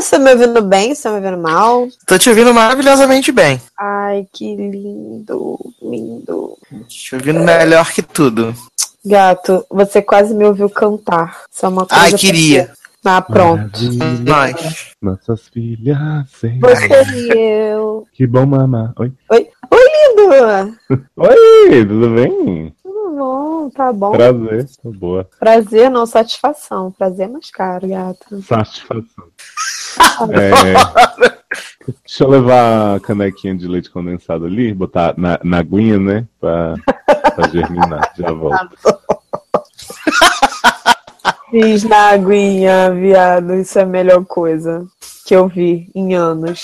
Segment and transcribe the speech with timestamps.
[0.00, 0.94] você me ouvindo bem?
[0.94, 1.88] Você me ouvindo mal?
[2.06, 3.60] Tô te ouvindo maravilhosamente bem.
[3.78, 6.58] Ai, que lindo, lindo.
[6.88, 8.54] Te ouvindo melhor que tudo.
[9.04, 11.42] Gato, você quase me ouviu cantar.
[11.62, 12.72] É uma coisa Ai, queria.
[13.04, 13.78] Ah, pronto.
[14.24, 14.94] Nós.
[15.00, 15.98] Nossas filhas,
[16.40, 18.06] sem Você e eu.
[18.14, 18.94] Que bom mamar.
[18.98, 19.12] Oi.
[19.30, 20.78] Oi, lindo!
[21.16, 22.74] Oi, tudo bem?
[23.14, 24.12] Bom, tá bom.
[24.12, 24.66] Prazer.
[24.84, 25.28] Boa.
[25.38, 26.90] Prazer, não satisfação.
[26.90, 28.42] Prazer é mais caro, gato.
[28.42, 29.04] Satisfação.
[30.32, 30.74] É,
[32.02, 36.26] deixa eu levar a canequinha de leite condensado ali, botar na, na aguinha, né?
[36.40, 36.74] Pra,
[37.36, 38.12] pra germinar.
[38.18, 38.76] Já volto.
[41.48, 43.54] Fiz na aguinha, viado.
[43.54, 44.84] Isso é a melhor coisa
[45.24, 46.62] que eu vi em anos.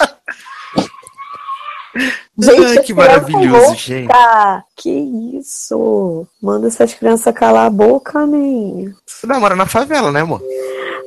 [1.97, 4.09] Ai, as que maravilhoso, gente.
[4.77, 4.91] Que
[5.39, 6.27] isso?
[6.41, 8.95] Manda essas crianças calar a boca, nem.
[9.07, 10.43] Você não mora na favela, né, amor?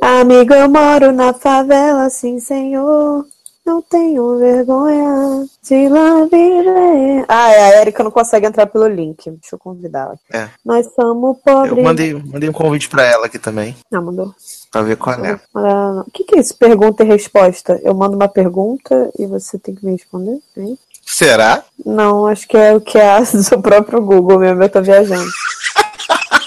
[0.02, 3.26] Amigo, eu moro na favela, sim, senhor.
[3.66, 7.26] Não tenho vergonha de lá viver.
[7.30, 9.30] Ah, é, a Erika não consegue entrar pelo link.
[9.32, 10.20] Deixa eu convidar ela.
[10.44, 10.50] É.
[10.66, 11.78] Nós somos pobres.
[11.78, 14.36] Eu mandei, mandei um convite pra ela aqui também, Ah, mandou.
[14.70, 15.40] pra ver qual é.
[15.56, 16.58] O que, que é isso?
[16.58, 17.80] Pergunta e resposta.
[17.84, 20.40] Eu mando uma pergunta e você tem que me responder?
[20.58, 20.78] hein?
[21.06, 21.64] Será?
[21.86, 24.62] Não, acho que é o que é do seu próprio Google mesmo.
[24.62, 25.30] Eu tô viajando.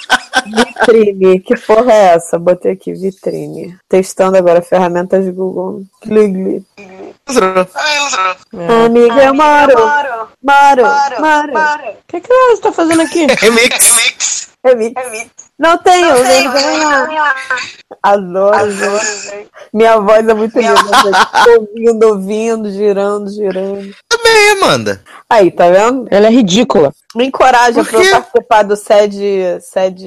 [0.50, 1.40] Vitrine.
[1.40, 2.38] Que porra é essa?
[2.38, 3.76] Botei aqui, vitrine.
[3.88, 5.82] Testando agora ferramentas Google.
[6.04, 6.64] Gligli.
[8.84, 9.74] Amiga, eu moro.
[10.42, 10.82] Moro.
[11.20, 11.52] Moro.
[11.90, 13.26] O que, que você tá fazendo aqui?
[13.26, 14.48] Remix.
[14.64, 14.94] Remix.
[15.58, 17.08] Não tenho vergonha.
[18.02, 19.48] Adoro, gente.
[19.72, 20.74] Minha voz é muito linda.
[21.58, 23.94] ouvindo, ouvindo, girando, girando.
[24.26, 25.02] Também, Amanda.
[25.28, 26.06] Aí, tá vendo?
[26.10, 26.92] Ela é ridícula.
[27.14, 29.18] Me encoraja Por pra eu participar do SED.
[29.60, 30.04] SED.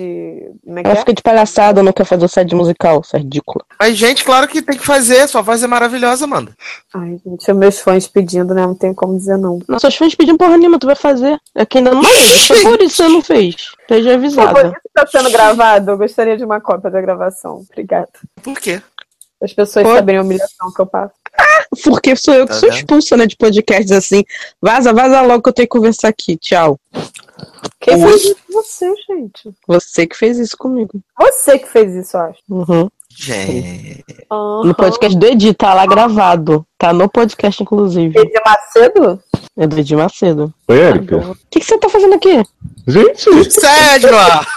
[0.64, 1.00] Como é que Ela é?
[1.00, 3.02] fica de palhaçada, não quer fazer o set musical.
[3.04, 3.66] Isso é ridícula.
[3.80, 5.28] Mas, gente, claro que tem que fazer.
[5.28, 6.54] Sua voz é maravilhosa, Amanda.
[6.94, 8.62] Ai, gente, meus fãs pedindo, né?
[8.66, 9.60] Não tem como dizer não.
[9.68, 11.38] Nossos fãs pediam porra nenhuma, tu vai fazer.
[11.56, 12.48] É que ainda não fez.
[12.48, 13.56] Foi por isso que você não fez.
[13.82, 14.62] Esteja Por avisada.
[14.68, 17.64] isso que tá sendo gravado, eu gostaria de uma cópia da gravação.
[17.70, 18.10] Obrigada.
[18.42, 18.82] Por quê?
[19.42, 19.98] As pessoas Pode.
[19.98, 21.14] saberem a humilhação que eu passo.
[21.84, 22.78] Porque sou eu que Tá sou vendo?
[22.80, 24.24] expulsa, né, de podcasts assim.
[24.62, 26.36] Vaza, vaza logo que eu tenho que conversar aqui.
[26.38, 26.80] Tchau.
[27.80, 28.10] Quem Oi.
[28.12, 28.36] fez isso?
[28.52, 29.50] Você, gente.
[29.68, 31.00] Você que fez isso comigo.
[31.20, 32.40] Você que fez isso, eu acho.
[32.50, 32.90] Uhum.
[33.16, 34.04] Gente.
[34.30, 36.66] No podcast do Edi, tá lá gravado.
[36.78, 38.14] Tá no podcast, inclusive.
[38.14, 39.22] De Macedo?
[39.58, 40.54] É do Edi Macedo.
[40.68, 41.18] Oi, Erika.
[41.18, 42.42] O que, que você tá fazendo aqui?
[42.88, 44.10] Gente, Sério.
[44.10, 44.48] Porra!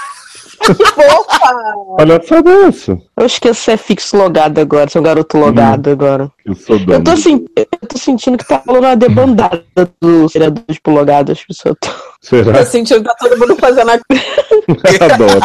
[1.98, 2.98] Olha só dessa.
[3.16, 6.30] Eu esqueço que você é fixo logado agora, seu garoto logado agora.
[6.44, 7.04] Eu sou Eu dono.
[7.04, 9.64] tô, assim, eu tô sentindo que tá rolando uma debandada
[10.00, 11.32] dos vereadores pro logado.
[11.32, 11.92] As pessoas tão...
[12.20, 12.58] Será?
[12.58, 13.94] Tô sentindo que tá todo mundo fazendo a
[15.14, 15.40] Adoro.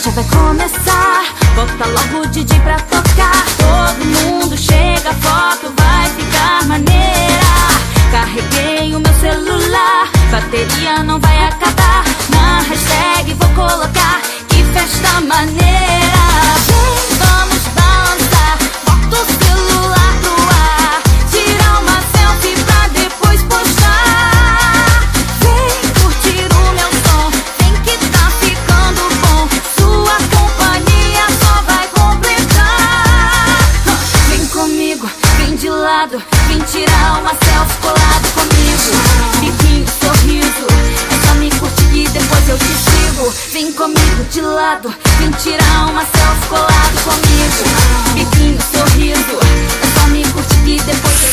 [0.00, 1.24] Festa vai começar,
[1.54, 3.44] bota logo o DJ pra tocar.
[3.58, 7.00] Todo mundo chega, a foto vai ficar maneira.
[8.10, 11.79] Carreguei o meu celular, bateria não vai acabar.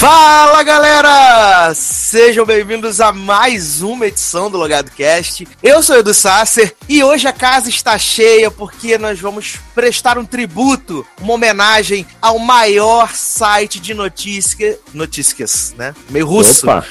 [0.07, 1.73] Fala galera!
[2.07, 5.45] Sejam bem-vindos a mais uma edição do Logado Cast.
[5.61, 10.17] Eu sou o Edu Sasser e hoje a casa está cheia porque nós vamos prestar
[10.17, 15.93] um tributo, uma homenagem ao maior site de notícias, notícias, né?
[16.09, 16.65] Meio russo.
[16.65, 16.85] Opa.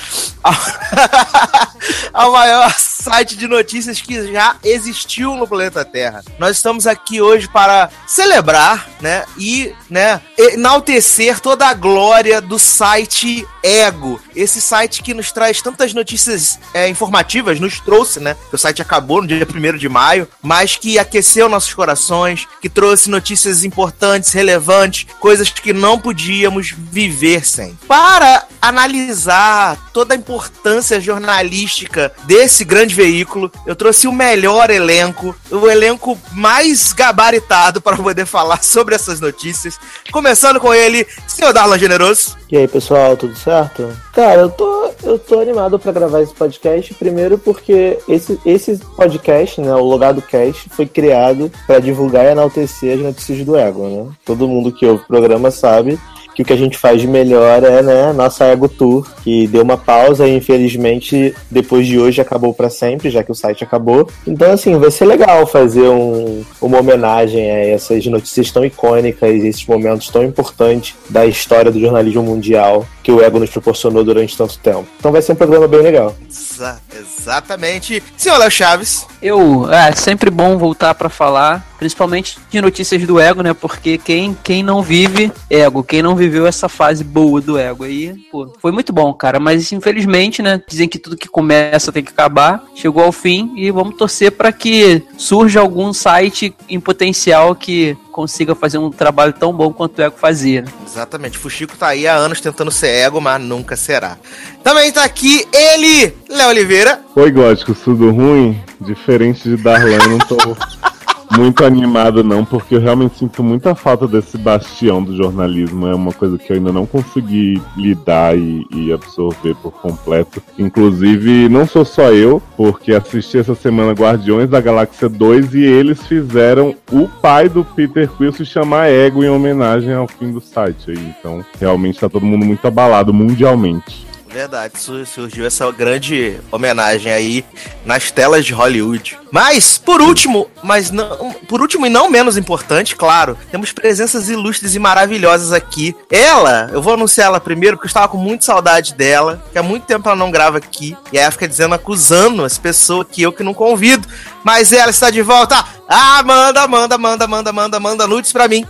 [2.12, 6.24] ao maior site de notícias que já existiu no planeta Terra.
[6.38, 13.46] Nós estamos aqui hoje para celebrar, né, e, né, enaltecer toda a glória do site
[13.62, 14.20] Ego.
[14.34, 18.82] Esse site que nos traz tantas notícias é, informativas, nos trouxe, né, que o site
[18.82, 24.32] acabou no dia 1 de maio, mas que aqueceu nossos corações, que trouxe notícias importantes,
[24.32, 27.76] relevantes, coisas que não podíamos viver sem.
[27.88, 35.68] Para analisar toda a importância jornalística desse grande veículo, eu trouxe o melhor elenco, o
[35.68, 39.78] elenco mais gabaritado para poder falar sobre essas notícias.
[40.10, 42.36] Começando com ele, senhor Darlan Generoso.
[42.50, 43.88] E aí, pessoal, tudo certo?
[44.12, 49.60] Cara, eu tô, eu tô animado pra gravar esse podcast, primeiro porque esse, esse podcast,
[49.60, 54.06] né, o Logado Cast, foi criado para divulgar e enaltecer as notícias do Ego, né?
[54.24, 55.98] Todo mundo que ouve o programa sabe
[56.36, 59.62] que o que a gente faz de melhor é, né, nossa Ego Tour, que deu
[59.62, 64.06] uma pausa e infelizmente depois de hoje acabou para sempre, já que o site acabou.
[64.26, 69.64] Então, assim, vai ser legal fazer um, uma homenagem a essas notícias tão icônicas, esses
[69.64, 74.58] momentos tão importantes da história do jornalismo mundial que o Ego nos proporcionou durante tanto
[74.58, 74.86] tempo.
[74.98, 76.14] Então vai ser um programa bem legal.
[76.28, 78.02] Exa exatamente.
[78.16, 79.06] Senhor Léo Chaves.
[79.22, 83.52] Eu, é sempre bom voltar para falar, principalmente de notícias do ego, né?
[83.52, 88.14] Porque quem, quem não vive ego, quem não viveu essa fase boa do ego aí,
[88.30, 89.38] pô, foi muito bom, cara.
[89.38, 90.62] Mas infelizmente, né?
[90.68, 92.64] Dizem que tudo que começa tem que acabar.
[92.74, 98.54] Chegou ao fim e vamos torcer para que surja algum site em potencial que consiga
[98.54, 100.62] fazer um trabalho tão bom quanto o Ego fazia.
[100.62, 100.68] Né?
[100.86, 101.36] Exatamente.
[101.36, 104.16] Fuxico tá aí há anos tentando ser ego, mas nunca será.
[104.64, 107.00] Também tá aqui ele, Léo Oliveira.
[107.14, 108.58] Oi, gótico, tudo ruim?
[108.80, 110.36] Diferente de Darlan, eu não tô
[111.30, 115.86] muito animado, não, porque eu realmente sinto muita falta desse bastião do jornalismo.
[115.86, 120.42] É uma coisa que eu ainda não consegui lidar e, e, absorver por completo.
[120.58, 126.06] Inclusive, não sou só eu, porque assisti essa semana Guardiões da Galáxia 2 e eles
[126.06, 130.92] fizeram o pai do Peter Quill se chamar Ego em homenagem ao fim do site.
[130.92, 134.06] Então, realmente tá todo mundo muito abalado mundialmente.
[134.36, 134.74] Verdade,
[135.06, 137.42] surgiu essa grande homenagem aí
[137.86, 139.18] nas telas de Hollywood.
[139.32, 144.74] Mas, por último, mas não, por último e não menos importante, claro, temos presenças ilustres
[144.74, 145.96] e maravilhosas aqui.
[146.10, 149.62] Ela, eu vou anunciar ela primeiro porque eu estava com muita saudade dela, que há
[149.62, 153.22] muito tempo ela não grava aqui, e aí ela fica dizendo, acusando as pessoas que
[153.22, 154.06] eu que não convido.
[154.44, 155.64] Mas ela está de volta.
[155.88, 158.66] Ah, manda, manda, manda, manda, manda, manda nudes pra mim.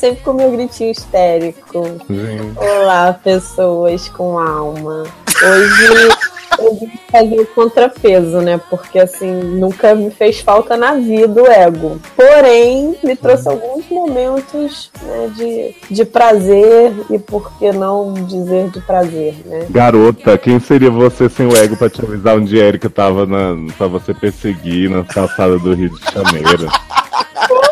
[0.00, 1.84] Sempre com meu gritinho histérico.
[2.06, 2.54] Sim.
[2.56, 5.04] Olá, pessoas com alma.
[5.42, 6.08] Hoje
[6.58, 8.58] eu vim fazer o contrapeso, né?
[8.70, 12.00] Porque assim, nunca me fez falta na vida o ego.
[12.16, 18.80] Porém, me trouxe alguns momentos né, de, de prazer e por que não dizer de
[18.80, 19.66] prazer, né?
[19.68, 23.86] Garota, quem seria você sem o ego pra te avisar onde Erika tava na, pra
[23.86, 26.68] você perseguir na calçada do Rio de Janeiro?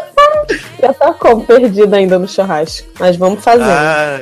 [0.80, 2.86] Já tá como perdida ainda no churrasco.
[2.98, 3.64] Mas vamos fazer.
[3.64, 4.20] Ah.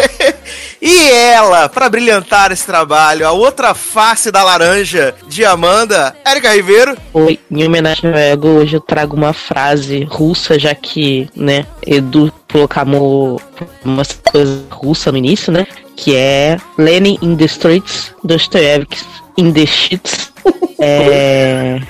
[0.80, 6.96] e ela, para brilhantar esse trabalho, a outra face da laranja de Amanda, Érica Ribeiro.
[7.12, 12.32] Oi, em homenagem ao ego, hoje eu trago uma frase russa, já que, né, Edu
[12.50, 13.42] colocamos
[13.84, 15.66] uma coisa russa no início, né?
[15.94, 19.04] Que é Lenin in the streets, Dostoevsky
[19.36, 20.32] in the sheets.
[20.78, 21.80] É...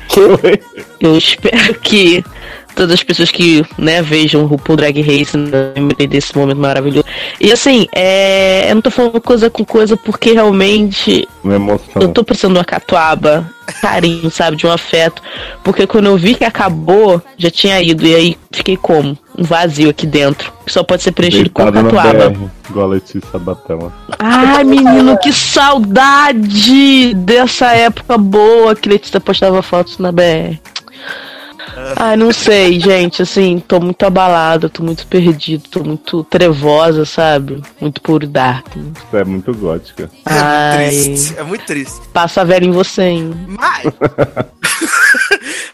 [1.01, 2.25] Eu espero que
[2.77, 7.07] todas as pessoas que, né, vejam o RuPaul Drag Race lembrem desse momento maravilhoso.
[7.41, 11.27] E assim, é, eu não tô falando coisa com coisa porque realmente
[11.99, 13.51] eu tô precisando de uma catuaba,
[13.81, 15.23] carinho, sabe, de um afeto.
[15.65, 18.07] Porque quando eu vi que acabou, já tinha ido.
[18.07, 19.17] E aí fiquei como?
[19.37, 20.53] Um vazio aqui dentro.
[20.65, 22.31] Que só pode ser preenchido com a catuaba.
[22.31, 22.39] BR,
[22.69, 23.91] igual a Letícia Batela.
[24.19, 30.59] Ai, menino, que saudade dessa época boa que Letícia postava fotos na BR.
[31.97, 37.63] Ai, não sei, gente, assim, tô muito abalada, tô muito perdido, tô muito trevosa, sabe?
[37.81, 38.67] Muito puro dark.
[39.13, 40.11] é muito gótica.
[40.25, 42.09] É muito triste, é muito triste.
[42.13, 43.35] Passa a velha em você, hein?
[43.47, 43.93] Mas...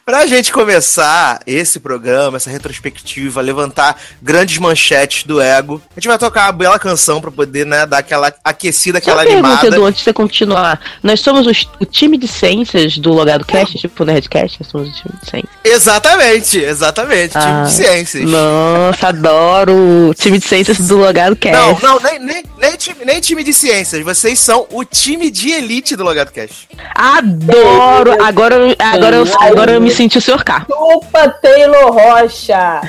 [0.04, 6.18] pra gente começar esse programa, essa retrospectiva, levantar grandes manchetes do ego, a gente vai
[6.18, 9.66] tocar uma bela canção pra poder, né, dar aquela aquecida, aquela Só animada.
[9.68, 13.78] Edu, antes de você continuar, nós somos o, o time de ciências do Logado Cast,
[13.78, 15.52] tipo Nerdcast, nós somos o time de ciências.
[15.64, 18.30] Exatamente, exatamente, ah, time de ciências.
[18.30, 21.56] Nossa, adoro o time de ciências do Logado Cast.
[21.56, 25.50] Não, não, nem, nem, nem, time, nem time de ciências, vocês são o time de
[25.50, 26.68] elite do Logado Cast.
[26.94, 28.22] Adoro!
[28.22, 30.44] Agora, agora, eu, agora eu me senti o Sr.
[30.44, 30.66] K.
[30.66, 32.80] Chupa, Taylor Rocha!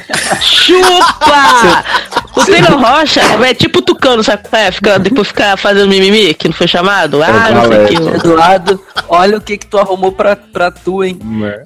[0.41, 1.83] Chupa!
[2.35, 4.41] O Taylor Rocha é tipo tucano, sabe?
[4.51, 7.21] É, fica, depois ficar fazendo mimimi, que não foi chamado.
[7.21, 8.15] Ah, não sei o que.
[8.15, 11.19] Eduardo, olha o que que tu arrumou pra, pra tu, hein?
[11.23, 11.63] Né?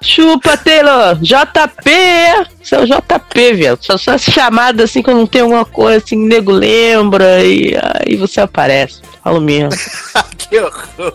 [0.00, 1.16] Chupa, Taylor!
[1.20, 1.90] JP!
[2.62, 3.78] Seu JP, velho.
[3.80, 8.16] Só só essa chamada assim quando não tem alguma coisa assim, nego lembra e aí
[8.16, 9.00] você aparece.
[9.22, 9.70] Falo mesmo.
[10.36, 11.14] que horror.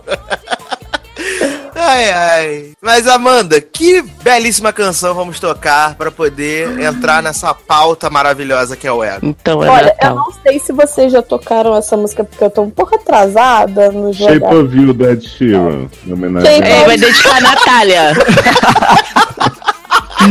[1.76, 2.72] Ai, ai.
[2.82, 8.92] Mas, Amanda, que belíssima canção vamos tocar pra poder entrar nessa pauta maravilhosa que é
[8.92, 9.20] o ego.
[9.26, 10.16] Então é Olha, eu Natal.
[10.16, 14.14] não sei se vocês já tocaram essa música, porque eu tô um pouco atrasada no
[14.14, 14.54] Shape jogar.
[14.56, 15.88] of You, do Ed Sheeran.
[16.08, 18.14] Shape a- É, vai dedicar a Natália.
[20.24, 20.30] Ou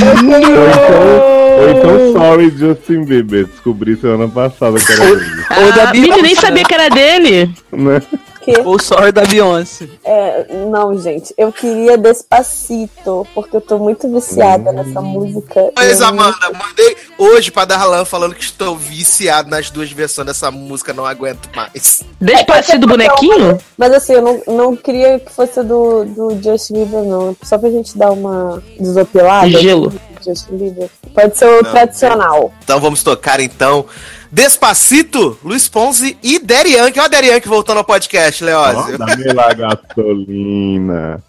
[0.78, 3.46] então, ou então Sorry Justin Bieber.
[3.46, 5.24] Descobri semana passada que era ele.
[5.64, 7.52] Ou da Ah, Vini nem sabia que era dele.
[7.72, 8.00] Né?
[8.42, 9.88] Que, Ou sorry da Beyoncé.
[10.04, 15.70] é, não, gente, eu queria Despacito, porque eu tô muito viciada nessa música.
[15.76, 20.50] Mas, Eu- Amanda, mandei hoje pra Darlan falando que estou viciado nas duas versões dessa
[20.50, 22.02] música, não aguento mais.
[22.20, 23.58] Despacito do bonequinho?
[23.78, 27.36] Mas assim, eu não, não queria que fosse do, do Justin Bieber, não.
[27.42, 29.48] Só pra gente dar uma desopilada.
[29.48, 29.92] Gelo.
[30.24, 30.90] Justin Bieber.
[31.14, 32.52] Pode ser o Não, tradicional.
[32.64, 33.84] Então vamos tocar então
[34.32, 36.98] Despacito, Luiz Ponzi e Daddy Yankee.
[36.98, 38.96] Olha a Daddy Yankee voltando ao podcast, Leózio.
[38.96, 41.22] Dá-me lá gasolina.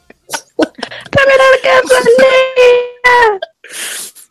[0.57, 1.25] Tá
[1.61, 3.39] que essa linha.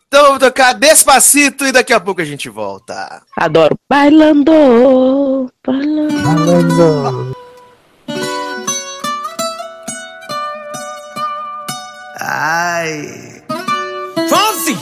[0.07, 3.21] Então vamos tocar Despacito e daqui a pouco a gente volta.
[3.37, 3.77] Adoro.
[3.87, 5.51] Bailando.
[5.63, 7.35] Bailando.
[12.19, 13.43] Ai.
[14.27, 14.75] Fonsi,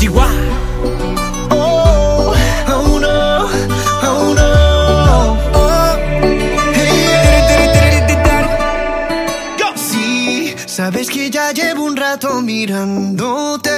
[0.00, 0.47] Chihuahua.
[12.58, 13.70] Mirándote.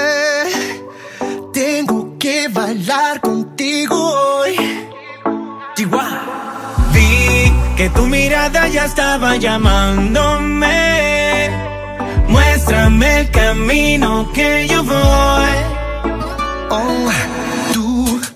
[1.53, 4.57] Tengo que bailar contigo hoy.
[5.75, 6.21] Chihuahua.
[6.93, 10.79] Vi que tu mirada ya estaba llamándome.
[12.29, 15.57] Muéstrame el camino que yo voy.
[16.71, 17.11] Oh,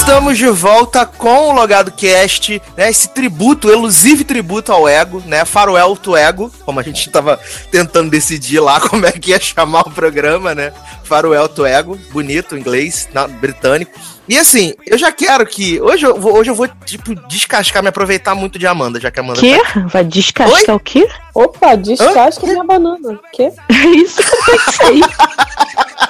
[0.00, 2.88] Estamos de volta com o Logado Cast, né?
[2.88, 5.44] Esse tributo, elusivo tributo ao ego, né?
[5.44, 7.38] Faroel to Ego, como a gente tava
[7.70, 10.72] tentando decidir lá como é que ia chamar o programa, né?
[11.04, 13.92] Faroel to Ego, bonito, inglês, na- britânico.
[14.26, 15.78] E assim, eu já quero que.
[15.82, 19.20] Hoje eu vou, hoje eu vou tipo, descascar, me aproveitar muito de Amanda, já que
[19.20, 19.60] a Amanda Quê?
[19.74, 21.06] tá Vai descascar o quê?
[21.34, 23.20] Opa, descasca minha banana.
[23.34, 23.52] Que?
[23.68, 25.00] É isso que eu pensei.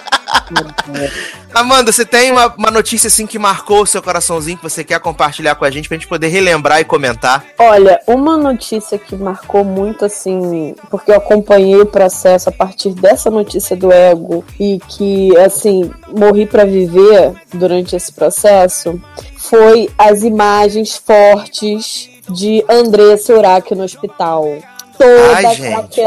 [1.53, 5.01] Amanda, você tem uma, uma notícia assim que marcou o seu coraçãozinho que você quer
[5.01, 7.45] compartilhar com a gente pra gente poder relembrar e comentar?
[7.59, 13.31] Olha, uma notícia que marcou muito assim, porque eu acompanhei o processo a partir dessa
[13.31, 19.01] notícia do ego e que assim, morri pra viver durante esse processo,
[19.37, 24.45] foi as imagens fortes de Andressa Urach no hospital.
[24.97, 26.01] Toda Ai, gente,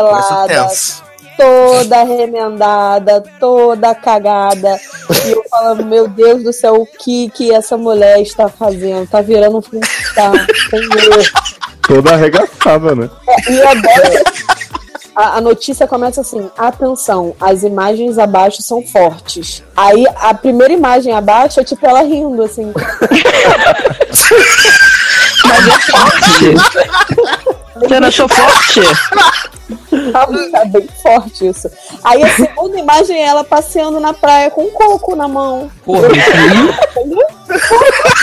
[0.47, 1.03] tenso.
[1.37, 4.79] Toda remendada, toda cagada.
[5.25, 9.07] E eu falando, meu Deus do céu, o que que essa mulher está fazendo?
[9.07, 9.83] Tá virando um senhor.
[11.81, 13.09] Toda arregaçada, né?
[13.27, 14.23] É, e adoro.
[15.15, 19.63] A, a notícia começa assim: atenção, as imagens abaixo são fortes.
[19.75, 22.73] Aí a primeira imagem abaixo é tipo ela rindo, assim.
[27.75, 28.81] Você não achou forte?
[30.11, 31.69] Tá, tá bem forte isso.
[32.03, 35.71] Aí a segunda imagem é ela passeando na praia com um coco na mão.
[35.85, 36.69] Porra, aí.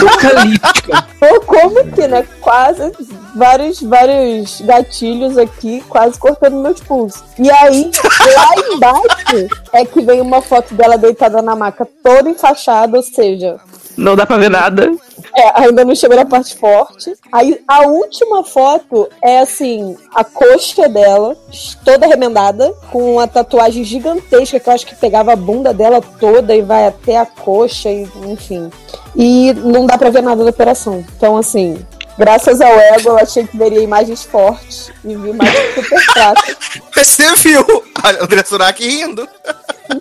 [0.01, 1.07] Apocalíptica.
[1.19, 2.27] Pô, como que, né?
[2.41, 2.93] Quase
[3.35, 7.23] vários, vários gatilhos aqui, quase cortando meus pulsos.
[7.39, 7.91] E aí,
[8.35, 13.57] lá embaixo, é que vem uma foto dela deitada na maca, toda enfaixada, ou seja,
[13.97, 14.93] Não dá pra ver nada.
[15.37, 17.15] É, ainda não chegou na parte forte.
[17.33, 21.37] Aí a última foto é assim, a coxa dela,
[21.85, 26.55] toda remendada, com uma tatuagem gigantesca que eu acho que pegava a bunda dela toda
[26.55, 28.71] e vai até a coxa, e, enfim.
[29.15, 31.05] E não dá pra ver nada da operação.
[31.17, 31.79] Então, assim,
[32.19, 36.57] graças ao ego, eu achei que veria imagens fortes e vi imagens super fracas.
[36.95, 37.65] Você viu?
[38.05, 39.29] Olha, o André Surak rindo.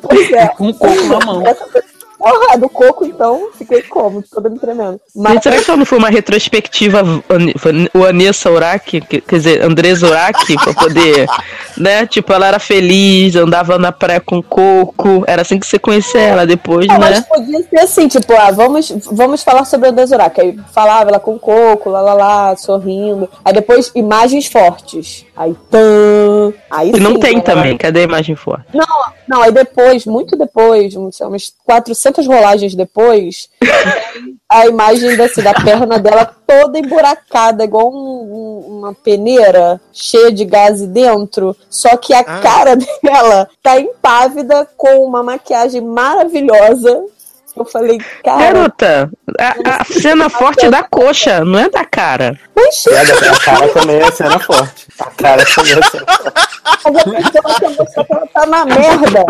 [0.02, 0.48] Pois é.
[0.50, 1.46] Com um coco na mão.
[1.46, 1.66] Essa
[2.20, 4.22] Porra, do coco, então, fiquei como?
[4.22, 5.00] Toda me tremendo.
[5.16, 5.42] Mas...
[5.42, 7.02] será que só não foi uma retrospectiva
[7.94, 11.28] o Anessa Uraki, quer dizer, Andres Uraki, pra poder,
[11.78, 12.06] né?
[12.06, 16.46] Tipo, ela era feliz, andava na praia com coco, era assim que você conhecia ela
[16.46, 17.10] depois, não, né?
[17.12, 20.42] Mas podia ser assim, tipo, ah, vamos, vamos falar sobre a Andresa Uraki.
[20.42, 23.30] Aí falava ela com coco, lá, lá, lá, sorrindo.
[23.46, 25.26] Aí depois, imagens fortes.
[25.38, 27.42] Aí, tan Aí sim, não tem né?
[27.42, 28.66] também, cadê a imagem forte?
[28.74, 28.86] Não,
[29.28, 33.50] não, aí depois, muito depois, uns, uns 400 trocentas rolagens depois,
[34.50, 40.44] a imagem assim, da perna dela toda emburacada, igual um, um, uma peneira cheia de
[40.46, 41.56] gás dentro.
[41.70, 42.40] Só que a ah.
[42.40, 47.06] cara dela tá impávida com uma maquiagem maravilhosa
[47.56, 48.54] eu falei, cara.
[48.54, 52.40] Garota, a, a cena forte é da coxa, não é da cara.
[52.56, 52.86] Mas.
[52.88, 54.88] É, da cara também é cena forte.
[55.00, 55.44] A cara.
[55.46, 57.44] Mas que a
[58.10, 59.26] ela tá na merda.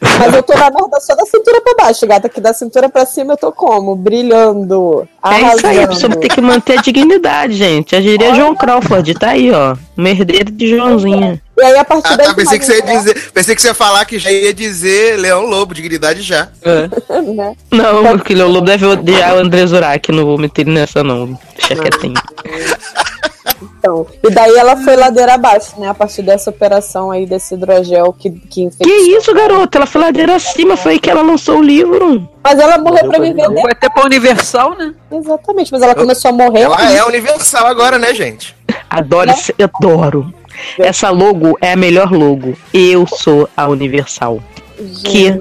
[0.00, 2.28] Mas eu tô na merda só da cintura pra baixo, gata.
[2.28, 3.96] Que da cintura pra cima eu tô como?
[3.96, 5.08] Brilhando.
[5.24, 5.88] É isso aí, a arrasando.
[5.88, 7.96] pessoa tem que manter a dignidade, gente.
[7.96, 9.76] A gíria João Crawford, tá aí, ó.
[9.98, 11.40] Herdeiro de Joãozinha.
[11.60, 12.26] E aí, a partir Ah, daí.
[12.26, 15.18] tá, pensei, que você ia dizer, pensei que você ia falar que já ia dizer
[15.18, 16.48] Leão Lobo, dignidade já.
[16.62, 16.88] É.
[17.20, 17.54] Né?
[17.70, 21.38] Não, porque o Lobo deve odiar o André Zurak, não vou meter ele nessa não.
[21.56, 22.14] Deixa quietinho.
[23.78, 25.88] Então, e daí ela foi ladeira abaixo, né?
[25.88, 28.86] A partir dessa operação aí desse hidrogel que, que infectou.
[28.86, 29.78] Que isso, garota?
[29.78, 32.28] Ela foi ladeira acima, foi aí que ela lançou o livro.
[32.42, 33.60] Mas ela morreu pra me vender.
[33.60, 34.94] Foi até pra Universal, né?
[35.12, 36.62] Exatamente, mas ela começou a morrer.
[36.62, 38.54] Ela é universal agora, né, gente?
[38.88, 40.34] Adoro, eu adoro.
[40.78, 42.56] Essa logo é a melhor logo.
[42.72, 44.42] Eu sou a Universal.
[45.04, 45.40] Que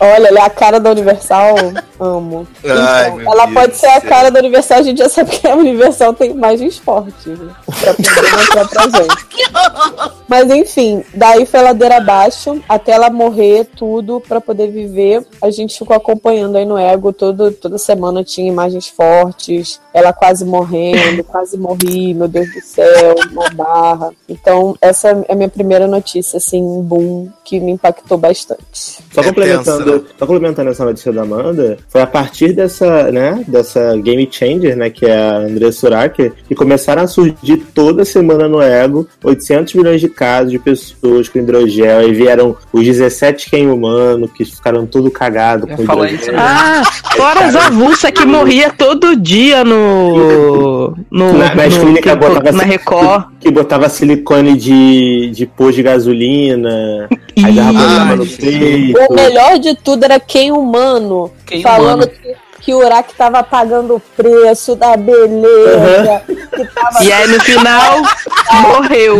[0.00, 1.56] Olha, ela é a cara da Universal.
[1.98, 2.46] Amo.
[2.64, 5.46] Ai, Então, ela Deus pode ser a cara da Universal, a gente já sabe que
[5.46, 7.52] a Universal tem imagens fortes, né?
[7.80, 10.18] Pra poder mostrar pra gente.
[10.28, 15.26] Mas enfim, daí foi ladeira abaixo, até ela morrer, tudo, pra poder viver.
[15.42, 20.44] A gente ficou acompanhando aí no Ego, todo, toda semana tinha imagens fortes, ela quase
[20.44, 24.10] morrendo, quase morri, meu Deus do céu, uma barra.
[24.28, 28.98] Então, essa é a minha primeira notícia, assim, boom, que me impactou bastante.
[29.12, 30.10] Só complementando, tenso, né?
[30.18, 34.90] só complementando essa notícia da Amanda, foi a partir dessa, né, dessa Game Changer, né,
[34.90, 40.00] que é a Andrea Surak, que começaram a surgir toda semana no Ego 800 milhões
[40.00, 45.10] de casos de pessoas com hidrogel, e vieram os 17 quem humano, que ficaram tudo
[45.10, 46.14] cagado com hidrogel.
[46.14, 46.38] isso, né?
[46.38, 46.82] Ah,
[47.16, 50.94] fora as avulsas que morria todo dia no.
[51.10, 53.24] no, Na- nas no- que- botava na Record.
[53.40, 57.08] Que botava silicone de, de pôr de gasolina,
[57.44, 58.98] aí dava problema no peito.
[59.18, 62.10] O melhor de tudo era quem humano, Quem falando humano.
[62.22, 67.40] que, que o Uraque tava pagando o preço da beleza, que tava E aí no
[67.40, 68.02] final
[68.62, 69.18] morreu.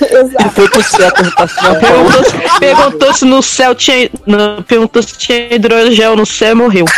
[0.00, 0.50] Exato.
[0.50, 4.10] Foi pro céu perguntar se não Perguntou se, perguntou se no céu tinha.
[4.26, 6.84] Não, perguntou se tinha hidrogel no céu e morreu.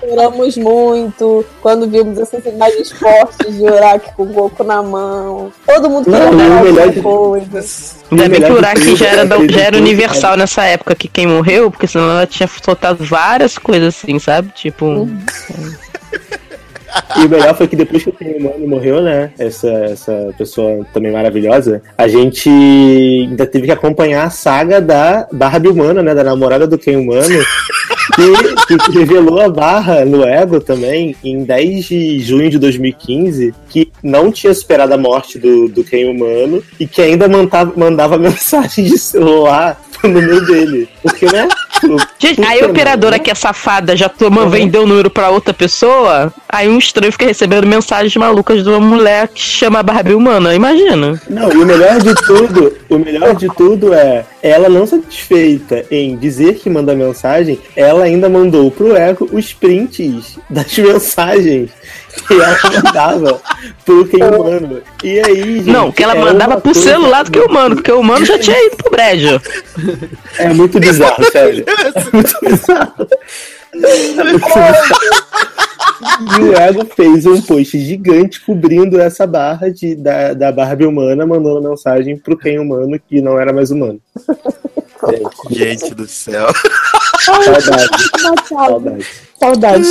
[0.00, 5.52] Choramos muito quando vimos essas imagens fortes de Uraque com o coco na mão.
[5.66, 7.64] Todo mundo queria e o falar alguma coisa.
[8.10, 10.94] Ainda bem que o Uraki já é era, da- que já era universal nessa época
[10.94, 14.50] que quem morreu, porque senão ela tinha soltado várias coisas assim, sabe?
[14.54, 15.08] Tipo.
[17.16, 19.32] E o melhor foi que depois que o Ken Humano morreu, né?
[19.38, 25.68] Essa, essa pessoa também maravilhosa, a gente ainda teve que acompanhar a saga da Barbie
[25.68, 26.14] Humana, né?
[26.14, 27.22] Da namorada do Ken Humano,
[28.66, 33.92] que, que revelou a barra no Ego também em 10 de junho de 2015, que
[34.02, 38.84] não tinha superado a morte do, do Ken Humano e que ainda mandava, mandava mensagem
[38.84, 40.88] de celular pro número dele.
[41.02, 41.48] Porque, né?
[42.18, 46.32] Gente, aí a operadora que é safada já toma, vendeu o número pra outra pessoa,
[46.48, 51.20] aí um estranho fica recebendo mensagens malucas de uma mulher que chama Barbie humana, imagina.
[51.28, 56.16] Não, e o melhor de tudo, o melhor de tudo é, ela não satisfeita em
[56.16, 61.70] dizer que manda mensagem, ela ainda mandou pro Eco os prints das mensagens
[62.26, 63.40] que ela mandava
[63.84, 64.82] pro quem humano.
[65.02, 67.76] E aí, gente, Não, que ela é mandava pro coisa- celular do que o humano,
[67.76, 69.40] porque o humano já tinha ido pro brejo.
[70.38, 71.64] É muito bizarro, sério.
[71.74, 73.06] É muito bizarro.
[73.74, 74.96] É muito bizarro.
[76.38, 81.24] E o Ego fez um post gigante cobrindo essa barra de, da, da Barbie humana,
[81.24, 84.00] mandando mensagem pro quem humano que não era mais humano.
[85.50, 86.48] Gente do céu.
[87.20, 87.64] Saudade.
[88.48, 89.06] Saudade.
[89.38, 89.88] Saudades.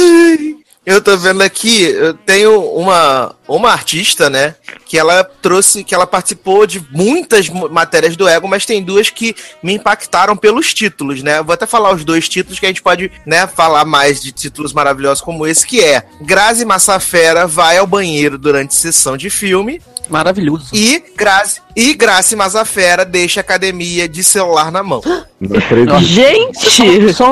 [0.84, 4.56] Eu tô vendo aqui, eu tenho uma, uma artista, né?
[4.86, 9.10] Que ela trouxe, que ela participou de muitas mu- matérias do Ego, mas tem duas
[9.12, 11.38] que me impactaram pelos títulos, né?
[11.38, 14.32] Eu vou até falar os dois títulos que a gente pode, né, falar mais de
[14.32, 19.80] títulos maravilhosos como esse, que é Grazi Massafera vai ao banheiro durante sessão de filme
[20.10, 20.70] Maravilhoso.
[20.74, 25.02] e Grazi, e Grazi Massafera deixa a academia de celular na mão.
[25.40, 26.00] Não acredito.
[26.02, 27.14] Gente!
[27.14, 27.32] Só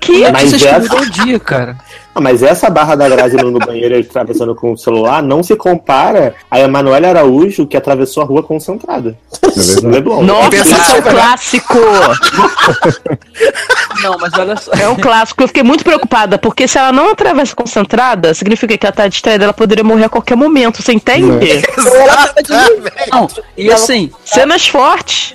[0.00, 1.76] Que Mas notícias que essa- mudam o dia, cara.
[2.16, 5.54] Ah, mas essa barra da Grazi no banheiro e atravessando com o celular não se
[5.54, 9.18] compara a Emanuele Araújo que atravessou a rua concentrada.
[9.44, 9.86] É.
[9.86, 10.22] Leblon.
[10.22, 11.02] Nossa, isso é um nisso, né?
[11.02, 11.74] clássico!
[14.02, 14.72] Não, mas olha só.
[14.72, 15.42] É um clássico.
[15.42, 19.44] Eu fiquei muito preocupada, porque se ela não atravessa concentrada, significa que ela tá distraída,
[19.44, 21.26] ela poderia morrer a qualquer momento, você entende?
[21.48, 23.10] Exatamente.
[23.10, 25.34] Não, e assim, Cenas fortes.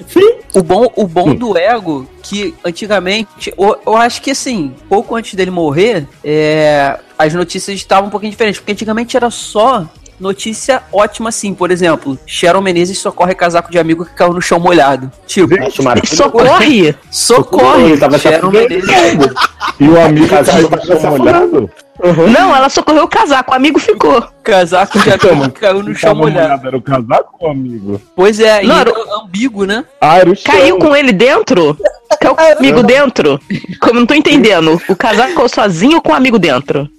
[0.53, 5.33] o bom, o bom do ego, que antigamente, eu, eu acho que assim, pouco antes
[5.33, 9.85] dele morrer, é, as notícias estavam um pouquinho diferentes, porque antigamente era só
[10.17, 14.61] notícia ótima assim, por exemplo, Sharon Menezes socorre casaco de amigo que caiu no chão
[14.61, 15.11] molhado.
[15.27, 15.49] Tipo,
[15.83, 16.15] maravilhoso.
[16.15, 16.95] Socorre!
[17.09, 18.51] socorre, se Sharon.
[18.51, 19.33] Menezes.
[19.77, 21.69] E o amigo caiu no chão molhado.
[22.09, 22.31] Afogando.
[22.31, 24.23] Não, ela socorreu o casaco, o amigo ficou.
[24.43, 26.67] Casaco de amigo que caiu no chão molhado.
[26.67, 28.01] Era o casaco ou o amigo?
[28.15, 29.85] Pois é, Não, era era ambíguo, né?
[29.99, 30.53] Ah, era o chão.
[30.53, 31.77] Caiu com ele dentro?
[32.19, 33.39] Caiu com o amigo dentro?
[33.79, 34.81] Como não tô entendendo.
[34.87, 36.89] O casaco caiu sozinho ou com o amigo dentro?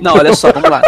[0.00, 0.82] Não, olha só, vamos lá.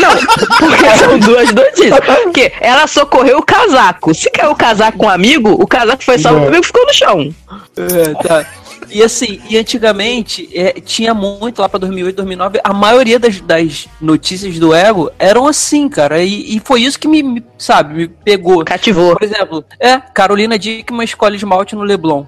[0.00, 0.10] Não,
[0.58, 2.00] porque são duas notícias.
[2.00, 4.12] Porque ela socorreu o casaco.
[4.14, 6.92] Se caiu o casaco com o amigo, o casaco foi salvo, o amigo ficou no
[6.92, 7.34] chão.
[7.76, 8.46] É, tá.
[8.90, 13.88] E assim, e antigamente é, tinha muito lá pra 2008, 2009, a maioria das, das
[14.00, 16.22] notícias do Ego eram assim, cara.
[16.22, 18.64] E, e foi isso que me, me, sabe, me pegou.
[18.64, 19.16] Cativou.
[19.16, 22.24] Por exemplo, é, Carolina Dickman escolhe esmalte no Leblon.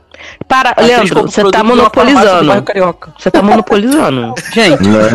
[0.47, 2.53] Para, Leandro, como você tá monopolizando.
[3.19, 4.35] Você tá monopolizando.
[4.53, 5.09] Gente, Né?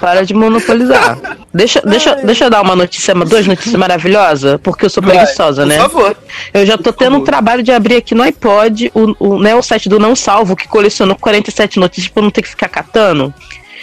[0.00, 1.18] Para de monopolizar.
[1.52, 5.68] Deixa, deixa, deixa eu dar uma notícia, duas notícias maravilhosas, porque eu sou preguiçosa, Por
[5.68, 5.78] né?
[5.78, 6.16] favor.
[6.52, 9.62] Eu já tô tendo um trabalho de abrir aqui no iPod o, o, né, o
[9.62, 13.32] site do Não Salvo, que colecionou 47 notícias pra eu não ter que ficar catando.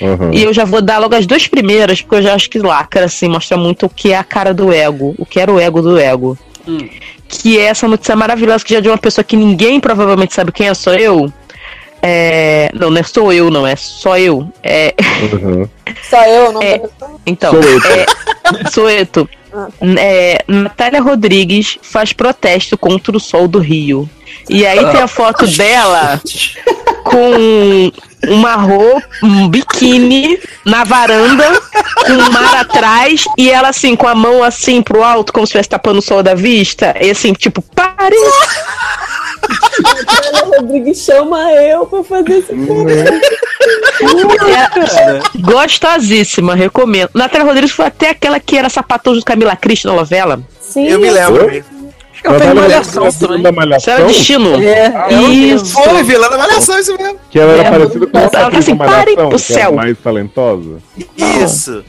[0.02, 0.32] Uhum.
[0.34, 3.06] E eu já vou dar logo as duas primeiras, porque eu já acho que lacra,
[3.06, 5.82] assim, mostra muito o que é a cara do ego, o que era o ego
[5.82, 6.38] do ego.
[6.68, 6.88] Hum.
[7.28, 10.52] Que é essa notícia maravilhosa que já é de uma pessoa que ninguém provavelmente sabe
[10.52, 11.32] quem é, sou eu.
[12.02, 12.70] É...
[12.74, 14.48] Não, não é sou eu, não, é só eu.
[14.64, 14.94] É...
[15.34, 15.68] Uhum.
[16.10, 16.82] Só eu, não É.
[17.26, 17.80] Então, Sou eu.
[17.86, 18.06] é,
[18.70, 19.30] Soeto.
[19.98, 24.08] É, Natália Rodrigues faz protesto contra o sol do Rio.
[24.48, 26.22] E aí tem a foto dela
[27.04, 27.92] com
[28.28, 31.62] uma roupa, um biquíni na varanda,
[32.06, 35.52] com o mar atrás, e ela assim, com a mão assim pro alto, como se
[35.52, 38.16] estivesse tapando o sol da vista, e assim, tipo, pare!
[40.28, 42.54] Ana Rodrigues chama eu pra fazer esse
[44.50, 47.10] É, gostosíssima, recomendo.
[47.14, 50.42] Natália Rodrigues foi até aquela que era sapatão de Camila Cristo na novela.
[50.62, 50.86] Sim.
[50.88, 51.50] Eu me lembro.
[52.22, 53.42] Eu malhação Rodrigues, também.
[53.42, 54.62] da Isso Malhação, era destino.
[54.62, 55.72] É, Isso.
[55.74, 57.18] Foi, vilã da malhação, isso mesmo.
[57.32, 59.72] que ela era É, parecida com a ela tá assim, parem pro céu.
[59.74, 60.78] mais talentosa.
[61.18, 61.84] Isso.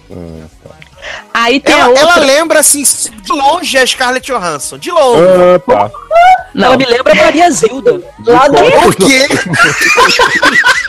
[1.33, 2.03] Aí tem Ela, outra.
[2.03, 4.79] ela lembra, assim, de longe a Scarlett Johansson.
[4.79, 5.23] De longe.
[5.23, 5.91] Ah, tá.
[6.55, 8.01] Não, Ela me lembra a Maria Zilda.
[8.27, 9.29] Lá do Por quê?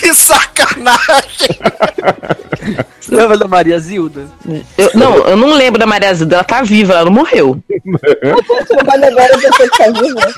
[0.00, 1.58] que sacanagem.
[3.00, 4.26] Você lembra da Maria Zilda?
[4.78, 7.58] eu, não, eu não lembro da Maria Zilda, ela tá viva, ela não morreu.
[9.08, 10.34] agora eu pensei que tá viva.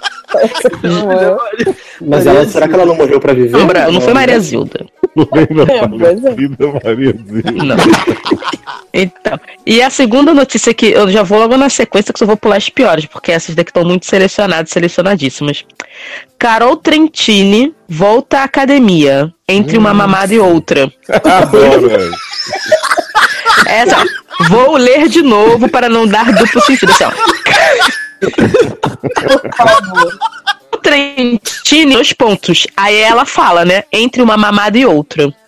[2.00, 3.50] Mas ela, será que ela não morreu pra viver?
[3.50, 4.86] Não, Bra- não foi Maria Zilda.
[5.16, 6.34] Lembra É, pois é.
[6.34, 7.52] Vida Maria Zilda.
[7.52, 7.76] Não.
[8.94, 12.36] Então, e a segunda notícia que eu já vou logo na sequência, que só vou
[12.36, 15.64] pular as piores, porque essas daqui estão muito selecionadas, selecionadíssimas.
[16.42, 20.92] Carol Trentini volta à academia, entre uma mamada e outra.
[21.08, 21.88] Adoro.
[23.64, 24.04] Essa,
[24.48, 26.90] vou ler de novo para não dar duplo sentido.
[26.90, 27.04] Assim.
[30.82, 32.66] Trentini, dois pontos.
[32.76, 33.84] Aí ela fala, né?
[33.92, 35.30] Entre uma mamada e outra.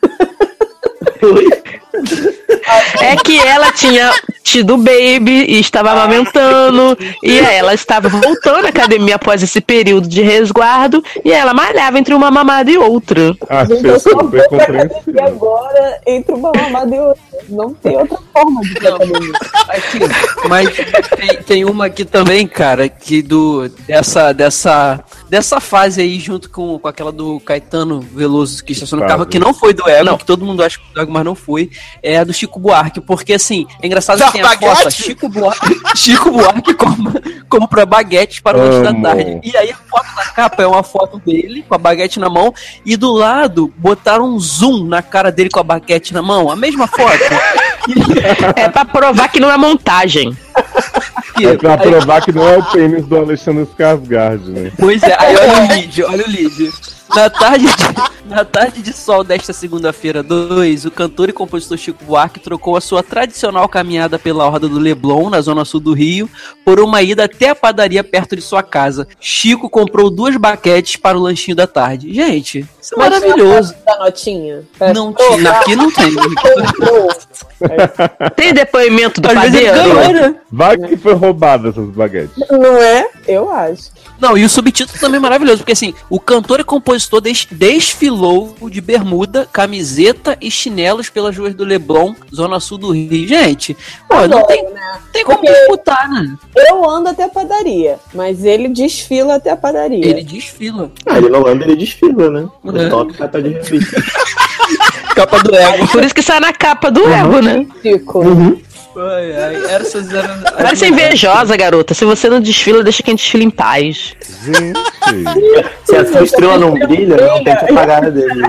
[3.01, 9.17] É que ela tinha tido baby e estava amamentando, e ela estava voltando à academia
[9.17, 13.35] após esse período de resguardo, e ela malhava entre uma mamada e outra.
[13.49, 17.23] Achei Eu só super vou pra academia agora entre uma mamada e outra.
[17.49, 19.33] Não tem outra forma de ir academia.
[19.69, 19.99] Aqui,
[20.49, 20.69] mas
[21.17, 25.01] tem, tem uma aqui também, cara, que do dessa dessa
[25.35, 29.41] dessa fase aí, junto com, com aquela do Caetano Veloso que estacionou o carro, que
[29.41, 30.17] não foi do Ego, Não.
[30.17, 32.61] que todo mundo acha que foi do Ego, mas não foi, é a do Chico
[32.61, 33.01] Buarque.
[33.01, 35.03] Porque assim, é engraçado que tem a foto, baguete?
[35.03, 39.41] Chico Buarque, Chico Buarque compra, compra baguetes para o lanche da tarde.
[39.43, 42.55] E aí a foto da capa é uma foto dele com a baguete na mão,
[42.87, 46.55] e do lado botaram um zoom na cara dele com a baguete na mão, a
[46.55, 47.19] mesma foto.
[48.57, 50.35] É pra provar que não é montagem.
[51.43, 54.73] É pra provar que não é o pênis do Alexandre Skarsgård, né?
[54.79, 56.73] Pois é, aí olha o vídeo, olha o vídeo.
[57.09, 62.05] Na tarde, de, na tarde de sol desta segunda-feira 2, o cantor e compositor Chico
[62.05, 66.29] Buarque trocou a sua tradicional caminhada pela Horda do Leblon, na zona sul do Rio,
[66.65, 69.07] por uma ida até a padaria perto de sua casa.
[69.21, 72.13] Chico comprou duas baquetes para o lanchinho da tarde.
[72.13, 73.75] Gente, isso é maravilhoso.
[73.85, 74.63] Da notinha.
[74.95, 76.15] Não Pô, tinha, aqui não tem.
[78.35, 79.75] Tem depoimento do Às padeiro?
[79.75, 80.37] ganhou, né?
[80.51, 82.31] Vai que foi roubada essas baguetes.
[82.51, 83.09] Não é?
[83.29, 83.91] Eu acho.
[84.19, 88.57] Não, e o subtítulo também é maravilhoso, porque assim, o cantor e compositor des- desfilou
[88.71, 93.27] de bermuda, camiseta e chinelos pelas ruas do Leblon, zona sul do Rio.
[93.29, 93.77] Gente,
[94.09, 94.99] pô, não Adoro, tem, né?
[95.13, 96.35] tem como Porque- disputar, né?
[96.57, 100.05] Eu ando até a padaria, mas ele desfila até a padaria.
[100.05, 100.91] Ele desfila.
[101.07, 102.49] Ah, ele não anda, ele desfila, né?
[102.65, 102.87] É.
[102.87, 104.03] O top capa de revista.
[105.15, 105.87] Capa do ego.
[105.89, 107.67] Por isso que sai na capa do Ego, né?
[107.83, 108.23] Chico.
[108.97, 111.95] Ai, ai, essas eram ser invejosa, garota.
[111.95, 114.15] Se você não desfila, deixa quem desfila em paz.
[114.45, 114.79] Gente.
[115.85, 118.43] Se a sua estrela não brilha, não tem que apagar a dele.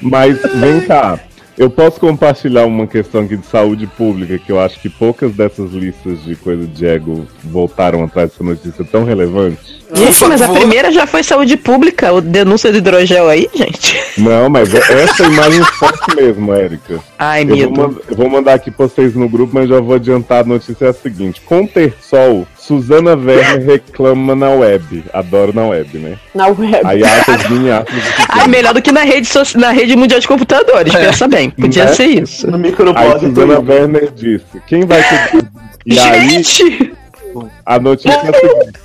[0.00, 1.18] Mas vem cá.
[1.58, 5.72] Eu posso compartilhar uma questão aqui de saúde pública, que eu acho que poucas dessas
[5.72, 9.82] listas de coisa de ego voltaram atrás dessa notícia tão relevante.
[9.94, 13.95] Gente, mas a primeira já foi saúde pública, o denúncia do hidrogel aí, gente.
[14.18, 17.00] Não, mas é essa imagem forte mesmo, Érica.
[17.18, 17.72] Ai, Eu vou, medo.
[17.80, 20.86] mand- eu vou mandar aqui pra vocês no grupo, mas já vou adiantar a notícia
[20.86, 21.40] é a seguinte.
[21.44, 25.04] Com Tersol, Suzana Werner reclama na web.
[25.12, 26.16] Adoro na web, né?
[26.34, 26.80] Na web.
[26.84, 27.42] Aí aspas.
[28.30, 31.50] Ai, melhor do que na rede, soci- na rede mundial de computadores, pensa bem.
[31.50, 31.92] Podia Né?
[31.92, 32.46] ser isso.
[32.50, 35.50] No Aí microblog Suzana do Werner disse, quem vai cuidar?
[35.84, 36.92] E aí, Gente!
[37.64, 38.80] a notícia é a seguinte.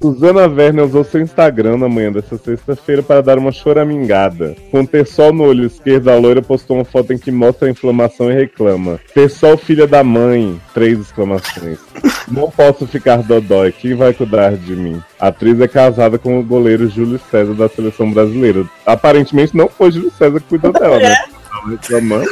[0.00, 4.54] Suzana Werner usou seu Instagram na manhã dessa sexta-feira para dar uma choramingada.
[4.70, 7.70] Com ter sol no olho esquerdo, a loira postou uma foto em que mostra a
[7.70, 9.00] inflamação e reclama.
[9.12, 10.60] Ter sol, filha da mãe.
[10.72, 11.80] Três exclamações.
[12.30, 13.72] Não posso ficar dodói.
[13.72, 15.02] Quem vai cuidar de mim?
[15.18, 18.64] A atriz é casada com o goleiro Júlio César da seleção brasileira.
[18.86, 21.14] Aparentemente não foi Júlio César que cuidou dela, né?
[21.50, 22.28] Tava reclamando.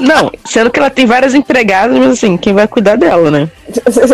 [0.00, 3.48] Não, sendo que ela tem várias empregadas, mas assim, quem vai cuidar dela, né?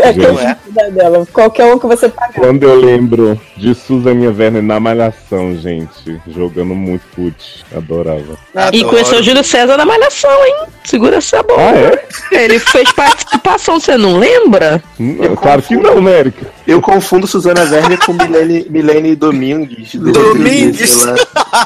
[0.02, 0.54] É quem Não é?
[0.54, 1.26] cuida dela.
[1.33, 2.35] Qualquer um que você pagar.
[2.35, 8.38] Quando eu lembro de Suzaninha Werner na Malhação, gente, jogando muito fute, adorava.
[8.72, 10.54] E conheceu o Júlio César na Malhação, hein?
[10.84, 11.60] Segura essa bola.
[11.60, 12.44] Ah, é?
[12.44, 14.82] Ele fez participação, você não lembra?
[14.98, 16.46] Não, claro que não, né, Erika?
[16.66, 19.94] Eu confundo Suzana Werner com Milene, Milene Domingues.
[19.94, 21.04] do Domingues.
[21.04, 21.14] lá.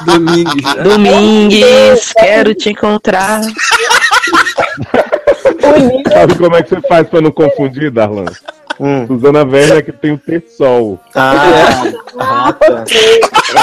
[0.05, 0.83] Domingos, né?
[0.83, 3.41] Domingues, quero te encontrar.
[6.11, 8.25] Sabe como é que você faz pra não confundir, Darlan?
[8.79, 9.07] Hum.
[9.07, 10.99] Suzana Werner é que tem o T-Sol.
[11.13, 11.83] Ah,
[12.19, 12.83] ah, tá.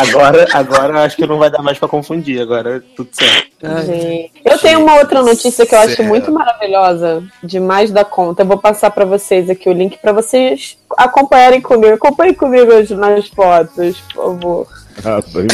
[0.01, 2.41] Agora, agora acho que não vai dar mais pra confundir.
[2.41, 3.53] Agora é tudo certo.
[3.87, 4.33] Gente.
[4.45, 8.43] Eu tenho uma outra notícia que eu acho muito maravilhosa, demais da conta.
[8.43, 11.95] Eu vou passar pra vocês aqui o link pra vocês acompanharem comigo.
[11.95, 14.67] Acompanhem comigo hoje nas fotos, por favor.
[15.03, 15.33] Forte.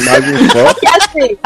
[0.82, 1.38] E assim,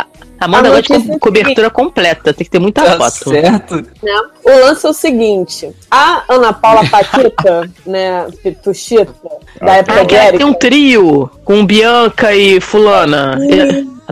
[0.44, 3.30] Amanda A gosta de notícia co- cobertura completa, tem que ter muita Tá foto.
[3.30, 3.76] certo.
[4.02, 9.12] né, o lance é o seguinte: a Ana Paula Paquita, né, Pituchita,
[9.60, 13.38] da época Ah, de que ela Erika, tem um trio com Bianca e Fulana.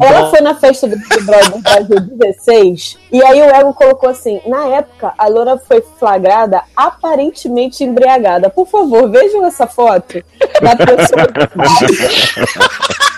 [0.01, 4.41] Ela foi na festa do Big Brother Brasil 16 e aí o Ego colocou assim:
[4.47, 8.49] na época, a Loura foi flagrada aparentemente embriagada.
[8.49, 10.23] Por favor, vejam essa foto
[10.63, 11.27] da pessoa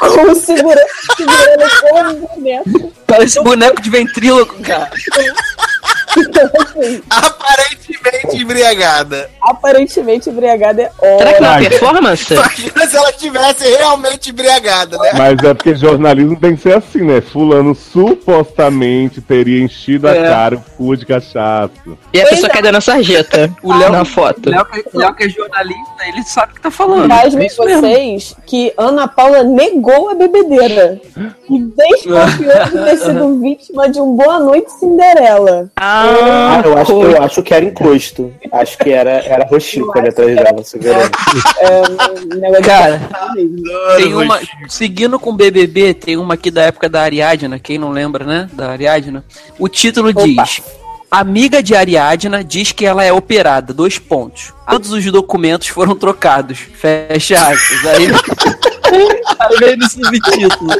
[0.00, 0.86] com o segurança
[1.16, 2.92] segurando o boneco.
[3.06, 4.90] Parece boneco de ventríloco, cara.
[6.16, 7.89] Então, assim, Aparentemente
[8.36, 9.30] embriagada.
[9.42, 12.32] aparentemente embriagada é Será que não é performance?
[12.34, 15.10] Imagina se ela estivesse realmente embriagada, né?
[15.16, 17.20] Mas é porque jornalismo tem que ser assim, né?
[17.20, 20.22] Fulano supostamente teria enchido a É.
[20.22, 21.70] cara o cu de cachaça.
[22.12, 24.48] E a pessoa cai dando a sarjeta O Léo, na foto.
[24.50, 27.08] Léo, que- Léo que é jornalista, ele sabe o que tá falando.
[27.08, 27.80] Pasmem É isso mesmo.
[27.82, 31.00] vocês que Ana Paula negou a bebedeira
[31.48, 35.68] e desconfiou de ter sido vítima de um Boa Noite Cinderela.
[35.76, 38.19] Ah, Ah, eu acho, eu acho que era encosto.
[38.52, 41.10] Acho que era, era roxico ali atrás dela, segurando.
[41.60, 43.00] É, de Cara.
[43.96, 47.90] Tem uma, seguindo com o BBB, tem uma aqui da época da Ariadna, quem não
[47.90, 48.50] lembra, né?
[48.52, 49.24] Da Ariadna.
[49.58, 50.62] O título diz:
[51.10, 53.74] Amiga de Ariadna diz que ela é operada.
[53.74, 54.52] Dois pontos.
[54.68, 56.58] Todos os documentos foram trocados.
[56.58, 57.86] Fecha aspas.
[57.86, 58.06] Aí,
[59.38, 60.70] Aí veio no subtítulo.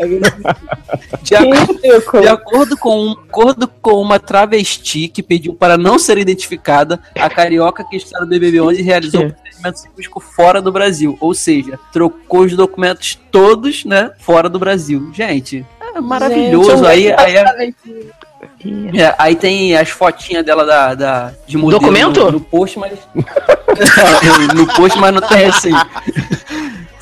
[0.00, 0.20] Aí.
[1.22, 1.80] De, acordo,
[2.20, 7.30] de acordo com, um- acordo com uma travesti que pediu para não ser identificada, a
[7.30, 9.36] carioca que está no BBB 11 realizou um Que?
[9.40, 11.16] procedimento cirúrgico fora do Brasil.
[11.20, 15.10] Ou seja, trocou os documentos todos, né, fora do Brasil.
[15.14, 16.70] Gente, é maravilhoso.
[16.76, 21.80] Gente, aí, um aí, é- é, aí tem as fotinhas dela da, da, de modelo
[21.80, 22.20] Documento?
[22.24, 22.98] No, no post, mas.
[24.54, 25.70] No post, mas não tem assim.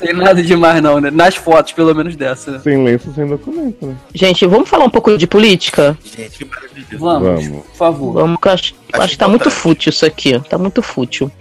[0.03, 1.09] Tem nada demais, não, né?
[1.11, 2.51] Nas fotos, pelo menos dessa.
[2.51, 2.59] né?
[2.63, 3.95] Sem lenço, sem documento, né?
[4.13, 5.97] Gente, vamos falar um pouco de política?
[6.03, 6.85] Gente, que maravilha.
[6.97, 7.65] Vamos, Vamos.
[7.65, 8.13] por favor.
[8.13, 10.39] Vamos, que eu acho, eu Acho acho que tá muito fútil isso aqui.
[10.49, 11.31] Tá muito fútil.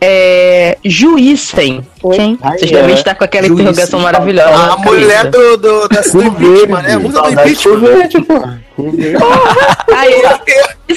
[0.00, 0.78] É.
[2.14, 2.38] Quem?
[2.40, 2.74] Ai, Vocês é.
[2.74, 3.64] devem estar com aquela Juízem.
[3.66, 4.54] interrogação maravilhosa.
[4.54, 6.96] A na mulher do, do, da do impeachment, né?
[6.96, 7.56] Muda do impeachment.
[7.56, 8.34] sorvete, pô.
[9.94, 10.22] Aí,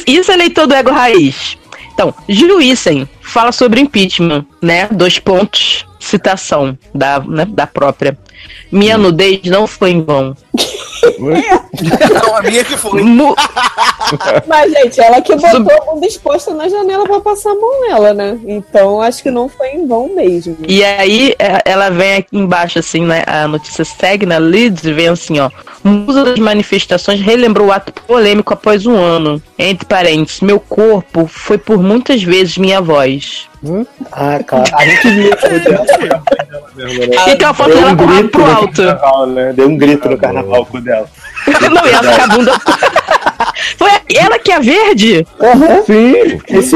[0.08, 1.58] isso- é eleitor do ego raiz.
[1.94, 4.88] Então, Juízem fala sobre impeachment, né?
[4.92, 8.18] Dois pontos, citação da, né, da própria.
[8.72, 10.36] Minha nudez não foi em vão.
[11.20, 13.02] Não, a minha que foi.
[13.04, 13.36] Mu-
[14.48, 18.14] Mas, gente, ela que botou a bunda exposta na janela pra passar a mão nela,
[18.14, 18.40] né?
[18.46, 20.58] Então, acho que não foi em vão mesmo.
[20.68, 23.24] E aí, é, ela vem aqui embaixo, assim, né?
[23.28, 25.50] A notícia segue na Leeds e vem assim, ó.
[25.84, 29.42] Musa das manifestações relembrou o ato polêmico após um ano.
[29.58, 33.48] Entre parênteses, meu corpo foi por muitas vezes minha voz.
[34.12, 34.64] Ah, cara.
[34.74, 35.32] A gente viu.
[37.28, 38.84] E tem uma foto dela com o rabo pro alto.
[38.84, 39.54] carnaval, né?
[39.54, 41.08] Deu um grito no carnaval com o dela.
[41.72, 42.54] Não, e ela com a bunda.
[43.78, 45.28] Foi ela que é a verde?
[45.86, 46.76] Sim, esse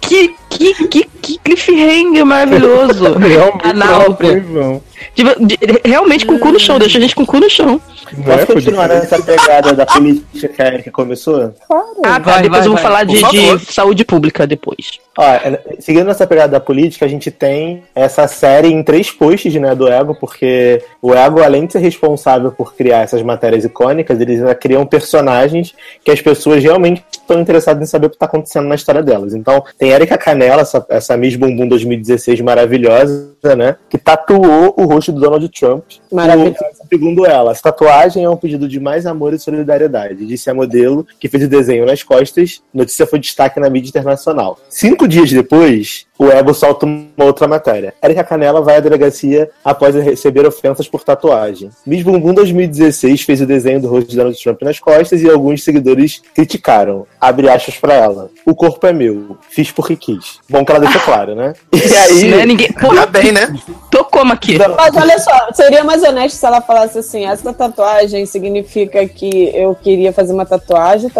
[0.00, 3.14] Que, que, que, que cliffhanger maravilhoso.
[3.18, 4.16] Realmente Anal.
[4.16, 4.82] foi vão.
[5.14, 7.50] Tipo, de- realmente com o cu no chão, deixa a gente com o cu no
[7.50, 7.80] chão.
[8.16, 8.46] Não Posso é?
[8.46, 11.52] Continuar nessa pegada da política que a Erika começou?
[11.70, 12.82] Ah, tá, Vai, depois vai, eu vou vai.
[12.82, 13.14] falar de,
[13.58, 14.98] de saúde pública depois.
[15.16, 19.54] Ó, é, seguindo essa pegada da política, a gente tem essa série em três posts,
[19.54, 24.20] né, do Ego, porque o Ego, além de ser responsável por criar essas matérias icônicas,
[24.20, 28.26] eles ainda criam personagens que as pessoas realmente estão interessadas em saber o que está
[28.26, 29.34] acontecendo na história delas.
[29.34, 35.12] Então, tem Erika Canela, essa, essa Miss Bumbum 2016 maravilhosa, né, que tatuou o rosto
[35.12, 35.84] do Donald Trump.
[36.10, 36.56] Maravilhosa.
[36.80, 40.54] O- Segundo ela, essa tatuagem é um pedido de mais amor e solidariedade, disse a
[40.54, 42.62] modelo que fez o desenho nas costas.
[42.72, 44.58] Notícia foi destaque na mídia internacional.
[44.68, 47.94] Cinco dias depois, o Ego solta uma outra matéria.
[48.02, 51.70] Erika Canela vai à delegacia após receber ofensas por tatuagem.
[51.84, 55.64] Miss Bumbum 2016 fez o desenho do rosto de Donald Trump nas costas e alguns
[55.64, 57.06] seguidores criticaram.
[57.20, 58.30] Abre aspas pra ela.
[58.46, 59.36] O corpo é meu.
[59.50, 60.38] Fiz porque quis.
[60.48, 61.54] Bom que ela deixou claro, né?
[61.74, 62.30] E aí...
[62.30, 62.72] Né, ninguém...
[62.72, 63.54] Pô, Tá bem, né?
[63.90, 64.58] tocou aqui.
[64.58, 69.74] Mas olha só, seria mais honesto se ela falasse assim: essa tatuagem significa que eu
[69.74, 71.10] queria fazer uma tatuagem,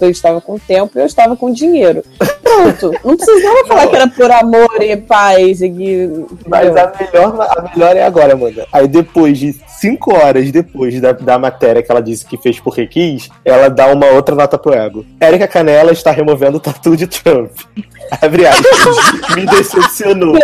[0.00, 2.04] eu estava com tempo e eu estava com dinheiro.
[2.42, 2.92] Pronto.
[3.04, 6.26] Não precisava falar que era por amor e paz e que.
[6.46, 8.64] Mas a melhor, a melhor é agora, mano.
[8.72, 12.86] Aí depois de cinco horas depois da, da matéria que ela disse que fez porque
[12.86, 15.04] quis, ela dá uma outra nota pro ego.
[15.20, 17.50] Érica Canela está removendo o tatu de Trump.
[18.20, 19.34] Abre aspas.
[19.34, 20.34] Me decepcionou.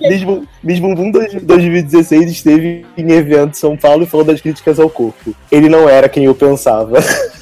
[0.00, 4.40] Miss Bu- Miss Bumbum dois- 2016 esteve em evento em São Paulo e falou das
[4.40, 5.34] críticas ao corpo.
[5.52, 6.98] Ele não era quem eu pensava.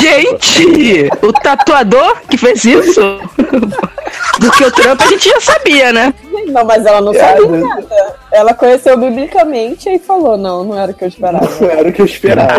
[0.00, 3.00] Gente, o tatuador que fez isso.
[4.40, 6.12] Porque o Trump a gente já sabia, né?
[6.48, 8.16] Não, mas ela não É, sabia mas- nada.
[8.32, 11.48] Ela conheceu biblicamente e falou: não, não era o que eu esperava.
[11.60, 12.54] Não era o que eu esperava.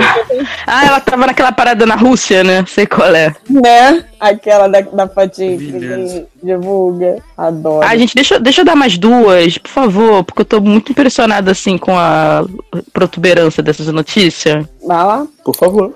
[0.68, 2.64] Ah, ela tava naquela parada na Rússia, né?
[2.68, 3.34] Sei qual é.
[3.50, 4.04] né?
[4.20, 7.18] Aquela da, da fotinha que divulga.
[7.38, 7.86] Adoro.
[7.86, 11.52] Ah, gente, deixa, deixa eu dar mais duas, por favor, porque eu tô muito impressionada,
[11.52, 12.46] assim, com a
[12.94, 14.66] protuberância dessas notícias.
[14.86, 15.26] Vai lá.
[15.44, 15.94] Por favor.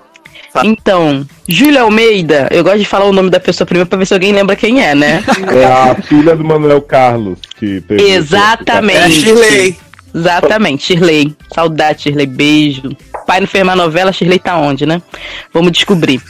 [0.64, 4.14] Então, Júlia Almeida, eu gosto de falar o nome da pessoa primeiro pra ver se
[4.14, 5.22] alguém lembra quem é, né?
[5.52, 8.02] É a filha do Manuel Carlos que teve.
[8.02, 9.12] É a Exatamente.
[9.12, 9.78] Shirley.
[10.14, 11.36] Exatamente, Shirley.
[11.54, 12.26] Saudade, Shirley.
[12.26, 12.96] Beijo.
[13.26, 15.02] Pai não fez mais novela, Shirley tá onde, né?
[15.52, 16.20] Vamos descobrir.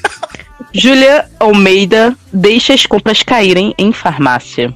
[0.72, 4.74] Júlia Almeida deixa as compras caírem em farmácia.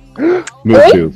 [0.64, 1.14] Meu Deus.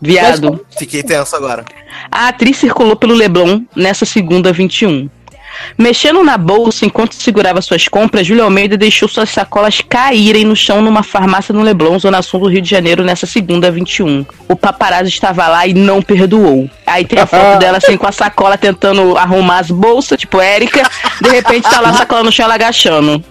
[0.00, 0.64] Viado.
[0.78, 1.64] Fiquei tenso agora.
[2.10, 5.08] A atriz circulou pelo Leblon nessa segunda 21.
[5.76, 10.82] Mexendo na bolsa enquanto segurava suas compras, Júlia Almeida deixou suas sacolas caírem no chão
[10.82, 14.24] numa farmácia no Leblon, Zona Sul do Rio de Janeiro, nessa segunda 21.
[14.48, 16.68] O paparazzo estava lá e não perdoou.
[16.86, 20.82] Aí tem a foto dela assim com a sacola tentando arrumar as bolsas, tipo Érica.
[21.20, 23.22] De repente tá lá a sacola no chão ela agachando.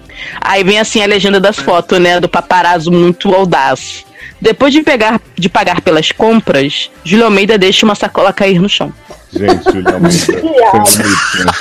[0.41, 2.19] Aí vem assim a legenda das fotos, né?
[2.19, 4.05] Do paparazzo muito audaz.
[4.41, 8.93] Depois de, pegar, de pagar pelas compras, Júlio Almeida deixa uma sacola cair no chão.
[9.31, 10.33] Gente, Julião Almeida,
[11.03, 11.51] limite, né?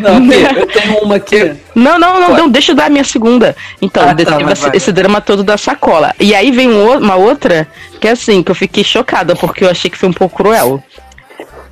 [0.00, 1.54] Não, eu tenho uma aqui.
[1.74, 3.56] Não, não, não, não, deixa eu dar a minha segunda.
[3.80, 6.14] Então, Ah, tá, esse, esse drama todo da sacola.
[6.18, 7.66] E aí vem um uma outra
[8.00, 10.82] que é assim, que eu fiquei chocada, porque eu achei que foi um pouco cruel.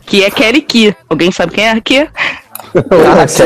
[0.04, 0.96] Que é Kelly Key.
[1.09, 2.09] Alguém sabe quem é a?
[2.90, 3.44] Ah, Sim.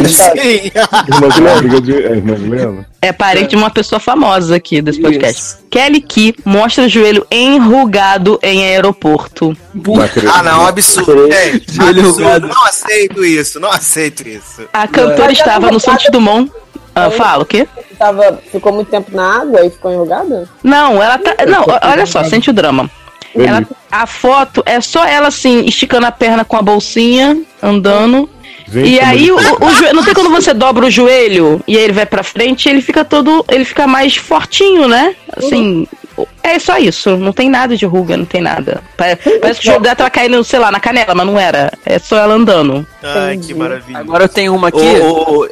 [1.08, 2.86] Irmã de- é, irmã Guilherme?
[3.02, 5.40] É parente de uma pessoa famosa aqui desse podcast.
[5.40, 5.58] Isso.
[5.70, 9.56] Kelly Key mostra o joelho enrugado em aeroporto.
[10.34, 11.30] Ah, não, absurdo.
[11.30, 12.48] Gente, Joelho absurdo.
[12.48, 14.62] Não aceito isso, não aceito isso.
[14.72, 16.50] A cantora Mas estava no Santos Dumont.
[16.94, 17.66] Ah, fala, o quê?
[17.98, 20.48] Tava, ficou muito tempo na água e ficou enrugada?
[20.62, 21.36] Não, ela tá.
[21.46, 22.90] Não, olha só, sente o drama.
[23.34, 28.28] Ela- a foto é só ela assim, esticando a perna com a bolsinha, andando.
[28.70, 29.94] Gente, e aí o, o joelho.
[29.96, 33.04] Não tem quando você dobra o joelho e aí ele vai pra frente, ele fica
[33.04, 33.44] todo.
[33.50, 35.14] Ele fica mais fortinho, né?
[35.36, 35.86] Assim.
[36.42, 38.82] É só isso, não tem nada de ruga, não tem nada.
[38.96, 41.72] Pare- Parece que o joelho dela tava caindo, sei lá, na canela, mas não era.
[41.86, 42.86] É só ela andando.
[43.02, 43.98] Ai, que maravilha.
[44.00, 44.78] Agora eu tenho uma aqui.
[44.78, 45.48] Ô, ô, ô,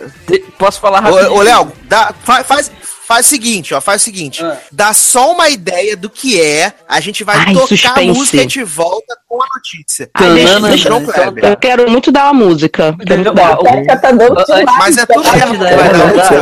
[0.58, 1.32] Posso falar rapidinho?
[1.32, 2.70] Ô, ô, Léo, dá- fa- faz,
[3.08, 4.44] faz o seguinte, ó, faz o seguinte.
[4.44, 4.58] Ah.
[4.70, 8.10] Dá só uma ideia do que é, a gente vai Ai, tocar suspense.
[8.10, 10.10] a música e a gente volta com a notícia.
[10.14, 11.44] Ai, deixa, Tanana, deixa, não, então Kleber.
[11.46, 12.94] eu quero muito dar uma música.
[13.06, 13.58] Quero dar.
[13.58, 14.44] O- tá dando
[14.78, 15.32] Mas é tudo tá?
[15.32, 16.40] mesmo que vai dar música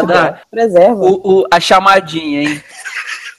[0.00, 0.40] agora.
[0.50, 0.94] Preserva.
[1.00, 2.62] o, o- a chamadinha, hein?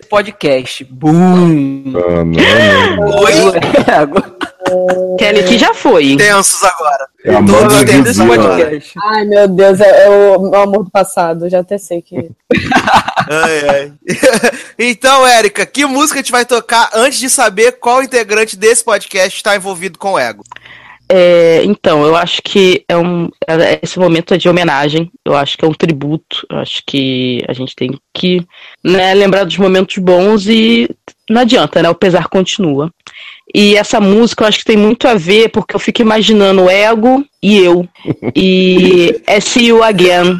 [0.09, 0.83] Podcast.
[0.85, 1.93] Boom!
[1.95, 3.19] Ah, não, não.
[3.19, 3.33] Oi?
[5.17, 6.15] Kelly Key já foi.
[6.17, 7.07] Tensos agora.
[7.23, 8.93] É Todos dia, podcast.
[9.03, 11.49] Ai, meu Deus, é, é o meu amor do passado.
[11.49, 12.29] Já até sei que.
[13.27, 13.93] Ai, ai.
[14.77, 19.35] então, Érica, que música a gente vai tocar antes de saber qual integrante desse podcast
[19.35, 20.43] está envolvido com o ego?
[21.09, 25.57] É, então, eu acho que é um, é- esse momento é de homenagem, eu acho
[25.57, 28.45] que é um tributo, eu acho que a gente tem que
[28.83, 30.89] né, lembrar dos momentos bons e
[31.29, 31.89] não adianta, né?
[31.89, 32.91] O pesar continua.
[33.53, 36.69] E essa música eu acho que tem muito a ver, porque eu fico imaginando o
[36.69, 37.87] ego e eu.
[38.35, 40.37] E é See You Again.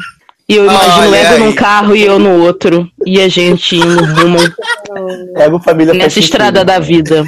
[0.48, 1.40] E eu imagino o Olha ego aí.
[1.40, 2.88] num carro e eu no outro.
[3.04, 4.38] E a gente indo rumo
[5.36, 7.24] Ego família nessa estrada da vida.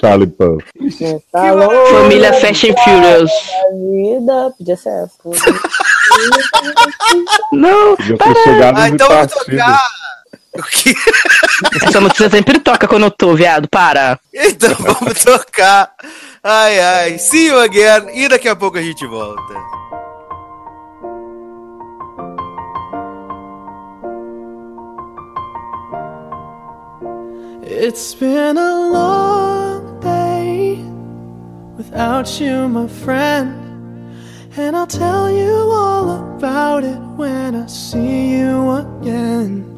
[0.00, 0.64] Charlie Puth.
[1.32, 1.52] Tá.
[1.90, 3.30] Família Fast and Furious.
[3.92, 5.12] Vida podia ser essa.
[7.52, 7.96] Não,
[8.44, 9.38] chegado Ah, e então partido.
[9.50, 9.82] tocar.
[11.86, 13.68] Essa notícia sempre toca quando eu tô, viado.
[13.68, 14.18] Para.
[14.34, 15.92] Então vamos tocar.
[16.42, 17.18] Ai, ai.
[17.18, 18.08] See you again.
[18.14, 19.54] E daqui a pouco a gente volta.
[27.62, 30.82] It's been a long day
[31.76, 33.54] without you, my friend.
[34.56, 39.77] And I'll tell you all about it when I see you again.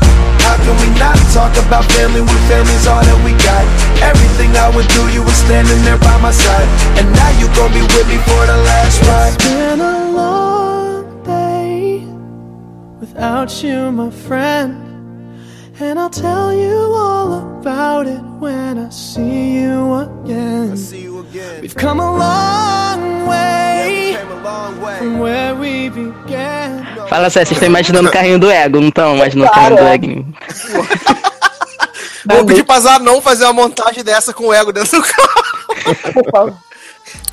[0.51, 3.63] How can we not talk about family when family's all that we got?
[4.03, 6.67] Everything I would do, you were standing there by my side.
[6.99, 9.33] And now you gon' be with me for the last ride.
[9.35, 12.03] It's been a long day
[12.99, 14.90] without you, my friend.
[15.81, 20.77] And I'll tell you all about it when I see you again.
[20.77, 21.61] See you again.
[21.61, 24.97] We've come a long way Came a long way.
[24.99, 26.85] from where we began.
[27.09, 29.87] Fala sério, vocês estão imaginando o carrinho do ego, não estão imaginando o carrinho do
[29.87, 30.25] ego?
[32.25, 35.43] Vou pedir pra Zanon fazer uma montagem dessa com o ego dentro do carro.
[36.13, 36.53] Por favor.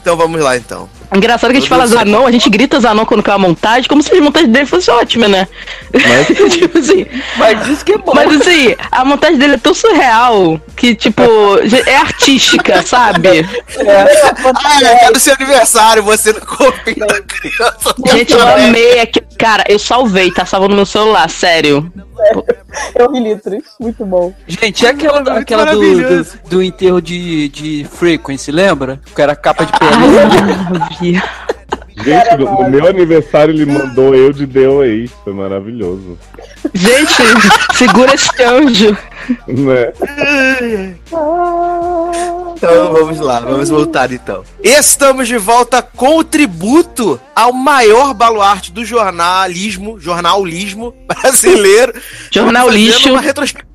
[0.01, 0.89] Então vamos lá, então.
[1.15, 4.03] Engraçado que a gente fala Zanon, a gente grita Zanon quando quer uma montagem, como
[4.03, 5.49] se a montagem dele fosse ótima, né?
[6.51, 7.07] tipo assim.
[7.37, 8.13] Mas isso que é bom.
[8.15, 11.23] Mas assim, a montagem dele é tão surreal que, tipo,
[11.87, 13.47] é artística, sabe?
[14.65, 17.95] Ah, eu quero seu aniversário, você no corpinho da criança.
[18.13, 19.21] Gente, eu amei aqui.
[19.39, 21.91] Cara, eu salvei, tá salvando no meu celular, sério.
[22.95, 23.63] Eu ri litros.
[23.81, 24.35] Muito bom.
[24.47, 29.01] Gente, é aquela, aquela do, do, do enterro de, de Frequency, lembra?
[29.15, 29.65] Que era capa
[31.01, 31.23] de.
[32.05, 35.09] Gente, no, no meu aniversário ele mandou eu de Deu aí.
[35.25, 36.17] Foi maravilhoso.
[36.73, 37.13] Gente,
[37.75, 38.97] segura esse anjo.
[39.47, 39.93] Né?
[42.55, 44.43] Então vamos lá, vamos voltar então.
[44.63, 51.93] Estamos de volta com o tributo ao maior baluarte do jornalismo, jornalismo brasileiro.
[52.31, 53.11] Jornal Fazendo lixo.
[53.11, 53.68] Uma retrospectiva.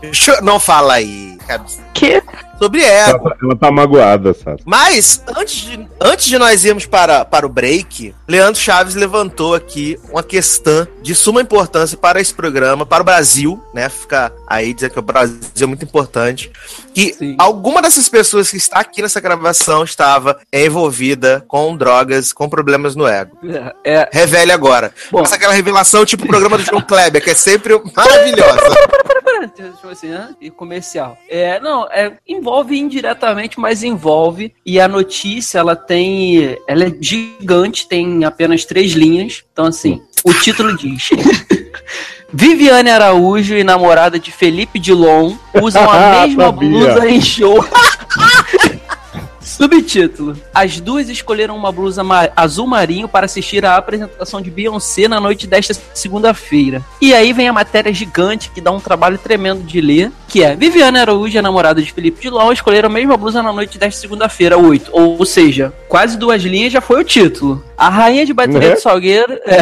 [0.00, 1.80] Deixa- Não fala aí, cabeça.
[1.94, 2.22] Que?
[2.58, 3.30] Sobre Ela, ego.
[3.30, 4.62] tá- ela tá magoada, sabe?
[4.66, 9.98] Mas, antes de, antes de nós irmos para, para o break, Leandro Chaves levantou aqui
[10.10, 13.88] uma questão de suma importância para esse programa, para o Brasil, né?
[13.88, 16.52] Fica aí dizer que o Brasil é muito importante.
[16.94, 17.34] Que Sim.
[17.38, 23.06] alguma dessas pessoas que está aqui nessa gravação estava envolvida com drogas, com problemas no
[23.06, 23.38] ego.
[23.82, 24.92] É, Revele agora.
[25.10, 25.20] Bom.
[25.20, 28.60] Faça aquela revelação tipo o programa do João Kleber, que é sempre maravilhosa.
[29.48, 30.34] Tipo assim, né?
[30.40, 31.16] E comercial.
[31.28, 34.54] É, não, é, envolve indiretamente, mas envolve.
[34.64, 36.56] E a notícia, ela tem.
[36.66, 39.44] Ela é gigante, tem apenas três linhas.
[39.52, 41.10] Então, assim, o título diz.
[42.32, 47.64] Viviane Araújo e namorada de Felipe Dilon usam a mesma blusa em show.
[49.60, 55.06] Subtítulo: As duas escolheram uma blusa ma- azul marinho para assistir à apresentação de Beyoncé
[55.06, 56.82] na noite desta segunda-feira.
[56.98, 60.56] E aí vem a matéria gigante que dá um trabalho tremendo de ler, que é
[60.56, 64.56] Viviane Araújo a namorada de Felipe Dilon escolheram a mesma blusa na noite desta segunda-feira,
[64.56, 64.90] 8.
[64.94, 67.62] Ou seja, quase duas linhas já foi o título.
[67.76, 68.74] A rainha de bateria Né?
[68.76, 69.58] de Salgueiro, é,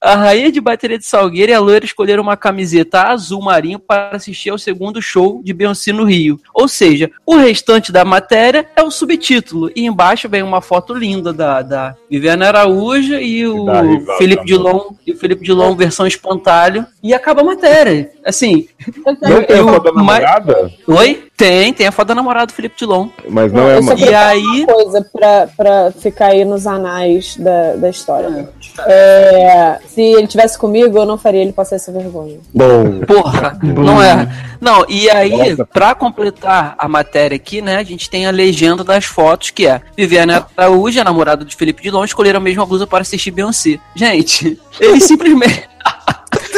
[0.00, 4.16] a rainha de bateria de Salgueiro e a loira escolheram uma camiseta azul marinho para
[4.16, 6.40] assistir ao segundo show de Beyoncé no Rio.
[6.52, 9.35] Ou seja, o restante da matéria é o subtítulo.
[9.74, 14.46] E embaixo vem uma foto linda da, da Viviane Araújo e o rival Felipe também.
[14.46, 16.86] Dilon, e o Felipe Dilon versão espantalho.
[17.02, 18.10] E acaba a matéria.
[18.24, 18.68] Assim.
[19.04, 20.70] Não tem a eu- foto da mas- namorada?
[20.86, 21.25] Oi?
[21.36, 23.08] Tem, tem a foto da namorada do Felipe Dilon.
[23.28, 23.96] Mas não é eu uma.
[23.96, 28.48] só E aí- uma coisa pra, pra ficar aí nos anais da, da história.
[28.86, 32.38] É, se ele tivesse comigo, eu não faria ele passar essa vergonha.
[32.54, 34.26] Bom, Porra, não é.
[34.60, 35.66] Não, e aí, Nossa.
[35.66, 39.82] pra completar a matéria aqui, né, a gente tem a legenda das fotos, que é
[39.96, 43.78] Viviane Araújo, a namorada de Felipe Dilon, escolheram a mesma blusa para assistir Beyoncé.
[43.94, 45.68] Gente, eles simplesmente...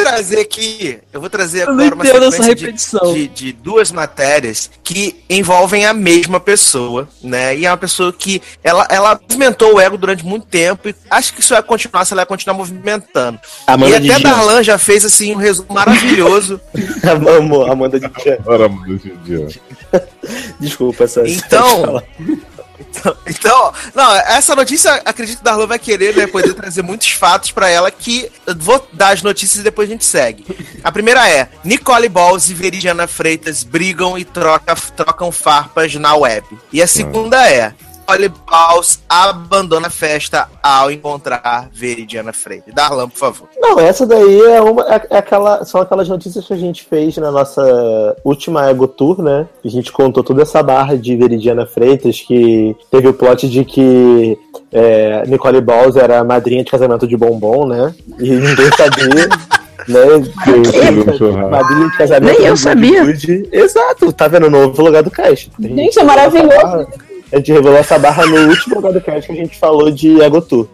[0.03, 3.13] Vou trazer aqui, eu vou trazer Eu agora uma sequência de, repetição.
[3.13, 7.57] de, de duas matérias que envolvem a mesma pessoa, né?
[7.57, 11.33] E é uma pessoa que ela, ela movimentou o ego durante muito tempo e acho
[11.33, 13.39] que isso vai continuar, se ela vai continuar movimentando.
[13.67, 14.29] Amanda e até Jean.
[14.29, 16.59] Darlan já fez assim um resumo maravilhoso.
[17.37, 18.09] Amo, Amanda de
[19.25, 19.47] Jean.
[20.59, 22.01] Desculpa, essa Então,
[22.79, 27.51] então, então, não, essa notícia, acredito que Darlan vai querer, né, poder trazer muitos fatos
[27.51, 30.45] pra ela que vou dar as notícias e depois a gente segue.
[30.83, 36.45] A primeira é: Nicole Balls e Veridiana Freitas brigam e troca, trocam farpas na web.
[36.71, 37.73] E a segunda é:
[38.09, 42.73] Nicole Balls abandona a festa ao encontrar Veridiana Freitas.
[42.73, 43.49] Darlan, por favor.
[43.59, 44.83] Não, essa daí é uma.
[44.83, 49.21] É, é aquela, são aquelas notícias que a gente fez na nossa última Ego Tour,
[49.21, 49.47] né?
[49.63, 54.37] A gente contou toda essa barra de Veridiana Freitas, que teve o plot de que
[54.71, 57.93] é, Nicole Balls era a madrinha de casamento de bombom, né?
[58.17, 59.29] E ninguém sabia.
[59.87, 60.01] Né,
[61.49, 63.01] madrinha de casamento Nem eu sabia.
[63.51, 64.49] Exato, tá vendo?
[64.49, 65.49] Novo lugar do cast.
[65.57, 66.85] A Gente, é maravilhoso.
[67.31, 70.19] A gente revelou essa barra no último lugar do cast que a gente falou de
[70.21, 70.67] Ego Tour.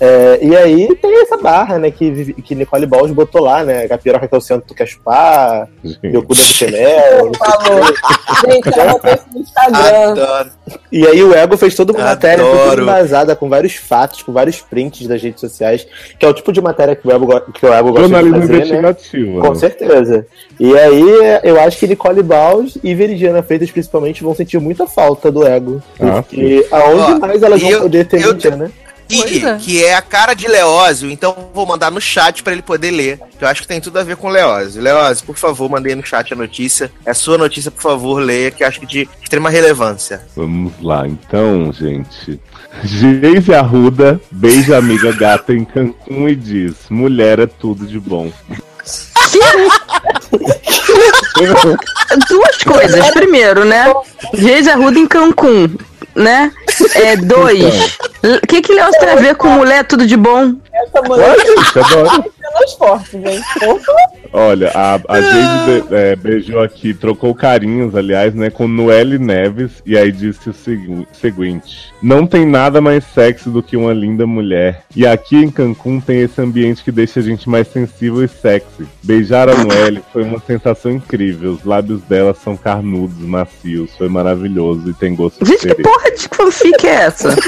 [0.00, 3.86] É, e aí tem essa barra, né, que, que Nicole Balls botou lá, né?
[3.90, 5.68] A piroca que é o centro tu quer chupar,
[6.02, 7.94] meu cu deve ter mel, não sei o Falou.
[8.46, 10.10] Gente, ela botou isso no Instagram.
[10.12, 10.50] Adoro.
[10.92, 14.32] E aí o Ego fez toda uma matéria foi toda embasada com vários fatos, com
[14.32, 15.86] vários prints das redes sociais,
[16.18, 18.12] que é o tipo de matéria que o Ego, go- que o Ego gosta de
[18.14, 18.56] Jornalismo fazer, né?
[18.58, 19.40] investigativo.
[19.40, 19.54] Com né?
[19.56, 20.26] certeza.
[20.60, 21.04] E aí,
[21.42, 25.82] eu acho que Nicole Balls e Veridiana Freitas, principalmente, vão sentir muita falta do ego.
[26.00, 28.70] Ah, Porque aonde Ó, mais elas e vão eu- poder ter eu- mídia, né?
[29.10, 29.56] E, Pois é.
[29.56, 33.18] que é a cara de Leózio, então vou mandar no chat pra ele poder ler.
[33.38, 34.82] Que eu acho que tem tudo a ver com Leózio.
[34.82, 36.92] Leózio, por favor, mandei no chat a notícia.
[37.06, 40.20] É a sua notícia, por favor, leia, que eu acho que de extrema relevância.
[40.36, 42.38] Vamos lá, então, gente.
[42.84, 48.30] Geise Arruda beija amiga gata em Cancún e diz: mulher é tudo de bom.
[52.28, 53.10] Duas coisas.
[53.10, 53.92] Primeiro, né?
[54.34, 55.76] Geise Arruda em Cancún,
[56.14, 56.52] né?
[56.94, 57.96] É, dois.
[58.22, 60.54] O que que Leoz tem a ver com mulher tudo de bom?
[60.78, 61.36] Essa mulher
[61.74, 62.22] adoro.
[62.40, 63.64] pelas fortes, gente.
[63.64, 63.92] Opa.
[64.32, 69.82] Olha, a, a Jade be- é, beijou aqui, trocou carinhos, aliás, né, com Noelle Neves,
[69.86, 74.26] e aí disse o segui- seguinte: Não tem nada mais sexy do que uma linda
[74.26, 74.82] mulher.
[74.94, 78.86] E aqui em Cancún tem esse ambiente que deixa a gente mais sensível e sexy.
[79.02, 81.52] Beijar a Noelle foi uma sensação incrível.
[81.52, 86.10] Os lábios dela são carnudos, macios, foi maravilhoso e tem gosto de Gente, que porra
[86.10, 87.34] de fanfic é essa?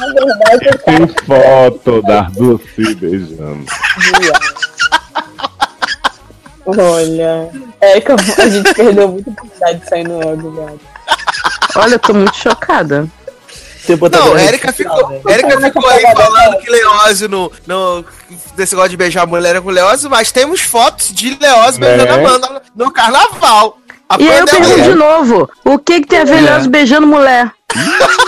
[0.00, 3.64] Na verdade, Tem foto das duas se beijando.
[6.66, 7.50] olha.
[7.80, 10.80] É que a gente perdeu muita oportunidade de sair no ego, velho.
[11.76, 13.08] Olha, eu tô muito chocada.
[13.86, 18.04] Tempo Não, também, Érica ficou, Érica ficou aí falando que Leózio no, no.
[18.54, 22.06] Desse negócio de beijar a mulher é com Leózio, mas temos fotos de Leózio beijando
[22.06, 22.10] É.
[22.10, 23.78] a Amanda no carnaval.
[24.18, 26.40] E aí eu pergunto é- de novo: o que que tem a ver É.
[26.42, 27.50] Leoz beijando mulher?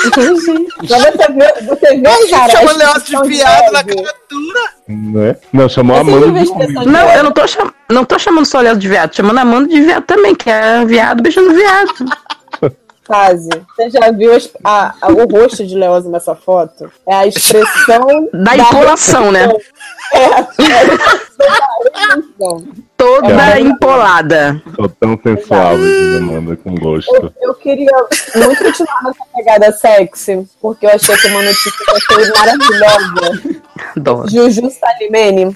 [0.07, 0.64] Entendi.
[0.89, 2.51] Pra você ver, você vê, A gente cara.
[2.53, 4.61] chama expressão de viado na cara dura.
[4.89, 5.37] Né?
[5.53, 7.72] Não, chamou Amanda de de Não, eu não tô, cham...
[7.91, 10.49] não tô chamando só Leoz de viado, tô chamando a Amanda de viado também, que
[10.49, 11.93] é viado beijando viado.
[13.07, 13.51] Quase.
[13.76, 16.91] Você já viu as- a- a- o rosto de Leosa nessa foto?
[17.07, 19.47] É a expressão Da empolação, né?
[20.14, 22.62] É, é a expressão da.
[23.05, 24.62] Toda empolada.
[24.74, 25.74] Sou tão sensual,
[26.16, 27.14] Amanda, com gosto.
[27.14, 27.92] Eu, eu queria
[28.34, 33.62] muito continuar nessa pegada sexy, porque eu achei que uma notícia que eu achei maravilhosa.
[33.96, 34.30] Adoro.
[34.30, 35.55] Juju Salimene.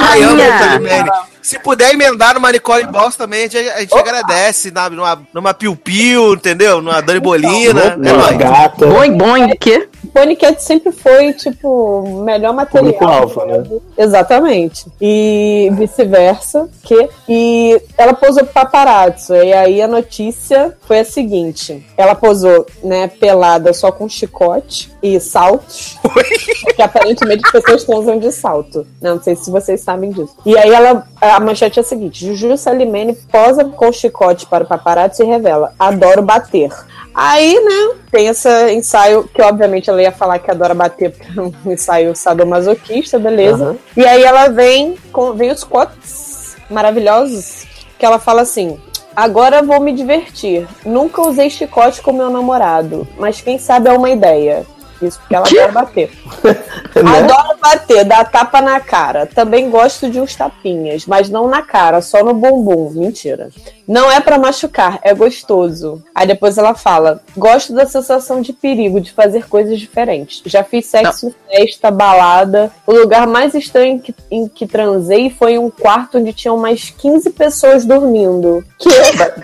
[0.00, 0.46] Ai, amo Minha.
[0.54, 1.10] o Salimene.
[1.42, 4.70] Se puder emendar numa Nicole Boss também, a gente, a gente agradece.
[4.72, 6.80] Na, numa, numa Piu Piu, entendeu?
[6.82, 7.80] Numa Dani Bolina.
[7.82, 8.36] É Uma nóis.
[8.36, 8.86] gata.
[8.86, 9.88] Boing, boing, que?
[10.16, 12.94] Ponycat sempre foi, tipo, o melhor material.
[12.94, 13.80] Público-alvo, né?
[13.98, 14.86] Exatamente.
[14.98, 16.70] E vice-versa.
[16.82, 19.34] Que, e ela posou pro paparazzo.
[19.34, 25.20] E aí a notícia foi a seguinte: ela posou, né, pelada só com chicote e
[25.20, 25.98] saltos.
[26.02, 28.86] Porque aparentemente as pessoas transam de salto.
[29.02, 30.34] Não sei se vocês sabem disso.
[30.46, 31.06] E aí ela.
[31.20, 35.74] A manchete é a seguinte: Juju Salimene posa com chicote para o paparazzo e revela:
[35.78, 36.70] adoro bater.
[37.18, 41.42] Aí, né, tem esse ensaio que, obviamente, ela ia falar que adora bater, porque é
[41.42, 43.64] um ensaio sadomasoquista, beleza.
[43.64, 43.76] Aham.
[43.96, 47.66] E aí ela vem com vem os quotes maravilhosos,
[47.98, 48.78] que ela fala assim:
[49.16, 50.68] Agora vou me divertir.
[50.84, 54.66] Nunca usei chicote com meu namorado, mas quem sabe é uma ideia.
[55.00, 56.10] Isso porque ela adora bater.
[56.96, 57.18] Né?
[57.18, 59.26] Adoro bater, dar tapa na cara.
[59.26, 62.90] Também gosto de uns tapinhas, mas não na cara, só no bumbum.
[62.94, 63.50] Mentira.
[63.86, 66.02] Não é pra machucar, é gostoso.
[66.14, 70.42] Aí depois ela fala: Gosto da sensação de perigo, de fazer coisas diferentes.
[70.44, 72.70] Já fiz sexo em festa, balada.
[72.86, 76.90] O lugar mais estranho em que, em que transei foi um quarto onde tinham mais
[76.90, 78.64] 15 pessoas dormindo.
[78.78, 78.88] Que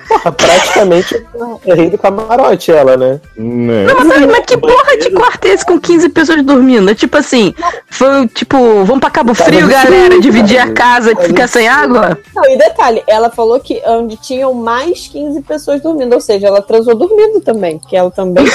[0.09, 1.26] Porra, praticamente
[1.66, 3.20] é rei do camarote ela, né?
[3.36, 3.86] Né?
[3.95, 6.90] Mas, mas que porra de quarto é esse com 15 pessoas dormindo?
[6.90, 7.55] É tipo assim,
[7.90, 10.74] foi tipo, vamos pra Cabo Casa Frio, galera, dividir a cara.
[10.74, 12.18] casa e ficar sem água?
[12.34, 16.62] Não, e detalhe, ela falou que onde tinham mais 15 pessoas dormindo, ou seja, ela
[16.62, 18.47] transou dormindo também, que ela também.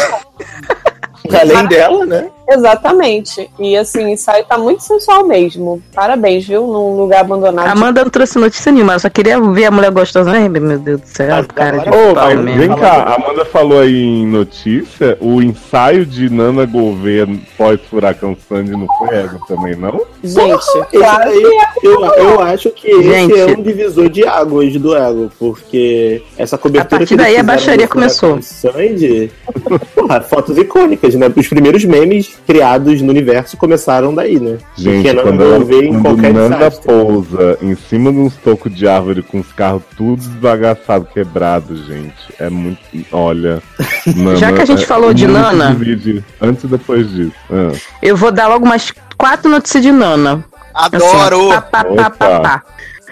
[1.39, 2.31] Além dela, né?
[2.49, 3.49] Exatamente.
[3.59, 5.81] E assim, o ensaio tá muito sensual mesmo.
[5.93, 6.65] Parabéns, viu?
[6.65, 7.67] Num lugar abandonado.
[7.67, 10.31] Amanda não trouxe notícia nenhuma, eu só queria ver a mulher gostosa.
[10.31, 12.59] Ai, meu Deus do céu, Mas cara de Ô, pau mas mesmo.
[12.59, 17.27] vem cá, a Amanda falou aí em notícia, o ensaio de Nana Gouveia
[17.57, 20.01] pós-furacão Sandy não foi ego também, não?
[20.23, 21.67] Gente, claro é.
[21.83, 23.33] eu, eu acho que Gente.
[23.33, 27.43] esse é um divisor de águas do ego, porque essa cobertura A partir daí a
[27.43, 28.41] baixaria começou.
[28.41, 29.31] Sandy,
[29.95, 31.31] porra, fotos icônicas, né?
[31.35, 34.57] Os primeiros memes criados no universo começaram daí, né?
[34.75, 36.85] Gente, Porque não quando, ver em qualquer Nanda desastre.
[36.85, 42.13] pousa em cima de uns tocos de árvore com os carros tudo desbagaçado, quebrado, gente,
[42.39, 42.79] é muito...
[43.11, 43.61] Olha...
[44.15, 47.33] Nana, Já que a gente é falou de Nana- divide Antes e depois disso.
[47.51, 47.71] Ah.
[48.01, 50.43] Eu vou dar logo umas quatro notícias de Nana.
[50.73, 51.49] Assim, Adoro!
[51.49, 52.63] pá, pá, pá, pá.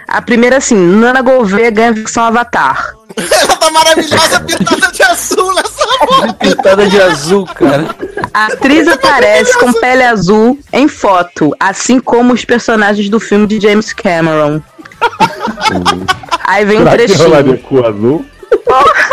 [0.07, 2.93] A primeira, assim, Nana Gouveia ganha versão Avatar.
[3.17, 5.74] Ela tá maravilhosa, pintada de azul nessa
[6.39, 7.95] Pintada de azul, cara.
[8.33, 13.59] A atriz aparece com pele azul em foto, assim como os personagens do filme de
[13.59, 14.61] James Cameron.
[16.45, 17.59] Aí vem um trechinho.
[17.71, 18.25] o azul?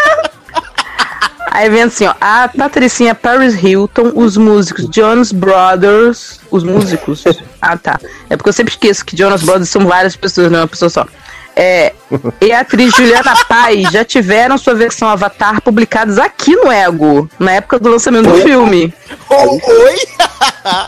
[1.55, 7.24] Aí vem assim, ó, a Patricinha Paris Hilton, os músicos Jonas Brothers, os músicos.
[7.61, 8.01] ah, tá.
[8.30, 10.89] É porque eu sempre esqueço que Jonas Brothers são várias pessoas, não é uma pessoa
[10.89, 11.07] só.
[11.55, 11.92] É,
[12.40, 17.53] e a atriz Juliana Paz já tiveram sua versão Avatar publicadas aqui no Ego, na
[17.53, 18.92] época do lançamento do filme.
[19.28, 19.96] Oi?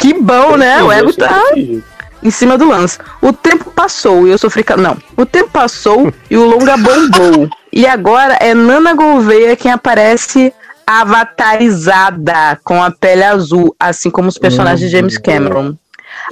[0.01, 0.83] Que bom, né?
[0.83, 1.41] O Ego tá
[2.23, 2.99] em cima do lance.
[3.21, 4.65] O tempo passou e eu sofri.
[4.65, 4.97] ca- Não.
[5.17, 7.49] O tempo passou e o longa bombou.
[7.73, 10.53] E agora é Nana Gouveia quem aparece
[10.87, 15.75] avatarizada com a pele azul, assim como os personagens de James Cameron.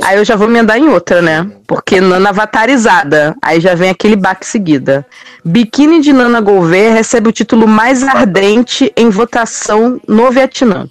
[0.03, 1.47] Aí eu já vou emendar em outra, né?
[1.66, 3.35] Porque Nana avatarizada.
[3.43, 5.07] Aí já vem aquele baque seguida.
[5.45, 10.89] Biquíni de Nana Gouveia recebe o título mais ardente em votação no Vietnã.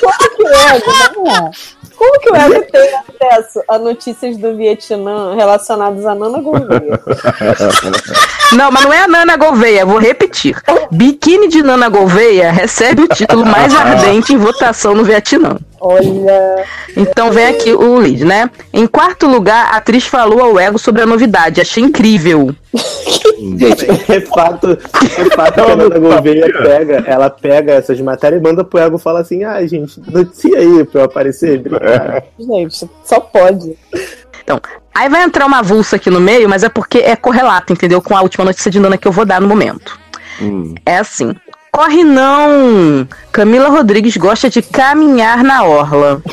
[0.00, 1.50] Como que o Ego?
[1.96, 7.00] Como que o Ego tem acesso a notícias do Vietnã relacionadas a Nana Gouveia?
[8.52, 10.56] Não, mas não é a Nana Gouveia, vou repetir.
[10.90, 15.58] Biquíni de Nana Gouveia recebe o título mais ardente em votação no Vietnã.
[15.80, 16.64] Olha.
[16.94, 18.50] Então vem aqui o lead, né?
[18.72, 21.60] Em quarto lugar, a atriz falou ao ego sobre a novidade.
[21.60, 22.54] Achei incrível.
[23.40, 28.44] Gente, é fato, é fato que a Nana Gouveia pega, ela pega essas matérias e
[28.44, 31.58] manda pro Ego e fala assim, ah, gente, noticia aí pra eu aparecer.
[31.58, 32.22] Obrigado.
[32.38, 33.78] Gente, só pode.
[34.44, 34.60] Então,
[34.94, 38.02] aí vai entrar uma avulsa aqui no meio, mas é porque é correlato, entendeu?
[38.02, 39.98] Com a última notícia de Nana que eu vou dar no momento.
[40.40, 40.74] Hum.
[40.84, 41.34] É assim.
[41.72, 43.06] Corre não!
[43.32, 46.22] Camila Rodrigues gosta de caminhar na orla.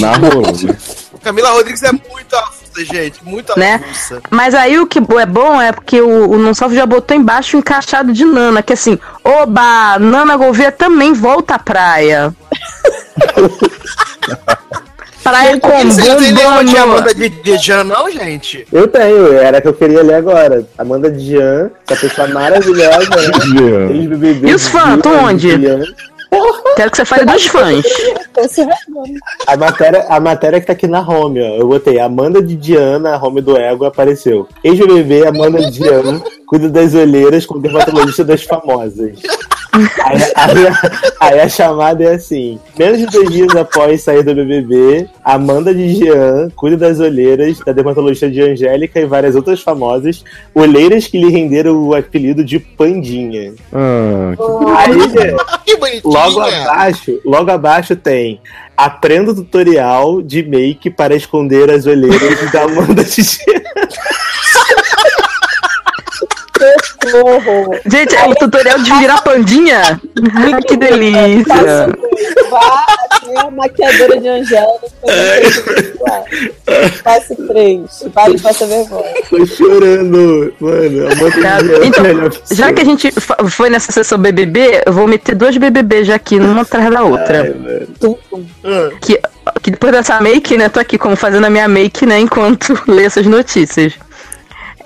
[0.00, 0.76] Na rua, né?
[1.22, 3.22] Camila Rodrigues é muito avulsa, gente.
[3.24, 3.74] Muito Né?
[3.74, 4.20] avulsa.
[4.30, 7.56] Mas aí o que é bom é porque o, o Não Salve já botou embaixo
[7.56, 12.34] o encaixado de Nana, que assim, oba, Nana Gouveia também volta à praia.
[15.22, 16.76] praia com Você já tem nenhuma de.
[16.76, 18.66] Amanda de, de Jean, não, gente?
[18.72, 20.66] Eu tenho, era a que eu queria ler agora.
[20.76, 24.42] Amanda Dian, essa pessoa maravilhosa, né?
[24.48, 25.56] E os fãs, onde?
[25.56, 25.82] Dian.
[26.76, 27.84] Quero que você fale dos fãs.
[29.46, 31.56] A matéria, a matéria que tá aqui na home, ó.
[31.56, 34.48] Eu botei Amanda de Diana, a home do Ego apareceu.
[34.64, 36.22] Ex-BBB, Amanda de Diana,
[36.52, 39.16] cuida das olheiras com dermatologista das famosas.
[40.04, 44.34] Aí, aí a- aí a chamada é assim: menos de dois dias após sair do
[44.34, 50.22] BBB, Amanda de Jean cuida das olheiras da dermatologista de Angélica e várias outras famosas,
[50.54, 53.54] olheiras que lhe renderam o apelido de Pandinha.
[53.72, 54.34] Ah,
[54.76, 54.98] Aí,
[55.64, 56.02] Que bonitinha.
[56.04, 58.42] Logo abaixo, logo abaixo tem
[58.76, 63.38] Aprenda o tutorial de make para esconder as olheiras da Amanda Titi.
[67.10, 67.78] Socorro.
[67.86, 70.00] Gente, é o tutorial de virar pandinha?
[70.66, 71.88] Que delícia.
[72.50, 72.86] Vá
[73.36, 74.86] a maquiadora de Angélica.
[77.02, 78.04] Passe três.
[78.12, 79.14] Vale passa vergonha.
[79.28, 81.08] Tô chorando, mano.
[81.08, 82.04] É então.
[82.50, 83.10] Já que a gente
[83.50, 87.42] foi nessa sessão BBB, eu vou meter dois BBB já aqui, uma atrás da outra.
[87.42, 88.16] Ai, tum.
[89.00, 89.20] Que,
[89.62, 93.04] que depois dessa make, né, tô aqui como fazendo a minha make, né, enquanto lê
[93.04, 93.94] essas notícias.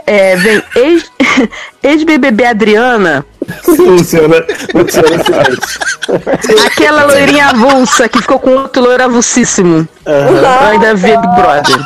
[0.07, 1.11] É, vem, ex-
[1.83, 3.25] ex-BBB Adriana,
[3.63, 6.67] Funciona, funciona silêncio.
[6.67, 9.87] aquela loirinha avulsa que ficou com outro loiro avulsíssimo.
[10.05, 11.85] Eu ainda vi Big Brother.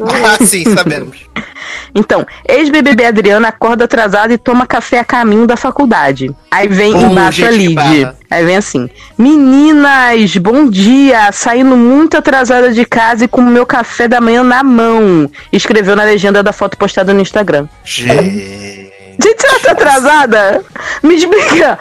[0.00, 1.18] Ah, sim, sabemos.
[1.96, 6.34] Então, ex-BBB Adriana acorda atrasada e toma café a caminho da faculdade.
[6.50, 8.12] Aí vem Oh, embaixo a lead.
[8.28, 11.30] Aí vem assim: Meninas, bom dia!
[11.32, 15.30] Saindo muito atrasada de casa e com o meu café da manhã na mão.
[15.52, 17.68] Escreveu na legenda da foto postada no Instagram.
[17.84, 18.92] Gente.
[19.22, 20.64] Gente, ela tá atrasada?
[21.00, 21.78] Me explica.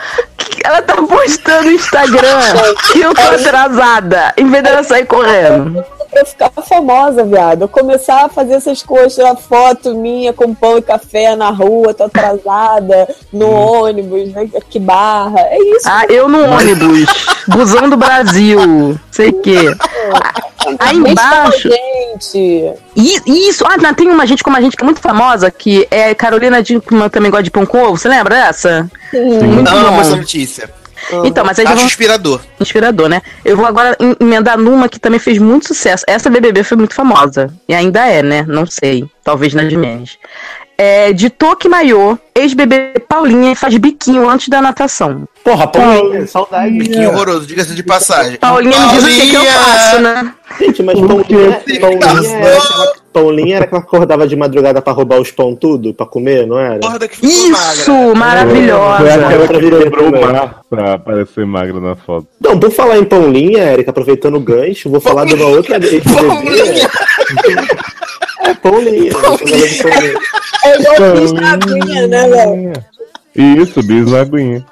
[0.64, 2.40] Ela tá postando no Instagram
[2.92, 5.84] que eu tô atrasada, em vez dela sair correndo.
[6.14, 7.64] Pra ficar famosa, viado.
[7.64, 11.94] Eu começar a fazer essas coisas, tirar foto minha com pão e café na rua,
[11.94, 14.48] tô atrasada, no ônibus, né?
[14.70, 15.40] Que barra.
[15.40, 15.88] É isso.
[15.90, 17.06] Ah, eu no ônibus.
[17.48, 18.98] Busão do Brasil.
[19.12, 19.76] Sei o quê.
[20.80, 21.70] Aí embaixo.
[21.70, 22.74] Gente.
[22.96, 26.14] Isso, ah, não, tem uma gente como a gente que é muito famosa, que é
[26.14, 27.98] Carolina Dickman, também gosta de pão com ovo.
[27.98, 28.90] Você lembra dessa?
[29.12, 30.02] Muito Amo bom.
[30.02, 30.70] essa notícia.
[31.26, 32.42] Então, mas aí Acho vamos inspirador.
[32.60, 33.22] inspirador, né?
[33.44, 36.04] Eu vou agora em- emendar numa que também fez muito sucesso.
[36.08, 37.54] Essa BBB foi muito famosa.
[37.68, 38.46] E ainda é, né?
[38.48, 39.06] Não sei.
[39.24, 40.18] Talvez nas minhas.
[40.76, 45.28] É, de Toque Maiô, ex-BBB Paulinha faz biquinho antes da natação.
[45.44, 46.72] Porra, Paulinha, saudade.
[46.78, 48.38] Biquinho horroroso, diga-se de passagem.
[48.38, 50.34] Paulinha me diz o que, que eu faço, né?
[50.60, 55.20] Gente, mas Paulinha, Paulinha, era aquela, Paulinha era aquela que acordava de madrugada pra roubar
[55.20, 56.80] os pão tudo, pra comer, não era?
[57.22, 57.52] Isso!
[57.52, 57.84] magra.
[57.84, 59.14] foi Maravilhosa!
[59.14, 62.28] aquela que Outra quebrou o mar pra parecer magra na foto.
[62.40, 66.90] Não, por falar em Paulinha, Erika, aproveitando o gancho, vou falar de uma outra Paulinha.
[68.42, 69.10] É, Paulinha.
[69.10, 70.20] de Paulinha.
[70.66, 72.74] É igual fiz na aguinha, né, Léo?
[73.36, 74.66] Isso, bis na aguinha.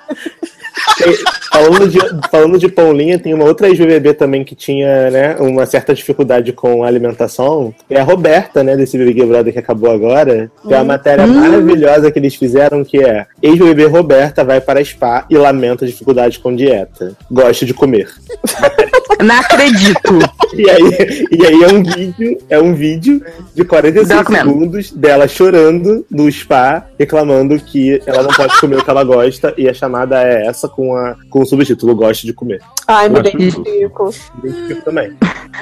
[1.52, 2.00] Falando, de,
[2.30, 6.84] falando de Paulinha, tem uma outra ex-BBB também que tinha né, uma certa dificuldade com
[6.84, 7.74] a alimentação.
[7.90, 10.50] É a Roberta, né, desse Big Brother que acabou agora.
[10.68, 15.38] Tem uma matéria maravilhosa que eles fizeram que é ex-BBB Roberta vai para spa e
[15.38, 17.16] lamenta dificuldade com dieta.
[17.30, 18.08] Gosta de comer.
[19.24, 20.20] Não acredito.
[20.54, 24.50] E aí, e aí é um vídeo, é um vídeo de 45 Dela comendo.
[24.50, 29.54] segundos dela chorando no spa, reclamando que ela não pode comer o que ela gosta,
[29.58, 32.62] e a chamada é essa com, a, com o subtítulo Gosta de comer.
[32.88, 34.10] Ai, me identifico.
[34.44, 35.14] Identifico também.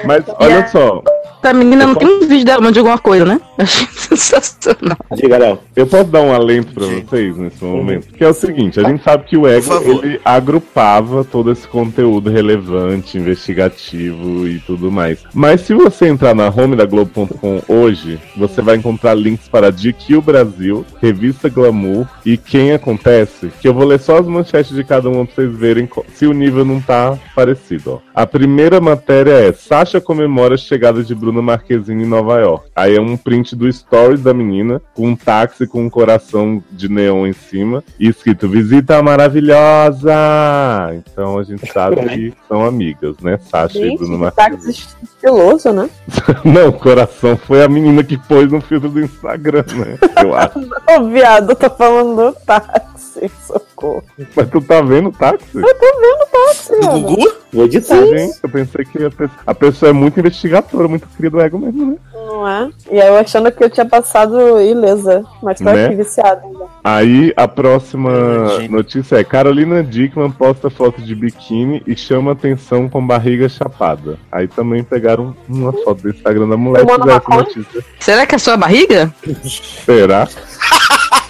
[0.04, 1.02] Mas olha só,
[1.42, 3.40] A menina não tem um vídeo dela falando de alguma coisa, né?
[3.58, 4.96] Achei sensacional.
[5.14, 5.58] Diga, Léo.
[5.74, 8.08] eu posso dar um alento pra vocês nesse momento?
[8.12, 12.30] Que é o seguinte, a gente sabe que o Ego, ele agrupava todo esse conteúdo
[12.30, 15.18] relevante, investigativo e tudo mais.
[15.32, 20.20] Mas se você entrar na home da Globo.com hoje, você vai encontrar links para GQ
[20.20, 25.08] Brasil, Revista Glamour e Quem Acontece, que eu vou ler só as manchetes de cada
[25.08, 28.10] uma pra vocês verem se o nível não tá parecido, ó.
[28.14, 32.68] A primeira matéria é Sasha comemora a chegada de Bruna Marquezine em Nova York.
[32.76, 36.86] Aí é um print do stories da menina, com um táxi com um coração de
[36.86, 40.12] neon em cima, e escrito Visita maravilhosa!
[40.92, 43.38] Então a gente sabe que são amigas, né?
[43.38, 44.96] Sasha e Gente, Bruna que táxi Marquezine.
[45.02, 45.88] estiloso, né?
[46.44, 49.98] Não, o coração foi a menina que pôs no filtro do Instagram, né?
[50.22, 50.58] Eu acho.
[50.94, 53.09] Ô, viado, eu tô falando do táxi.
[53.28, 54.02] Socorro.
[54.36, 55.46] Mas tu tá vendo o táxi?
[55.56, 57.00] Eu tô vendo o táxi, Do mano.
[57.02, 57.32] Gugu?
[57.52, 57.96] Vou editar.
[58.06, 61.58] Gente, eu pensei que a pessoa, a pessoa é muito investigadora, muito cria do ego
[61.58, 61.96] mesmo, né?
[62.14, 62.70] Não é?
[62.90, 65.24] E aí eu achando que eu tinha passado ilesa.
[65.42, 65.86] Mas tô Né?
[65.86, 66.64] aqui viciada ainda.
[66.84, 68.76] Aí a próxima Imagina.
[68.76, 74.16] notícia é: Carolina Dickman posta foto de biquíni e chama atenção com barriga chapada.
[74.30, 77.84] Aí também pegaram uma foto do Instagram da mulher e fizeram essa notícia.
[77.98, 79.12] Será que é só a barriga?
[79.84, 80.28] Será?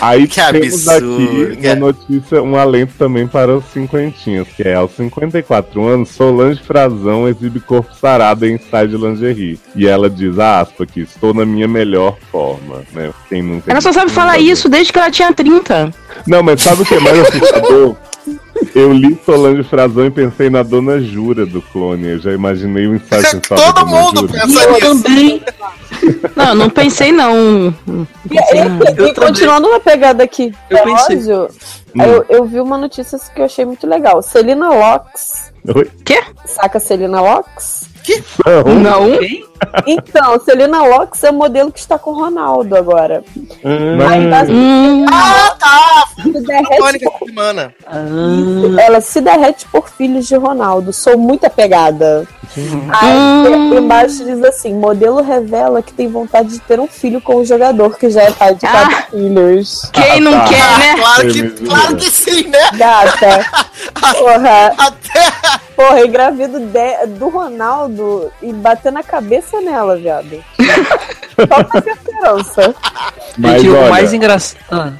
[0.00, 4.74] Aí Que temos absurdo, aqui uma notícia, um alento também para os cinquentinhos, que é
[4.74, 9.60] aos 54 anos, Solange Frazão exibe corpo sarado em ensaio de lingerie.
[9.74, 13.10] E ela diz, a aspa, que estou na minha melhor forma, né?
[13.28, 15.92] Quem nunca Ela só sabe falar isso desde que ela tinha 30.
[16.26, 17.96] Não, mas sabe o que é mais assustador?
[18.74, 22.08] Eu li Solange Frazão e pensei na Dona Jura do clone.
[22.12, 24.32] Eu já imaginei o ensaio sensual da Todo Dona mundo Jura.
[24.32, 24.80] pensa Eu nisso.
[25.02, 25.42] também.
[26.36, 27.74] Não, não pensei não.
[27.86, 28.78] Não pensei, não.
[28.78, 29.14] E, Eu também.
[29.14, 31.16] continuando na pegada aqui, Eu pensei.
[31.18, 31.48] relógio,
[31.96, 32.02] Hum.
[32.02, 34.20] eu, eu vi uma notícia que eu achei muito legal.
[34.22, 35.52] Celina Locks.
[35.74, 35.90] Oi?
[36.04, 36.22] Quê?
[36.44, 37.88] Saca Celina Locks?
[38.46, 38.74] Não.
[39.10, 39.18] Não.
[39.18, 39.44] Quem?
[39.86, 43.22] Então, Celina Locks é o modelo que está com o Ronaldo agora.
[43.64, 46.04] Hum, Aí tá- Hum, Ah, tá!
[46.22, 47.74] se derrete essa semana.
[48.80, 50.92] ela se derrete por filhos de Ronaldo.
[50.92, 52.26] Sou muito apegada.
[52.56, 53.16] Aí
[53.48, 53.74] Hum.
[53.78, 57.96] embaixo diz assim: modelo revela que tem vontade de ter um filho com o jogador
[57.98, 58.70] que já é pai de Ah.
[58.70, 59.90] quatro filhos.
[59.92, 60.44] quem não tá.
[60.48, 60.94] quer, Ah, né?
[60.98, 62.58] claro que, claro que sim, né?
[62.74, 63.46] Gata.
[64.18, 70.44] Porra, Até porra, engravido de- do Ronaldo e bater na cabeça nela, viado.
[71.48, 72.74] Só pra ter esperança.
[73.36, 74.58] Mas o olha, mais engraçado.
[74.70, 74.92] Ah,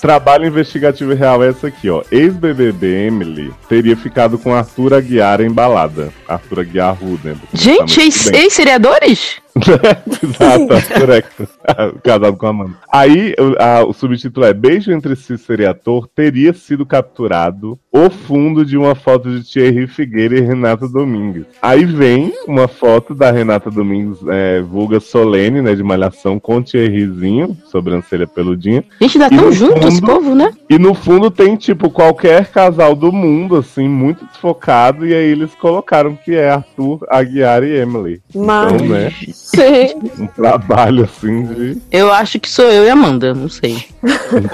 [0.00, 2.02] trabalho investigativo real é essa aqui, ó.
[2.10, 6.12] Ex-BBB Emily teria ficado com Arthur Aguiar em balada.
[6.28, 7.34] Arthur Aguiar Ruden.
[7.52, 9.38] Gente, ex- ex-seriadores?
[9.60, 11.46] Exato, Arthur Hector.
[12.04, 12.74] Casado com a Amanda.
[12.92, 18.08] Aí o- a- o subtítulo é Beijo entre Cícero e ator teria sido capturado o
[18.08, 21.46] fundo de uma foto de Thierry Figueira e Renata Domingues.
[21.60, 27.56] Aí vem uma foto da Renata Domingues, é, vulga solene, né, de malhação, com Thierryzinho,
[27.70, 28.84] sobrancelha peludinha.
[29.00, 30.52] Gente, ainda E tão no junto esse fundo- povo, né?
[30.68, 35.54] E no fundo tem, tipo, qualquer casal do mundo, assim, muito desfocado, e aí eles
[35.54, 38.20] colocaram que é Arthur, Aguiar e Emily.
[38.34, 39.12] Mas, Então, né,
[39.54, 40.22] sim.
[40.22, 41.82] um trabalho, assim, de...
[41.90, 43.84] Eu acho que sou eu e Amanda, não sei.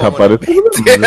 [0.00, 0.62] Tá parecendo.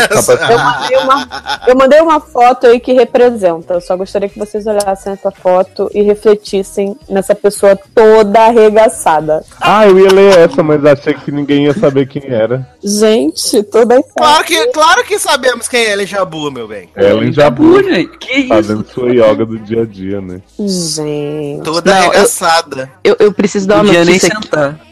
[0.09, 1.27] Tá parecendo- Eu mandei, uma,
[1.67, 3.73] eu mandei uma foto aí que representa.
[3.75, 9.43] Eu só gostaria que vocês olhassem essa foto e refletissem nessa pessoa toda arregaçada.
[9.59, 12.67] Ah, eu ia ler essa, mas achei que ninguém ia saber quem era.
[12.83, 16.89] Gente, toda Claro que, claro que sabemos quem é Ellen Jabu, meu bem.
[16.95, 18.17] Ellen já Tabu, gente.
[18.17, 18.47] Que isso?
[18.49, 20.41] fazendo sua yoga do dia a dia, né?
[20.59, 21.63] Gente.
[21.63, 22.89] Toda Não, eu- arregaçada.
[23.03, 24.38] Eu, eu preciso dar uma notícia.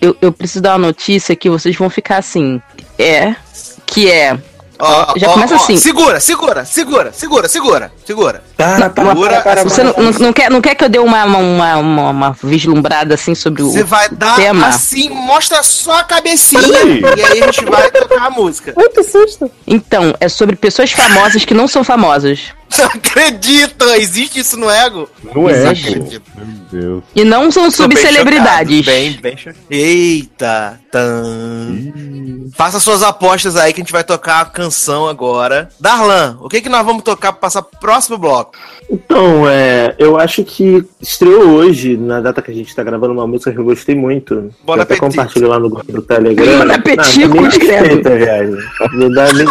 [0.02, 2.62] Eu, eu preciso dar uma notícia que vocês vão ficar assim.
[2.98, 3.36] É.
[3.86, 4.38] Que é.
[4.80, 5.78] Ó, Já ó, começa ó, assim.
[5.78, 8.44] Segura, segura, segura, segura, segura, segura.
[8.56, 11.26] Para, para, Segura para, Você não, não, não quer, não quer que eu dê uma,
[11.26, 14.68] uma, uma, uma vislumbrada assim sobre o Você vai dar tema?
[14.68, 18.74] assim, mostra só a cabecinha e aí a gente vai tocar a música.
[18.76, 19.50] Ui, que susto.
[19.66, 22.57] Então, é sobre pessoas famosas que não são famosas.
[22.78, 25.10] Não acredita, existe isso no ego?
[25.34, 25.90] Não é, Existe.
[25.90, 26.22] gente.
[26.36, 27.04] Meu Deus.
[27.16, 28.86] E não são bem subcelebridades.
[28.86, 29.38] Bem, bem.
[29.70, 31.94] Eita, tan.
[32.54, 35.70] Faça suas apostas aí que a gente vai tocar a canção agora.
[35.80, 38.52] Darlan, o que que nós vamos tocar pra passar pro próximo bloco?
[38.90, 43.28] Então, é, eu acho que estreou hoje, na data que a gente tá gravando, uma
[43.28, 44.34] música que eu gostei muito.
[44.34, 45.00] Eu até apetite.
[45.00, 46.46] compartilho lá no grupo do Telegram.
[47.04, 48.58] Suspeita, viagem.
[48.94, 49.46] Me, me,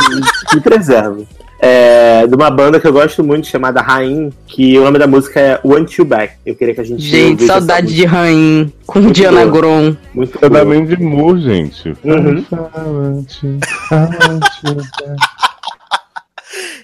[0.55, 1.27] me preservo.
[1.59, 5.41] É, de uma banda que eu gosto muito, chamada Rain, que o nome da música
[5.41, 6.35] é Want You Back.
[6.45, 7.03] Eu queria que a gente.
[7.03, 9.51] Gente, saudade de Rain com Muito Diana boa.
[9.53, 9.97] Grom.
[10.15, 10.65] Muito É da.
[10.65, 11.97] Mandy Moore, gente.
[12.05, 12.45] Uhum.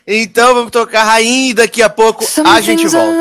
[0.07, 3.13] Então vamos tocar Rainha e daqui a pouco Some a gente volta.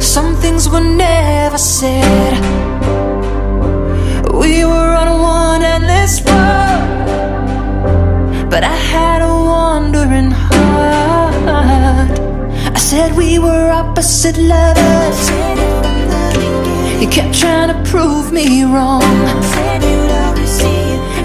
[0.00, 2.02] Some things were never said.
[4.32, 6.71] We were on one endless road,
[8.52, 12.10] but I had a wandering heart.
[12.76, 15.20] I said we were opposite lovers.
[17.00, 19.02] You kept trying to prove me wrong.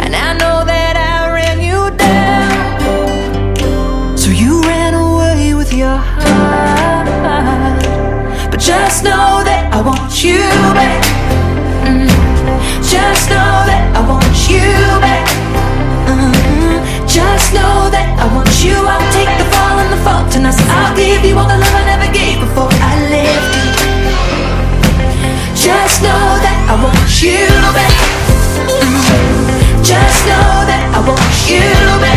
[0.03, 2.47] And I know that I ran you down.
[4.17, 7.81] So you ran away with your heart.
[8.51, 10.39] But just know that I want you
[10.79, 11.03] back.
[11.89, 12.07] Mm.
[12.95, 14.71] Just know that I want you
[15.01, 15.36] back.
[17.47, 18.75] Just know that I want you.
[18.75, 21.83] I'll take the fall and the fault, and I'll give you all the love I
[21.87, 23.55] never gave before I left.
[25.55, 27.95] Just know that I want you back.
[29.79, 31.63] Just know that I want you
[32.03, 32.16] back.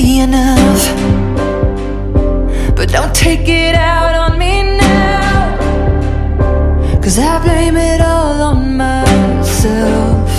[0.00, 0.94] Enough.
[2.74, 5.58] But don't take it out on me now,
[7.02, 10.30] cause I blame it all on myself.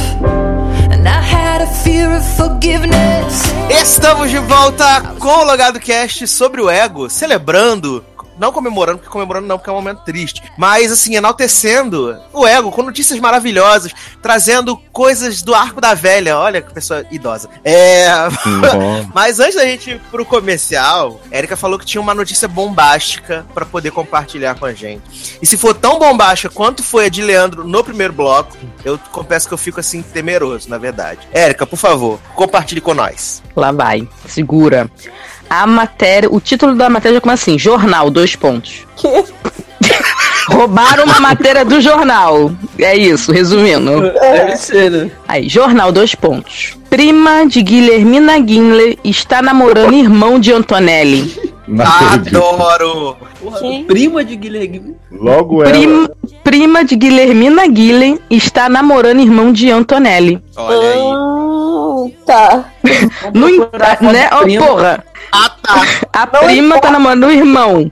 [0.91, 3.51] And I had a fear of forgiveness.
[3.69, 8.03] Estamos de volta com o Logado Cast sobre o ego, celebrando.
[8.41, 10.41] Não comemorando, porque comemorando não, porque é um momento triste.
[10.57, 16.39] Mas, assim, enaltecendo o ego com notícias maravilhosas, trazendo coisas do arco da velha.
[16.39, 17.47] Olha que pessoa idosa.
[17.63, 18.07] É.
[19.13, 23.63] Mas antes da gente ir pro comercial, Erika falou que tinha uma notícia bombástica pra
[23.63, 25.37] poder compartilhar com a gente.
[25.39, 29.47] E se for tão bombástica quanto foi a de Leandro no primeiro bloco, eu confesso
[29.47, 31.19] que eu fico assim temeroso, na verdade.
[31.31, 33.43] Érica, por favor, compartilhe com nós.
[33.55, 34.09] Lá vai.
[34.27, 34.89] Segura.
[35.51, 38.87] A matéria, o título da matéria já começa assim: Jornal, dois pontos.
[38.95, 39.09] Que?
[40.47, 42.53] Roubaram uma matéria do jornal.
[42.79, 44.13] É isso, resumindo.
[44.13, 45.11] Deve ser, né?
[45.27, 46.77] Aí, jornal, dois pontos.
[46.89, 51.51] Prima de Guilhermina Guinle está namorando irmão de Antonelli.
[51.79, 53.17] Adoro!
[53.87, 54.95] Prima de Guilherme.
[55.11, 55.71] Logo ela.
[55.71, 56.11] Prima,
[56.45, 60.41] prima de Guilhermina Guinle está namorando irmão de Antonelli.
[60.55, 61.11] Olha aí.
[61.13, 62.65] Ah, tá.
[63.33, 64.29] No entanto, né?
[64.41, 64.65] Prima.
[64.65, 65.10] porra.
[65.31, 65.81] Ah, tá.
[66.13, 67.91] A prima tá namorando o irmão.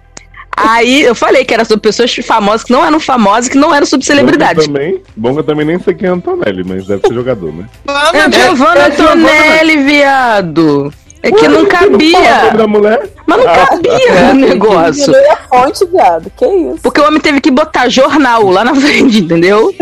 [0.57, 3.85] Aí eu falei que era sobre pessoas famosas que não eram famosas, que não eram
[3.85, 4.67] sobre celebridades.
[4.67, 7.07] Bom que eu também, bom que eu também nem sei quem é Antonelli, mas deve
[7.07, 7.65] ser jogador, né?
[8.13, 10.93] É Giovanna Antonelli, viado.
[11.23, 12.51] É que não Não fala o nome cabia.
[12.57, 13.09] da mulher?
[13.27, 15.03] Mas não Ah, cabia o negócio.
[15.13, 16.31] Diminui a fonte, viado.
[16.35, 16.79] Que isso?
[16.81, 19.73] Porque o homem teve que botar jornal lá na frente, entendeu?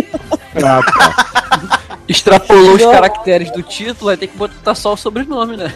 [0.64, 1.16] Ah, tá.
[2.18, 5.74] Extrapolou os caracteres do título, aí tem que botar só o sobrenome, né?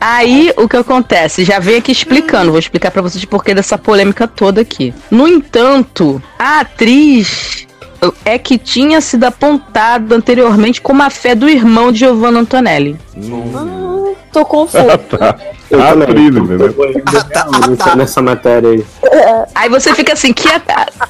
[0.00, 1.44] Aí o que acontece?
[1.44, 4.92] Já venho aqui explicando, vou explicar pra vocês porquê dessa polêmica toda aqui.
[5.10, 7.66] No entanto, a atriz
[8.24, 12.98] é que tinha sido apontada anteriormente como a fé do irmão de Giovanna Antonelli.
[13.54, 14.98] Ah, tô confuso.
[15.08, 15.36] tá.
[15.70, 16.02] Eu A também.
[16.08, 16.74] atriz, entendeu?
[17.06, 18.84] Ah, tá, nessa, matéria aí.
[19.54, 20.48] Aí você fica assim, que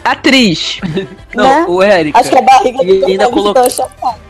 [0.04, 0.80] atriz?
[1.34, 1.64] Não, Né?
[1.68, 2.18] o Érica.
[2.18, 3.62] Acho que a barriga E do ainda colo- tá.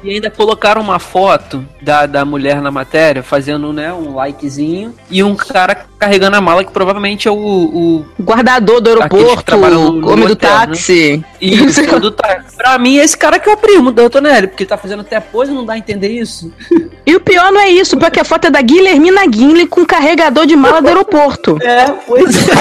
[0.04, 5.22] E ainda colocaram uma foto da, da mulher na matéria, fazendo né, um likezinho, e
[5.22, 7.34] um cara carregando a mala, que provavelmente é o.
[7.36, 10.34] o Guardador do aeroporto, no homem do né?
[10.40, 11.24] táxi.
[11.40, 12.56] isso, do táxi.
[12.56, 15.18] Pra mim, esse cara que é o primo do Antonelli, porque ele tá fazendo até
[15.20, 16.52] pose e não dá a entender isso.
[17.04, 20.46] E o pior não é isso, porque a foto é da Guilhermina Guinle com carregador
[20.46, 21.58] de mala do aeroporto.
[21.60, 22.52] É, pois é.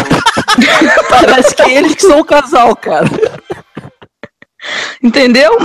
[1.09, 3.05] Parece que eles que são o casal, cara.
[5.01, 5.57] Entendeu?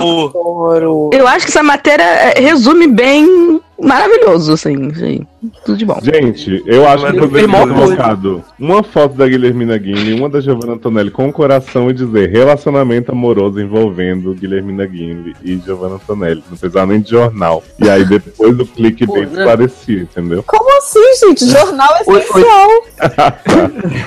[1.13, 5.27] Eu acho que essa matéria é, resume bem maravilhoso, assim, assim,
[5.65, 5.99] tudo de bom.
[6.03, 10.29] Gente, eu acho que Mas poderia ter colocado uma foto da Guilhermina Guinle e uma
[10.29, 15.97] da Giovanna Antonelli com o coração e dizer relacionamento amoroso envolvendo Guilhermina Guinle e Giovanna
[15.97, 16.43] Antonelli.
[16.49, 17.63] Não precisava nem de jornal.
[17.79, 19.39] E aí depois do clique bem né?
[19.39, 20.43] esclarecia, entendeu?
[20.43, 21.47] Como assim, gente?
[21.47, 22.69] Jornal é essencial.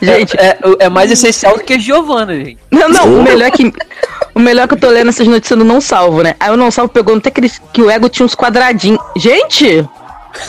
[0.00, 2.58] Gente, É, é mais essencial do que Giovanna, gente.
[2.70, 3.72] não, não, o melhor é que.
[4.34, 6.34] O melhor é que eu tô lendo essas notícias no não salvo, né?
[6.40, 8.98] Aí o não salvo pegou até que, ele- que o ego tinha uns quadradinhos.
[9.16, 9.86] Gente!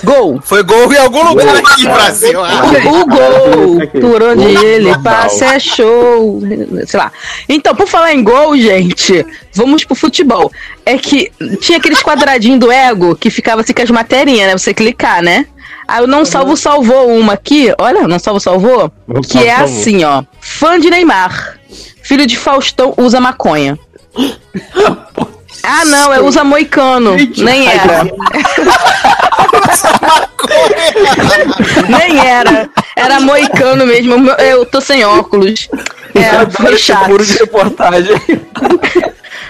[0.04, 0.42] Gol.
[0.44, 2.40] Foi gol em algum lugar aqui, Brasil.
[2.42, 6.42] O gol, por onde ele passa é show.
[6.88, 7.12] Sei lá.
[7.48, 9.24] Então, por falar em gol, gente,
[9.54, 10.52] vamos pro futebol.
[10.84, 11.32] É que
[11.62, 14.58] tinha aqueles quadradinhos do ego que ficava assim com as materinhas, né?
[14.58, 15.46] Você clicar, né?
[15.88, 19.52] Aí o Não Salvo salvou uma aqui, olha, Não Salvo salvou, Não que Salvo é
[19.52, 20.24] assim, ó.
[20.46, 21.60] Fã de Neymar.
[22.04, 23.78] Filho de Faustão usa maconha.
[25.64, 27.16] Ah, não, é usa moicano.
[27.38, 28.04] Nem era.
[31.90, 32.70] Nem era.
[32.96, 34.30] Era moicano mesmo.
[34.30, 35.68] Eu tô sem óculos.
[36.14, 37.10] É, foi chato.
[37.10, 38.16] Muro de reportagem.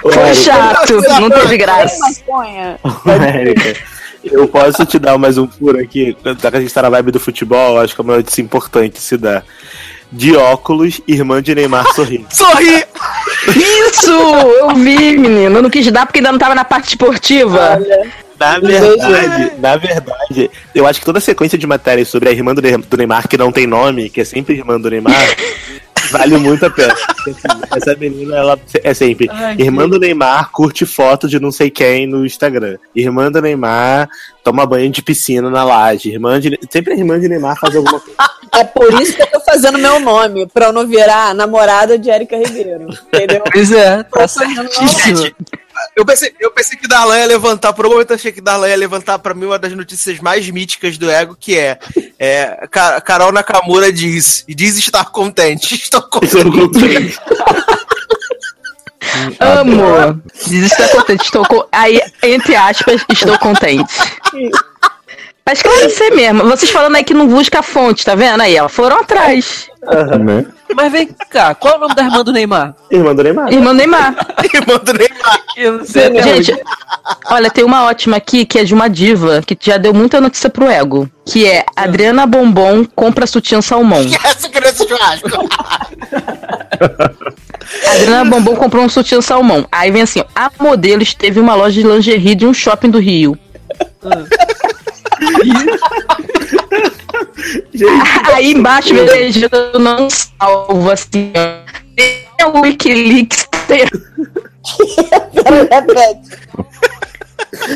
[0.02, 1.02] Foi chato.
[1.20, 2.24] Não teve graça.
[4.24, 6.18] Eu posso te dar mais um furo aqui?
[6.42, 9.00] Já que a gente tá na vibe do futebol, acho que é uma notícia importante
[9.00, 9.44] se dar.
[10.12, 12.26] De óculos, irmã de Neymar sorri.
[12.32, 12.86] Sorri!
[13.56, 14.12] Isso!
[14.12, 15.58] Eu vi, menino.
[15.58, 17.80] Eu não quis dar porque ainda não tava na parte esportiva.
[18.40, 22.54] Na verdade, na verdade, eu acho que toda a sequência de matérias sobre a irmã
[22.54, 22.62] do
[22.98, 25.14] Neymar, que não tem nome, que é sempre irmã do Neymar,
[26.12, 26.94] vale muito a pena.
[27.76, 32.08] Essa menina, ela é sempre Ai, irmã do Neymar, curte foto de não sei quem
[32.08, 32.78] no Instagram.
[32.96, 34.10] Irmã do Neymar,
[34.44, 36.10] toma banho de piscina na laje.
[36.10, 38.18] Irmã de, sempre a irmã de Neymar faz alguma coisa.
[38.54, 42.10] É por isso que eu tô fazendo meu nome, pra eu não virar namorada de
[42.10, 42.88] Érica Ribeiro.
[43.08, 43.44] Entendeu?
[43.52, 45.36] Pois é, tá Tô fazendo meu certíssimo.
[45.96, 48.70] Eu pensei, eu pensei que Darlan ia levantar, por um momento eu achei que Darlan
[48.70, 51.78] ia levantar pra mim uma das notícias mais míticas do ego, que é,
[52.20, 55.76] é Ca- Carol Nakamura diz, e diz estar contente.
[55.82, 57.18] Estou contente.
[59.40, 60.22] Amo.
[60.48, 61.24] Diz estou contente.
[61.26, 61.68] Estou co...
[61.72, 63.94] Aí, entre aspas, estou contente.
[65.44, 66.44] Pra esclarecer mesmo.
[66.44, 68.42] Vocês falando aí que não busca a fonte, tá vendo?
[68.42, 68.68] Aí, ó.
[68.68, 69.68] Foram atrás.
[70.20, 70.46] Né?
[70.74, 72.76] Mas vem cá, qual é o nome da irmã do Neymar?
[72.90, 73.54] Irmã do Neymar.
[73.54, 74.16] Irmã Neymar.
[74.54, 75.42] Irmã do Neymar.
[75.56, 76.62] Eu não sei Gente,
[77.30, 80.50] olha, tem uma ótima aqui que é de uma diva que já deu muita notícia
[80.50, 81.10] pro ego.
[81.26, 84.02] Que é Adriana Bombom compra sutiã salmão.
[84.24, 85.30] Essa criança churrasco.
[87.92, 89.66] Adriana Bombom comprou um sutiã salmão.
[89.72, 93.00] Aí vem assim, a modelo esteve em uma loja de lingerie de um shopping do
[93.00, 93.38] Rio.
[98.34, 101.66] Aí embaixo vem a legenda do não salvo, assim, ó.
[101.96, 103.48] Tem o Wikileaks.
[103.68, 103.86] tem-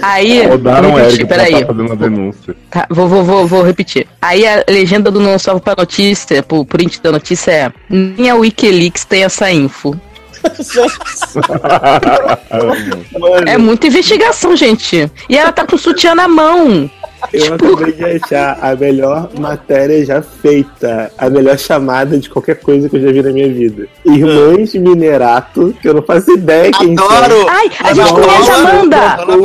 [0.02, 1.52] Aí, Rodaram vou repetir, peraí.
[1.62, 2.56] tá fazendo uma denúncia.
[2.70, 4.06] Tá, vou, vou, vou, vou repetir.
[4.22, 8.36] Aí a legenda do não salvo pra notícia, pro print da notícia é nem a
[8.36, 9.96] Wikileaks tem essa info.
[13.46, 15.12] É muita investigação, gente.
[15.28, 16.90] E ela tá com o sutiã na mão.
[17.34, 22.88] Eu acabei de achar a melhor matéria já feita, a melhor chamada de qualquer coisa
[22.90, 23.88] que eu já vi na minha vida.
[24.06, 27.10] Irmãs Minerato, que eu não faço ideia quem são.
[27.10, 27.46] Adoro!
[27.50, 28.24] Ai, a gente Adoro.
[28.28, 28.98] conhece a Amanda.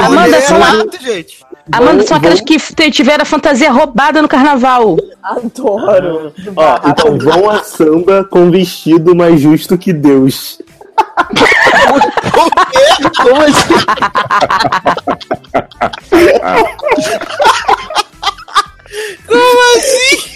[0.06, 1.44] Amanda são, a- gente.
[1.72, 4.96] Amanda são aquelas que te- tiveram a fantasia roubada no carnaval.
[5.22, 6.32] Adoro.
[6.56, 10.58] Ó, então vão a samba com vestido mais justo que Deus.
[19.26, 20.34] Como assim?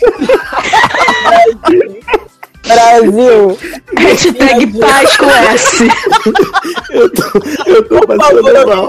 [2.65, 3.59] Brasil.
[3.97, 5.89] Hashtag paz com S.
[6.91, 7.23] Eu tô,
[7.67, 8.89] eu tô passando mal.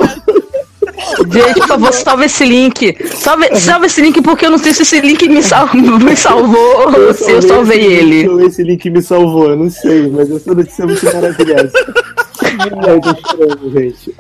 [1.31, 2.95] Gente, por favor, salve esse link.
[3.15, 6.93] Salve, salve esse link porque eu não sei se esse link me, sal- me salvou
[6.97, 8.25] ou se eu salvei esse, ele.
[8.25, 11.71] eu- Esse link me salvou, eu não sei, mas essa notícia é muito maravilhosa.
[12.87, 14.15] Eu gente.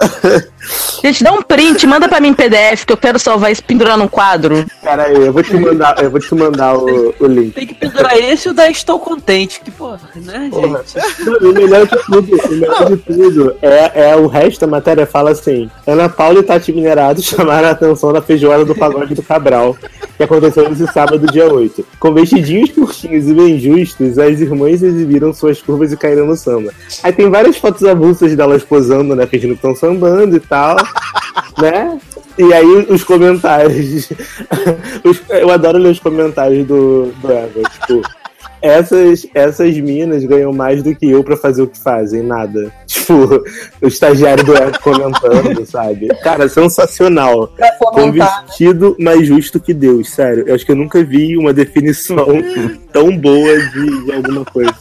[1.01, 3.97] Gente, dá um print, manda pra mim em PDF que eu quero salvar isso pendurar
[3.97, 4.65] num quadro.
[4.83, 7.53] Cara, aí, eu vou te mandar, eu vou te mandar o, o link.
[7.53, 9.61] Tem que pendurar esse e o da Estou Contente.
[9.61, 10.83] Que porra, né, Porra.
[10.85, 11.29] gente?
[11.45, 15.31] O melhor de tudo, o melhor de tudo é, é o resto da matéria fala
[15.31, 19.75] assim: Ana Paula e Minerado chamaram a atenção na feijoada do pagode do Cabral,
[20.17, 21.85] que aconteceu nesse sábado, dia 8.
[21.99, 26.71] Com vestidinhos curtinhos e bem justos, as irmãs exibiram suas curvas e caíram no samba.
[27.03, 29.25] Aí tem várias fotos avulsas delas posando, né?
[29.25, 30.75] Fingindo que estão sambando e tal,
[31.57, 31.97] né?
[32.37, 34.09] E aí os comentários.
[35.03, 38.01] os- eu adoro ler os comentários do, do Eva, tipo.
[38.61, 42.71] Essas, essas minas ganham mais do que eu pra fazer o que fazem, nada.
[42.85, 43.43] Tipo,
[43.81, 46.07] o estagiário do Eco comentando, sabe?
[46.21, 47.51] Cara, sensacional.
[48.11, 50.43] Vestido mais justo que Deus, sério.
[50.47, 52.27] Eu acho que eu nunca vi uma definição
[52.91, 54.75] tão boa de, de alguma coisa.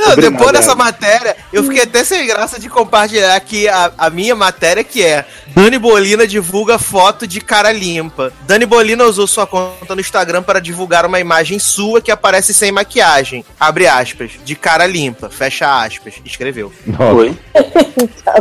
[0.00, 4.08] Não, Obrigado, depois dessa matéria, eu fiquei até sem graça de compartilhar aqui a, a
[4.08, 8.32] minha matéria, que é Dani Bolina divulga foto de cara limpa.
[8.46, 12.72] Dani Bolina usou sua conta no Instagram para divulgar uma imagem sua que aparece sem
[12.72, 13.44] maquiagem.
[13.58, 14.32] Abre aspas.
[14.42, 15.28] De cara limpa.
[15.28, 16.14] Fecha aspas.
[16.24, 16.72] Escreveu.
[16.86, 17.38] Nossa, Foi?
[18.24, 18.40] Tá.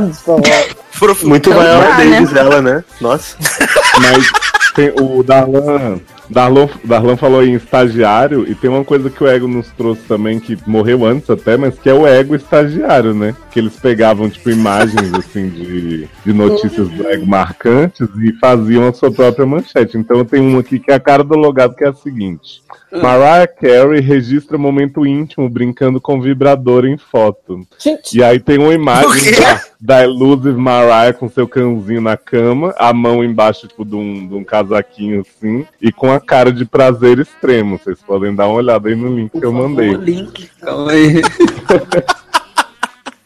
[1.24, 2.84] Muito Então maior deles, ela, né?
[2.99, 3.36] Nossa.
[3.99, 4.32] mas
[4.74, 5.99] tem o Darlan.
[6.30, 10.40] Darlan, Darlan falou em estagiário, e tem uma coisa que o Ego nos trouxe também,
[10.40, 13.36] que morreu antes até, mas que é o Ego estagiário, né?
[13.52, 18.94] Que eles pegavam, tipo, imagens, assim, de, de notícias do Ego marcantes e faziam a
[18.94, 19.98] sua própria manchete.
[19.98, 22.62] Então tem uma aqui que é a cara do logado, que é a seguinte.
[22.92, 27.68] Mariah Carey registra momento íntimo brincando com vibrador em foto.
[28.14, 32.92] E aí tem uma imagem da, da Elusive Mariah com seu cãozinho na cama, a
[32.92, 37.20] mão embaixo tipo, de, um, de um casaquinho assim, e com a cara de prazer
[37.20, 37.78] extremo.
[37.78, 39.90] Vocês podem dar uma olhada aí no link que eu mandei.
[39.90, 41.22] O link, calma aí.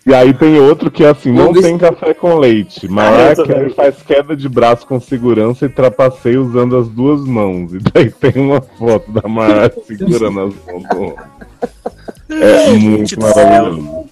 [0.06, 2.88] E aí tem outro que é assim, não tem café com leite.
[2.88, 3.76] Ah, Mariah Carey vendo.
[3.76, 7.74] faz queda de braço com segurança e trapaceia usando as duas mãos.
[7.74, 11.16] E daí tem uma foto da Mariah segurando as mãos do homem.
[12.30, 14.10] É muito maravilhoso.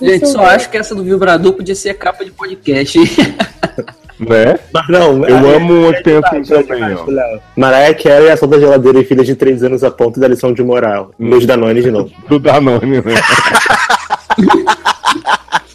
[0.00, 2.98] Gente, só acho que essa do vibrador podia ser a capa de podcast.
[4.18, 4.58] Né?
[4.72, 7.38] Mas não, Eu aí- amo uma que tem assim demais, é também, demais, ó.
[7.56, 10.62] Mariah Carey, ação da geladeira e filha de 3 anos a ponto da lição de
[10.62, 11.10] moral.
[11.18, 12.10] Meus Danone de novo.
[12.28, 13.02] Do Danone, né?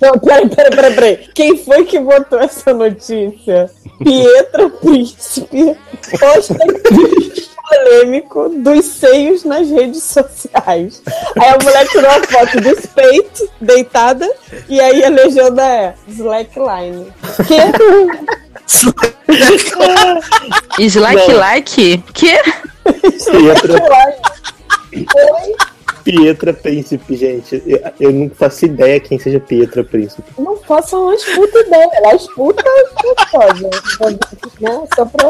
[0.01, 1.19] Não, peraí, peraí, peraí, peraí.
[1.35, 3.69] Quem foi que botou essa notícia?
[4.03, 5.76] Pietra Príncipe
[6.19, 6.55] posta
[6.89, 11.02] vídeo polêmico dos seios nas redes sociais.
[11.39, 14.30] Aí a mulher tirou a foto dos peitos, deitada,
[14.68, 17.14] e aí a legenda é Slackline.
[17.48, 17.61] Que?
[20.80, 21.98] Slack like?
[22.14, 22.38] Que?
[23.31, 23.84] Pietra,
[24.93, 25.56] Oi?
[26.03, 27.61] Pietra Príncipe, gente.
[27.65, 30.23] Eu, eu não faço ideia quem seja Pietra Príncipe.
[30.38, 31.90] Não faça uma puta ideia.
[31.94, 32.64] Ela escuta.
[34.60, 34.84] Né?
[34.95, 35.30] Só pra.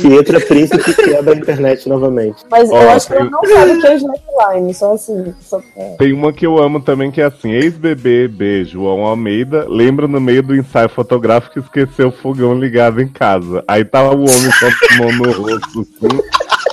[0.00, 2.42] Pietra Príncipe quebra a internet novamente.
[2.50, 5.34] Mas eu Ó, acho que ela tem- não sabe o que é Slackline, só assim.
[5.40, 5.60] Só.
[5.98, 10.20] Tem uma que eu amo também, que é assim, ex-bebê B, João Almeida, lembra no
[10.20, 13.64] meio do ensaio fotográfico que esqueceu o fogão ligado em casa.
[13.66, 16.20] Aí tava o homem com a mão no rosto, assim,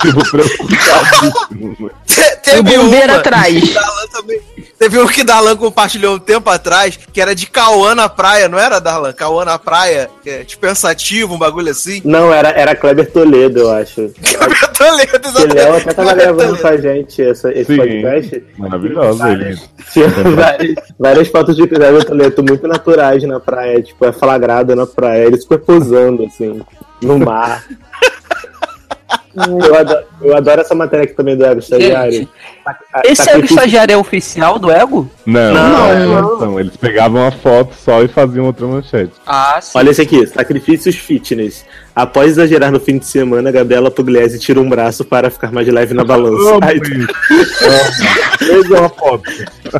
[0.00, 1.90] tipo, preocupadíssimo.
[2.54, 3.60] Te- o Teve bombeiro uma atrás.
[3.60, 4.40] que Darlan também-
[4.78, 8.58] Teve um que Darlan compartilhou um tempo atrás, que era de Cauã na praia, não
[8.58, 9.12] era, Darlan?
[9.12, 12.00] Cauã na praia, é tipo pensativo, um bagulho assim.
[12.02, 14.00] Não, era, era Kleber Toledo, eu acho.
[14.00, 14.12] Eu
[14.72, 16.62] tô lendo, Que Léo até tava Kleber gravando Toledo.
[16.62, 17.76] com a gente essa, esse Sim.
[17.76, 18.44] podcast.
[18.56, 19.58] Maravilhoso ele.
[19.92, 24.86] Tinha várias, várias fotos de Kleber Toledo muito naturais na praia, tipo, é flagrada na
[24.86, 26.62] praia, ele super posando, assim,
[27.02, 27.62] no mar.
[29.36, 32.12] Eu adoro, eu adoro essa matéria aqui também do Ego Estagiário.
[32.12, 32.28] Gente,
[32.64, 35.10] Tá- tá- Esse é o sacrifício- estagiário é oficial do Ego?
[35.24, 36.40] Não, Não, não, não.
[36.40, 39.12] não, Eles pegavam a foto só e faziam outra manchete.
[39.26, 39.78] Ah, sim.
[39.78, 41.64] Olha esse aqui, sacrifícios fitness.
[41.94, 45.92] Após exagerar no fim de semana, Gabriela Pugliese tira um braço para ficar mais leve
[45.92, 46.58] na balança.
[46.62, 46.80] Aí.
[48.38, 49.30] Veja uma foto.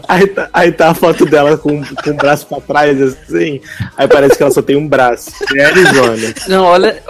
[0.09, 3.61] aí tá, aí tá a foto dela com, com o braço pra trás, assim.
[3.97, 5.31] Aí parece que ela só tem um braço.
[5.57, 6.35] É Arizona.
[6.49, 7.03] Não, olha.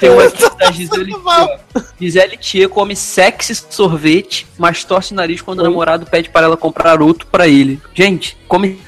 [0.00, 0.28] Tem uma
[0.58, 1.22] da Gisele Tia.
[1.26, 1.80] ó.
[1.98, 6.56] Gisele Tia come sexy sorvete, mas torce o nariz quando o namorado pede para ela
[6.56, 7.80] comprar outro pra ele.
[7.94, 8.78] Gente, come.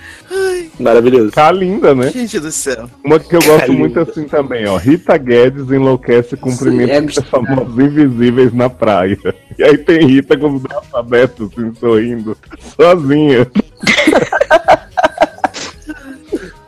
[0.79, 1.31] Maravilhoso.
[1.31, 2.11] Tá linda, né?
[2.11, 2.89] Gente do céu.
[3.05, 4.11] Uma que eu gosto Tá muito linda.
[4.11, 4.77] assim também, ó.
[4.77, 9.19] Rita Guedes enlouquece cumprimentos Sim, é- famosos invisíveis na praia.
[9.59, 12.37] E aí tem Rita com os braços abertos, assim, sorrindo,
[12.77, 13.47] sozinha.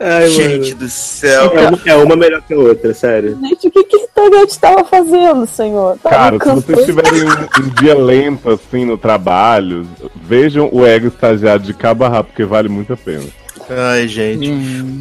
[0.03, 1.51] Ai, Gente do céu.
[1.55, 3.37] É uma, é uma melhor que a outra, sério.
[3.39, 5.97] Gente, o que que Internet tava fazendo, senhor?
[6.01, 7.29] Tava Cara, se vocês tiverem um,
[7.65, 9.85] um dia lento assim no trabalho,
[10.15, 13.25] vejam o ego estagiário de cabo a rabo, porque vale muito a pena.
[13.69, 14.49] Ai, gente.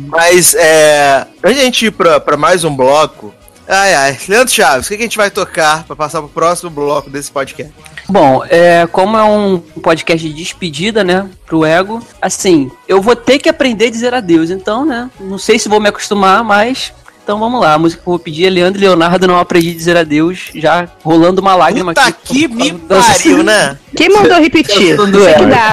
[0.08, 1.26] Mas, é.
[1.42, 3.34] Antes de a gente ir pra, pra mais um bloco.
[3.68, 4.18] Ai, ai.
[4.28, 7.30] Leandro Chaves, o que, que a gente vai tocar pra passar pro próximo bloco desse
[7.30, 7.72] podcast?
[8.08, 13.38] Bom, é, como é um podcast de despedida, né, pro ego, assim, eu vou ter
[13.38, 16.92] que aprender a dizer adeus, então, né, não sei se vou me acostumar, mas.
[17.22, 19.70] Então vamos lá, a música que eu vou pedir é Leandro e Leonardo Não Aprendi
[19.70, 22.48] a Dizer Adeus, já rolando uma lágrima Puta aqui.
[22.48, 23.76] que me pariu, né?
[23.96, 24.96] Quem mandou repetir?
[24.96, 25.46] Do Isso que ego.
[25.46, 25.72] dá.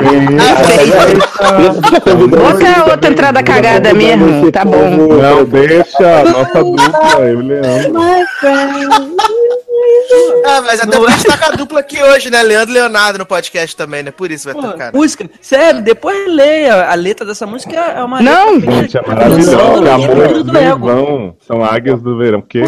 [2.37, 4.97] Bota outra entrada cagada mesmo, tá bom.
[5.21, 8.01] Não, deixa nossa dupla, eu e Leandro.
[10.45, 12.41] Ah, mas até porque a gente tá com a dupla aqui hoje, né?
[12.41, 14.11] Leandro e Leonardo no podcast também, né?
[14.11, 14.91] Por isso vai Pô, tocar.
[14.91, 14.91] né?
[14.93, 18.59] música, sério, depois leia a letra dessa música, é uma Não.
[18.59, 22.41] Gente, é letra amores do vão, são águias do verão.
[22.41, 22.63] Porque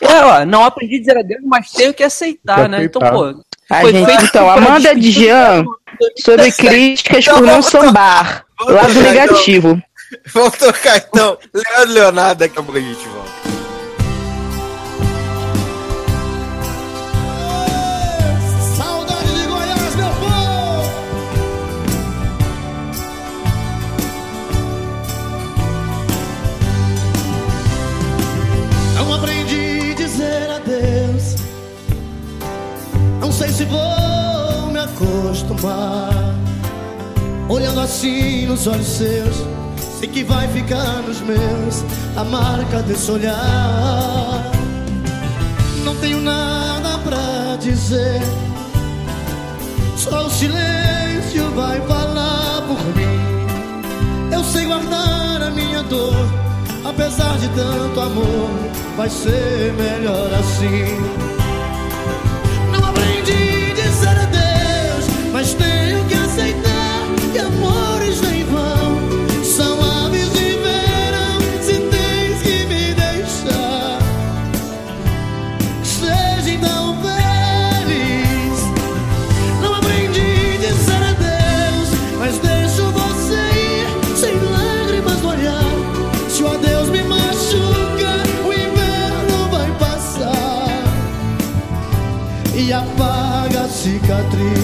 [0.00, 2.84] É, ó, não aprendi a dizer adeus, mas tenho que aceitar, Que né?
[2.84, 3.34] Então, pô.
[3.70, 5.64] A foi gente, feito então, Amanda Dian
[6.18, 6.68] sobre 2017.
[6.68, 8.44] críticas Então, por não sambar.
[8.60, 9.02] Lado então.
[9.02, 9.82] negativo.
[10.34, 11.38] Vamos tocar então.
[11.54, 13.61] Leandro e Leonardo, daqui a pouco a gente volta.
[30.66, 31.36] Deus.
[33.20, 36.32] Não sei se vou me acostumar.
[37.48, 39.36] Olhando assim nos olhos seus,
[39.98, 41.84] sei que vai ficar nos meus
[42.16, 44.50] a marca desse olhar.
[45.84, 48.20] Não tenho nada pra dizer,
[49.96, 54.32] só o silêncio vai falar por mim.
[54.32, 56.26] Eu sei guardar a minha dor
[56.84, 58.50] apesar de tanto amor,
[58.96, 60.98] vai ser melhor assim.
[62.72, 63.61] Não aprendi
[93.82, 94.62] cicatriz.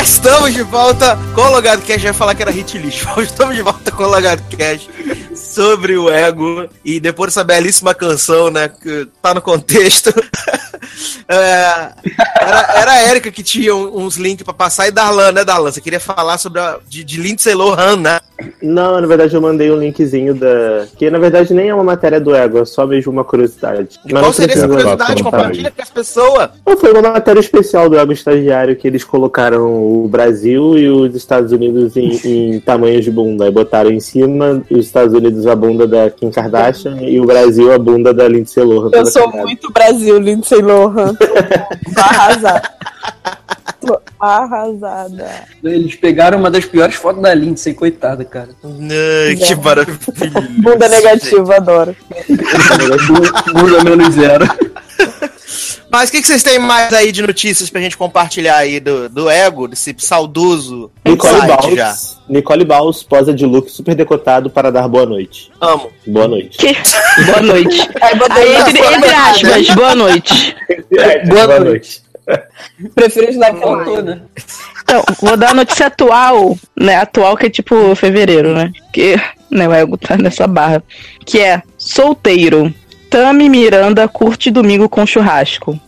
[0.00, 2.02] Estamos de volta com o Logado Cash.
[2.02, 3.04] Eu ia falar que era hit list.
[3.22, 4.88] Estamos de volta com o Logado Cash
[5.36, 6.66] sobre o ego.
[6.82, 8.68] E depois dessa belíssima canção, né?
[8.68, 10.10] Que tá no contexto.
[11.28, 11.92] É,
[12.40, 14.88] era, era a Erika que tinha uns links pra passar.
[14.88, 15.70] E Darlan, né, Darlan?
[15.70, 18.20] Você queria falar sobre a, de, de Lindsay Lohan, né?
[18.60, 20.86] Não, na verdade eu mandei um linkzinho da.
[20.96, 24.00] Que na verdade nem é uma matéria do ego, é só mesmo uma curiosidade.
[24.04, 25.22] Mas Qual não seria essa curiosidade?
[25.22, 26.50] Compartilha com as pessoas.
[26.66, 31.14] Não, foi uma matéria especial do Ego Estagiário que eles colocaram o Brasil e os
[31.14, 33.44] Estados Unidos em, em tamanhos de bunda.
[33.44, 37.72] Aí botaram em cima os Estados Unidos a bunda da Kim Kardashian e o Brasil
[37.72, 38.90] a bunda da Lindsay Lohan.
[38.92, 41.13] Eu sou muito Brasil, Lindsay Lohan.
[41.16, 42.70] Tô arrasada.
[43.80, 45.30] Tô arrasada.
[45.62, 48.50] Eles pegaram uma das piores fotos da Lindsay, coitada, cara.
[48.64, 49.98] Ai, que maravilha.
[50.62, 51.96] Bunda negativa, adoro.
[53.52, 54.46] Bunda menos zero.
[55.94, 59.08] Mas o que, que vocês têm mais aí de notícias pra gente compartilhar aí do,
[59.08, 61.84] do ego, desse saudoso Nicole site já?
[61.86, 65.52] Baus, Nicole Baus posa de look super decotado para dar boa noite.
[65.60, 65.92] Amo.
[66.04, 66.58] Boa noite.
[66.58, 66.74] Que?
[67.26, 67.88] Boa noite.
[68.00, 70.56] Aí botei Aí, entre, aspas, boa noite.
[71.28, 72.02] boa, noite.
[72.92, 74.20] Prefiro isso daqui Faltou, né?
[74.82, 76.96] Então, vou dar a notícia atual, né?
[76.96, 78.72] Atual que é tipo fevereiro, né?
[78.92, 79.14] Que
[79.48, 80.82] né, o ego tá nessa barra.
[81.24, 82.74] Que é solteiro.
[83.14, 85.78] Tami Miranda curte domingo com churrasco.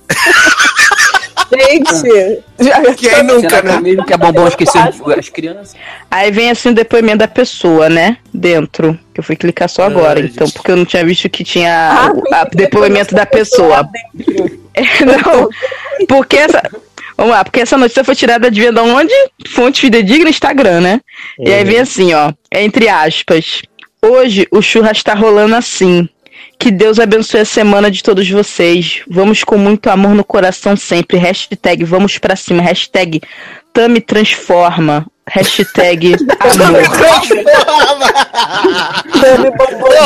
[1.53, 3.81] Gente, já Quem nunca, é né?
[3.81, 4.79] mesmo que é bombom esquecer
[5.19, 5.75] as crianças?
[6.09, 8.19] Aí vem assim o depoimento da pessoa, né?
[8.33, 8.97] Dentro.
[9.13, 10.55] Que eu fui clicar só agora, Ai, então, gente.
[10.55, 13.89] porque eu não tinha visto que tinha Ah, o depoimento da pessoa.
[14.79, 15.49] É, não,
[16.07, 16.61] porque essa.
[17.17, 19.15] Vamos lá, porque essa notícia foi tirada de da onde?
[19.49, 21.01] Fonte fidedigna Instagram, né?
[21.39, 23.63] E aí vem assim, ó, entre aspas.
[24.03, 26.07] Hoje o churras tá rolando assim.
[26.59, 29.03] Que Deus abençoe a semana de todos vocês.
[29.09, 31.19] Vamos com muito amor no coração sempre.
[31.19, 32.63] Hashtag vamos pra cima.
[32.63, 33.21] Hashtag
[33.73, 35.07] Tami transforma.
[35.29, 36.17] Hashtag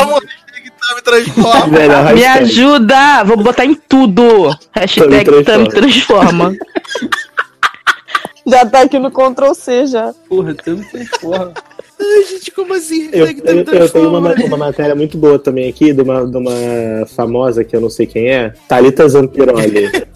[0.01, 0.21] amor.
[0.87, 1.67] Tami transforma.
[1.67, 3.23] Melhor Me ajuda!
[3.23, 4.55] Vou botar em tudo.
[4.73, 6.53] Hashtag Tami Tami transforma.
[8.45, 10.13] já tá aqui no Ctrl C já.
[10.27, 11.53] Porra, tanto transforma.
[12.01, 13.09] Ai, gente, como assim?
[13.11, 16.25] Eu, Hashtag eu, Tami eu tenho uma, uma matéria muito boa também aqui, de uma,
[16.25, 16.51] de uma
[17.15, 19.91] famosa que eu não sei quem é, Thalita Zampiroli.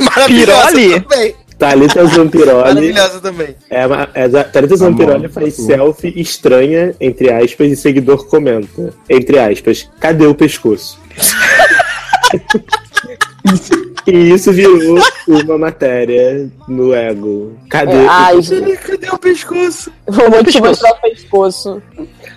[0.00, 1.00] Maravilhosa Piroli?
[1.00, 1.34] também.
[1.56, 2.74] Thalita Zampiroli.
[2.74, 3.54] Maravilhosa também.
[3.70, 3.84] É,
[4.14, 5.30] é, Thalita Zampiroli Amor.
[5.30, 10.98] faz selfie estranha, entre aspas, e seguidor comenta, entre aspas, cadê o pescoço?
[14.06, 17.56] e isso virou uma matéria no ego.
[17.68, 17.92] Cadê?
[17.92, 18.54] É, o ai, pescoço?
[18.54, 19.92] gente, Cadê o pescoço?
[20.06, 20.60] vou te pescoço.
[20.60, 21.82] mostrar o pescoço.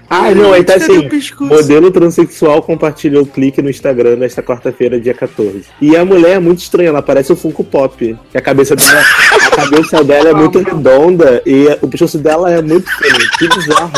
[0.09, 1.33] Ah, não, aí tá Cadê assim.
[1.39, 1.45] o?
[1.45, 5.63] Modelo transexual compartilhou o clique no Instagram nesta quarta-feira, dia 14.
[5.81, 8.17] E a mulher é muito estranha, ela parece o Funko Pop.
[8.31, 12.61] Que a cabeça dela, a cabeça dela é muito redonda e o pescoço dela é
[12.61, 13.31] muito feio.
[13.39, 13.91] Que bizarro.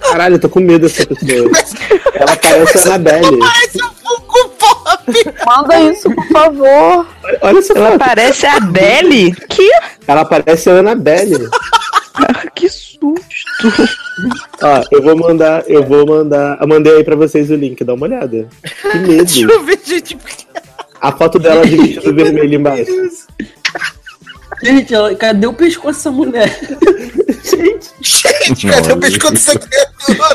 [0.00, 1.50] Caralho, eu tô com medo dessa pessoa.
[2.14, 3.38] Ela parece a Annabelle.
[5.46, 7.06] Manda isso, por favor.
[7.42, 7.98] Olha essa Ela foto.
[7.98, 9.32] parece a Adele?
[9.48, 9.70] Que?
[10.06, 11.48] Ela parece a Annabelle.
[12.54, 13.14] Que susto.
[14.62, 16.58] Ó, eu vou mandar, eu vou mandar.
[16.60, 18.48] Eu mandei aí pra vocês o link, dá uma olhada.
[18.92, 19.52] Que Deixa medo.
[19.52, 20.18] eu ver, gente.
[21.00, 22.92] A foto dela de vestido vermelho embaixo.
[24.62, 26.60] Gente, ela- cadê o pescoço dessa mulher?
[28.02, 30.28] Gente, cadê o pescoço dessa criatura?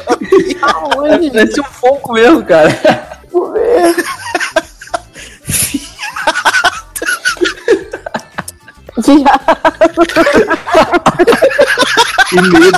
[0.64, 1.30] Aonde?
[1.32, 3.20] Parece um foco mesmo, cara.
[3.32, 3.54] Vou
[9.06, 10.02] Viado.
[12.30, 12.78] Que medo.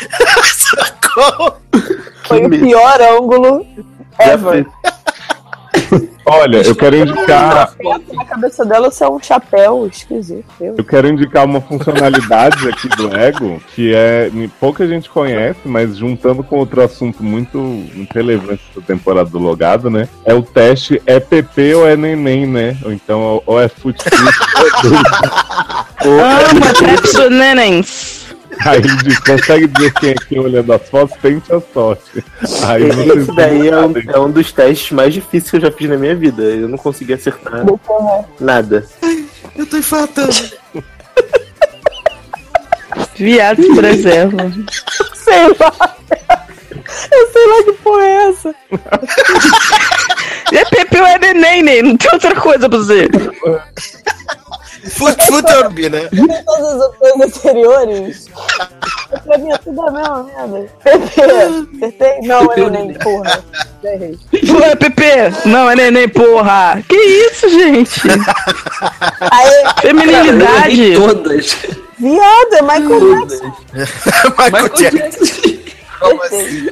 [0.56, 1.56] Socorro.
[2.26, 2.64] Foi o medo.
[2.64, 3.66] pior ângulo
[4.18, 4.66] Já ever.
[6.28, 7.72] Olha, eu quero indicar.
[8.12, 10.44] Na cabeça dela é um chapéu esquisito.
[10.60, 10.74] Eu.
[10.84, 14.30] Quero indicar uma funcionalidade aqui do Ego, que é
[14.60, 19.88] pouca gente conhece, mas juntando com outro assunto muito, muito relevante da temporada do Logado,
[19.88, 20.08] né?
[20.24, 22.76] É o teste é PP ou é neném, né?
[22.84, 24.04] Ou então ou é fute
[26.04, 28.27] ou é Ama Trapso Nenens.
[28.64, 31.16] Aí ele diz, consegue dizer quem é quem olhando as fotos?
[31.20, 32.24] Tente a sorte.
[32.66, 35.88] Aí Esse daí é um, é um dos testes mais difíceis que eu já fiz
[35.88, 36.42] na minha vida.
[36.42, 37.64] Eu não consegui acertar
[38.40, 38.86] nada.
[39.56, 40.32] Eu tô infartando.
[43.16, 44.52] Viado se preserva.
[45.14, 45.96] Sei lá.
[47.10, 48.54] Eu sei lá que porra é essa.
[50.52, 51.82] É Pepe ou é neném, né?
[51.82, 53.08] Não tem outra coisa pra você.
[54.90, 56.08] Fute, fute, né?
[56.08, 58.26] Tem todas as opções anteriores.
[59.24, 60.68] Pra mim é tudo a mesma merda.
[60.84, 61.20] Pepe,
[61.76, 62.20] acertei?
[62.22, 63.44] Não, é nem, porra.
[63.82, 64.18] Errei.
[64.30, 65.48] Pô, é Pepe?
[65.48, 66.82] Não, é neném, porra.
[66.86, 68.00] Que isso, gente?
[69.30, 70.94] Aí, Feminilidade.
[70.94, 71.56] Todas.
[71.98, 73.56] viado, é Michael Jackson.
[74.38, 75.58] Michael Jackson.
[76.00, 76.68] Como assim?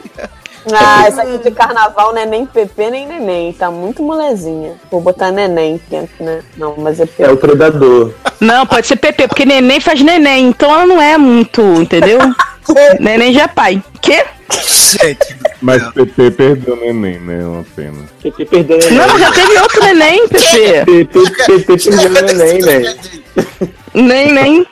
[0.73, 3.53] Ah, essa aqui de carnaval não é nem Pepe nem neném.
[3.53, 4.75] Tá muito molezinha.
[4.91, 6.43] Vou botar neném, porque, né?
[6.57, 7.33] Não, mas é É Pepe.
[7.33, 8.13] o predador.
[8.41, 10.49] Não, pode ser Pepe, porque neném faz neném.
[10.49, 12.19] Então ela não é muito, entendeu?
[13.01, 13.83] neném já é pai.
[14.01, 14.25] Quê?
[14.49, 17.43] Gente, Mas PP perdeu o neném, né?
[17.43, 17.99] É uma pena.
[18.23, 19.19] PP perdeu o Não, mas neném.
[19.19, 20.85] já teve outro neném, Pepe.
[20.85, 21.05] PP
[21.47, 22.97] PP perdeu o neném, velho.
[23.95, 24.67] Nem, nem.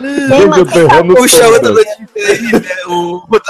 [0.00, 1.84] Gente, eu tô errando Puxa outra todas.
[1.84, 2.62] notícia aí, né?
[2.86, 3.40] O, o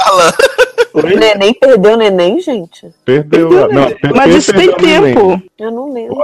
[0.94, 1.14] Dalan.
[1.14, 2.88] O neném perdeu o neném, gente?
[3.04, 3.50] Perdeu.
[3.68, 5.14] Não, PP Mas isso tem perdeu neném.
[5.14, 5.42] tempo.
[5.58, 6.16] Eu não lembro.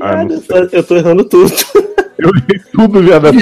[0.00, 1.52] Ah, não Eu tô, eu tô errando tudo.
[2.18, 3.32] Eu li tudo já da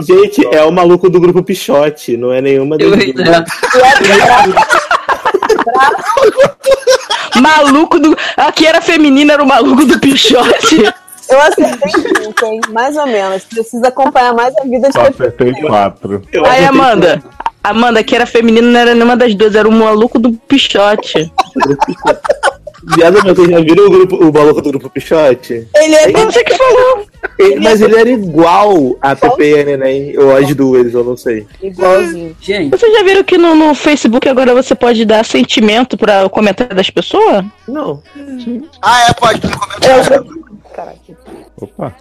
[0.00, 3.04] Gente, é o maluco do grupo Pichote, não é nenhuma Eu, das
[7.40, 8.16] Maluco do.
[8.36, 10.82] Aqui era feminino, era o maluco do Pichote.
[11.28, 12.60] Eu acertei cinco, hein?
[12.70, 13.44] Mais ou menos.
[13.44, 15.22] Precisa acompanhar mais a vida de Só Pepe.
[15.22, 16.22] acertei quatro.
[16.32, 17.22] Eu Aí, Amanda.
[17.62, 21.30] Amanda, que era feminino, não era nenhuma das duas, era o maluco do Pichote.
[22.96, 25.68] Viado, meu, vocês já viram o, grupo, o maluco do grupo Pichote?
[25.76, 27.04] Ele é Você que falou.
[27.38, 31.46] Ele- mas ele era igual a a Neném, ou as duas, eu não sei.
[31.62, 32.34] igualzinho.
[32.40, 36.30] gente, Vocês já viram que no, no Facebook agora você pode dar sentimento para o
[36.30, 37.44] comentário das pessoas?
[37.68, 38.02] Não.
[38.80, 39.46] Ah, é, pode.
[39.46, 40.40] No comentário.
[40.74, 40.98] Caraca.
[41.60, 41.94] Opa.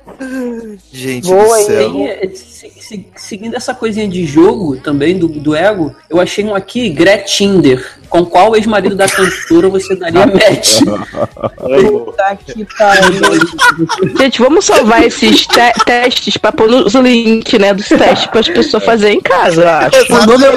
[0.91, 1.91] Gente Boa, do céu.
[1.91, 6.43] tem, é, se- se- seguindo essa coisinha de jogo também, do, do ego, eu achei
[6.45, 7.85] um aqui, Gretinder.
[8.09, 10.79] Com qual ex-marido da cantora você daria match?
[12.17, 14.17] Tá que pariu.
[14.17, 18.49] Gente, vamos salvar esses te- testes para pôr nos link, né, dos testes para as
[18.49, 20.13] pessoas fazerem em casa, eu acho.
[20.13, 20.49] O nome, é,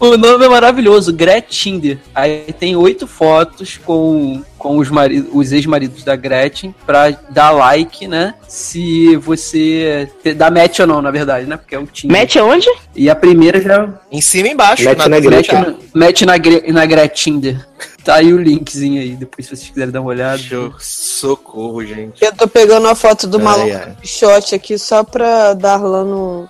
[0.00, 1.98] o, o nome é maravilhoso, Gretinder.
[2.14, 4.88] Aí tem oito fotos com, com os,
[5.32, 8.33] os ex-maridos da Gretchen pra dar like, né?
[8.48, 11.56] Se você dá match ou não, na verdade, né?
[11.56, 12.16] Porque é o Tinder.
[12.16, 12.68] Mete aonde?
[12.94, 14.84] E a primeira já Em cima e embaixo.
[14.84, 15.60] Mete na match, Gretchen.
[15.60, 17.66] na, match na, Gre- na Gretinder.
[18.04, 20.38] Tá aí o linkzinho aí, depois se vocês quiserem dar uma olhada.
[20.38, 20.74] Show.
[20.78, 22.22] Socorro, gente.
[22.22, 23.96] Eu tô pegando a foto do Ai, maluco ai.
[24.00, 26.48] Pichote aqui só pra Darlan não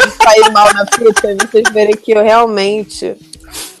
[0.00, 3.16] não sair mal na fita e vocês verem que eu realmente.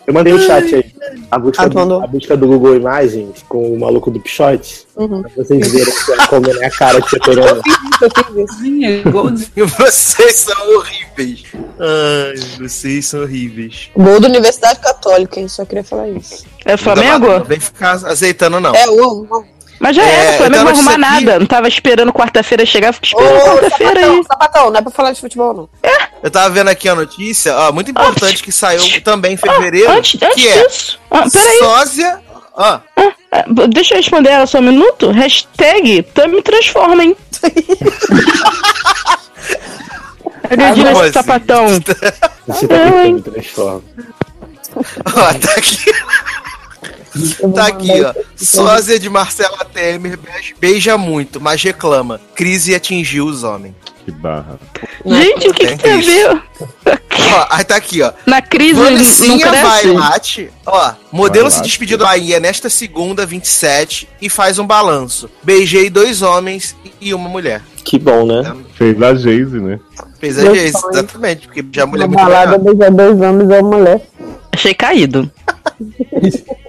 [0.06, 0.84] Eu mandei o chat aí.
[1.30, 4.86] A busca, Ah, do, a busca do Google Imagens com o maluco do Pichote.
[4.96, 5.22] Uhum.
[5.22, 5.94] Pra vocês verem
[6.28, 6.98] como é a cara.
[6.98, 8.58] Eu fiz isso.
[8.60, 9.66] Sim, é igualzinho.
[9.78, 11.44] Vocês são horríveis.
[11.78, 13.90] Ai, vocês são horríveis.
[13.96, 15.48] Gol da Universidade Católica, hein?
[15.48, 16.44] Só queria falar isso.
[16.64, 17.26] É o Flamengo?
[17.26, 18.74] Não vem ficar azeitando, não.
[18.74, 19.44] É o.
[19.78, 21.38] Mas já É, era, o Flamengo não vai arrumar aqui- nada.
[21.38, 24.24] Não tava esperando quarta-feira chegar, fica esperando quarta-feira sapatão, aí.
[24.24, 25.68] sapatão, não é pra falar de futebol, não.
[26.22, 30.20] Eu tava vendo aqui a notícia, ó, muito importante que saiu também em fevereiro, Antes,
[30.22, 30.98] antes que é disso.
[31.10, 31.58] Ah, peraí.
[31.58, 32.20] sósia...
[32.58, 35.10] Ó, Ah, Deixa eu responder ela só um minuto.
[35.10, 37.14] Hashtag Tami transforma, hein?
[40.50, 41.12] Agredindo esse assim?
[41.12, 41.66] sapatão.
[42.46, 43.82] Você tá me transforma.
[44.76, 45.92] ó, tá aqui.
[47.54, 48.14] Tá aqui, ó.
[48.36, 50.18] Sósia de Marcela Temer
[50.60, 52.20] beija- muito, mas reclama.
[52.34, 53.74] Crise atingiu os homens.
[54.04, 54.58] Que barra.
[55.04, 56.42] Gente, o que, que tem a ver?
[57.34, 58.12] Ó, aí tá aqui, ó.
[58.24, 59.36] Na crise cresce?
[59.42, 61.68] Vailate, ó, modelo se Vailate.
[61.68, 65.28] despediu da Bahia nesta segunda, 27, e faz um balanço.
[65.42, 67.62] Beijei dois homens e uma mulher.
[67.84, 68.54] Que bom, né?
[68.74, 69.80] Fez a Geise, né?
[70.20, 70.54] Fez a sonho.
[70.56, 74.06] exatamente, porque já a mulher é Na muito balada beijar dois homens é uma mulher.
[74.52, 75.28] Achei caído.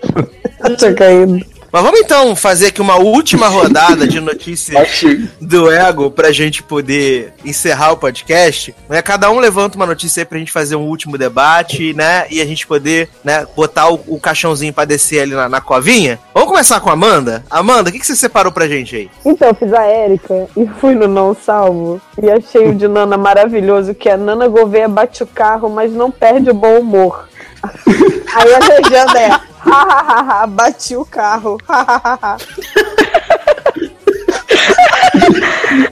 [0.59, 1.57] Eu tinha caído.
[1.71, 5.03] Mas vamos então fazer aqui uma última rodada de notícias
[5.41, 8.73] do Ego pra gente poder encerrar o podcast.
[8.89, 9.01] Né?
[9.01, 12.25] Cada um levanta uma notícia aí pra gente fazer um último debate, né?
[12.29, 16.19] E a gente poder, né, botar o, o caixãozinho pra descer ali na, na covinha.
[16.33, 17.43] Vamos começar com a Amanda?
[17.49, 19.11] Amanda, o que, que você separou pra gente aí?
[19.25, 23.17] Então, eu fiz a Érica e fui no Não Salvo e achei o de Nana
[23.17, 27.27] maravilhoso, que é Nana Gouveia bate o carro, mas não perde o bom humor.
[28.35, 29.29] Aí a legenda é
[29.59, 31.57] hahaha, bati o carro.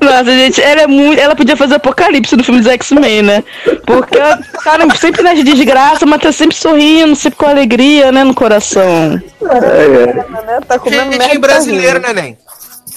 [0.01, 1.19] Nossa, gente, ela é muito.
[1.19, 3.43] Ela podia fazer apocalipse no filme dos X-Men, né?
[3.85, 8.33] Porque ela tá sempre nas desgraças, mas tá sempre sorrindo, sempre com alegria, né, no
[8.33, 9.11] coração.
[9.11, 9.21] né?
[10.67, 11.39] Tá comendo Jeitinho merda.
[11.39, 12.37] brasileiro, tá né, Nen?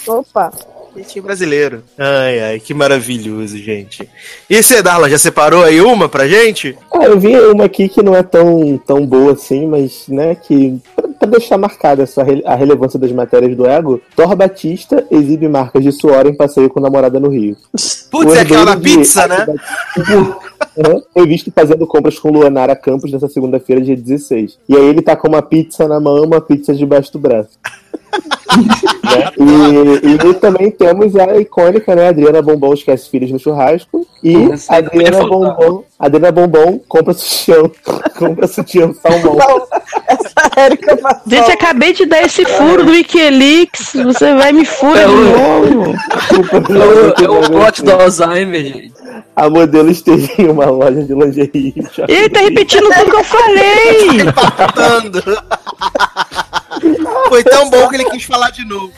[0.07, 0.53] Opa.
[0.99, 1.83] Jeitinho brasileiro.
[1.97, 4.09] Ai, ai, que maravilhoso, gente.
[4.49, 6.77] E você, Darla, já separou aí uma pra gente?
[6.93, 10.79] Ah, eu vi uma aqui que não é tão, tão boa assim, mas, né, que
[10.97, 15.49] pra, pra deixar marcada essa, re- a relevância das matérias do ego, Thor Batista exibe
[15.49, 17.57] marcas de suor em passeio com namorada no Rio.
[18.11, 19.47] Putz, é aquela de- pizza, né?
[19.97, 21.03] Uhum.
[21.13, 24.59] Foi visto fazendo compras com Luanara Campos nessa segunda-feira, dia 16.
[24.69, 27.51] E aí ele tá com uma pizza na mão, uma pizza debaixo do braço.
[29.05, 29.31] Né?
[30.03, 32.09] e, e também temos a icônica, né?
[32.09, 34.07] Adriana Bombom esquece filhos no churrasco.
[34.23, 35.27] E não podia Adriana.
[35.27, 37.71] Bombom, Adriana Bombom compra sutiã,
[38.19, 39.39] compra sutiã salmão.
[40.09, 41.23] Essa Érica passou.
[41.27, 43.93] Gente, acabei de dar esse furo do Wikileaks.
[43.95, 45.95] Você vai me furar de novo.
[47.23, 48.93] É o, é plot do Alzheimer, gente.
[49.35, 51.75] A modelo esteve em uma loja de lingerie.
[52.09, 54.21] Ele tá repetindo tudo que eu falei.
[54.23, 55.23] Empatando.
[57.29, 58.93] Foi tão bom que ele quis falar de novo.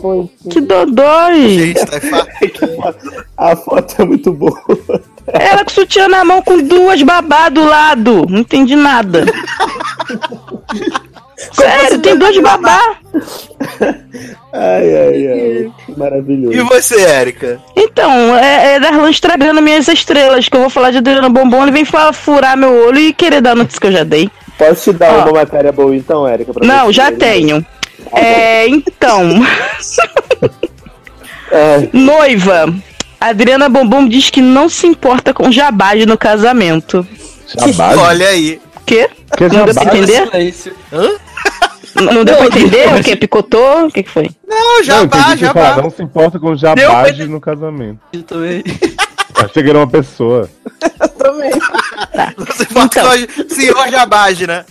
[0.00, 0.30] Foi.
[0.50, 1.48] Que dodói.
[1.48, 1.98] Gente, tá
[3.36, 4.60] A foto é muito boa.
[5.28, 8.26] Ela com sutiã na mão com duas babá do lado.
[8.28, 9.24] Não entendi nada.
[11.52, 12.96] Sério, tem duas babá.
[14.52, 15.72] Ai, ai, ai.
[15.96, 16.56] Maravilhoso.
[16.56, 17.60] E você, Érica?
[17.74, 20.48] Então, é, é Darlan estragando minhas estrelas.
[20.48, 21.62] Que eu vou falar de Adriana Bombom.
[21.62, 24.30] Ele vem furar meu olho e querer dar a notícia que eu já dei.
[24.68, 25.22] Posso te dar Ó.
[25.24, 26.52] uma matéria boa então, Érica?
[26.52, 26.92] pra Não, você?
[26.92, 27.64] já tenho.
[28.14, 29.28] É, então.
[31.52, 32.72] É, Noiva.
[33.20, 37.04] Adriana Bombom diz que não se importa com jabás no casamento.
[37.58, 37.92] Jabá?
[37.96, 38.60] Olha aí.
[38.86, 39.10] Quê?
[39.36, 40.26] Que Não deu pra entender?
[40.30, 40.72] Silêncio.
[41.96, 42.94] Não não deu pra entender?
[42.94, 43.16] O que?
[43.16, 43.86] Picotou?
[43.86, 44.30] O que, que foi?
[44.48, 45.82] Não, Não, jabá, entendi que falar, jabá.
[45.82, 47.98] não se importa com Deu jabás no casamento.
[48.12, 48.62] Eu também.
[49.44, 50.48] Achei que era uma pessoa.
[51.18, 51.50] também.
[52.36, 53.48] Você importa Então.
[53.48, 54.64] senhor jabage, né?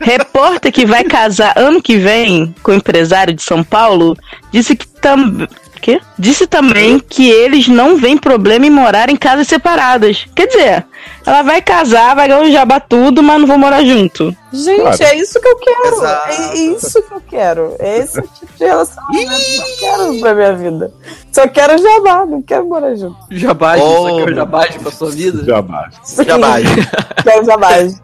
[0.00, 4.16] Repórter que vai casar ano que vem com o empresário de São Paulo
[4.50, 5.48] disse que também.
[5.80, 6.00] Quê?
[6.18, 10.26] Disse também que eles não veem problema em morar em casas separadas.
[10.34, 10.86] Quer dizer,
[11.26, 14.34] ela vai casar, vai ganhar o jabá tudo, mas não vou morar junto.
[14.52, 15.02] Gente, Claro.
[15.02, 15.96] é isso que eu quero.
[15.96, 16.28] Exato.
[16.30, 17.76] É isso que eu quero.
[17.78, 20.92] É esse tipo de relacionamento que eu quero pra minha vida.
[21.32, 23.16] Só quero jabá, não quero morar junto.
[23.30, 24.08] Jabás, Oh.
[24.08, 25.44] só que é o jabás pra sua vida.
[25.44, 25.94] Jabás.
[26.24, 26.88] Jabage.
[27.24, 28.00] Quero jabás.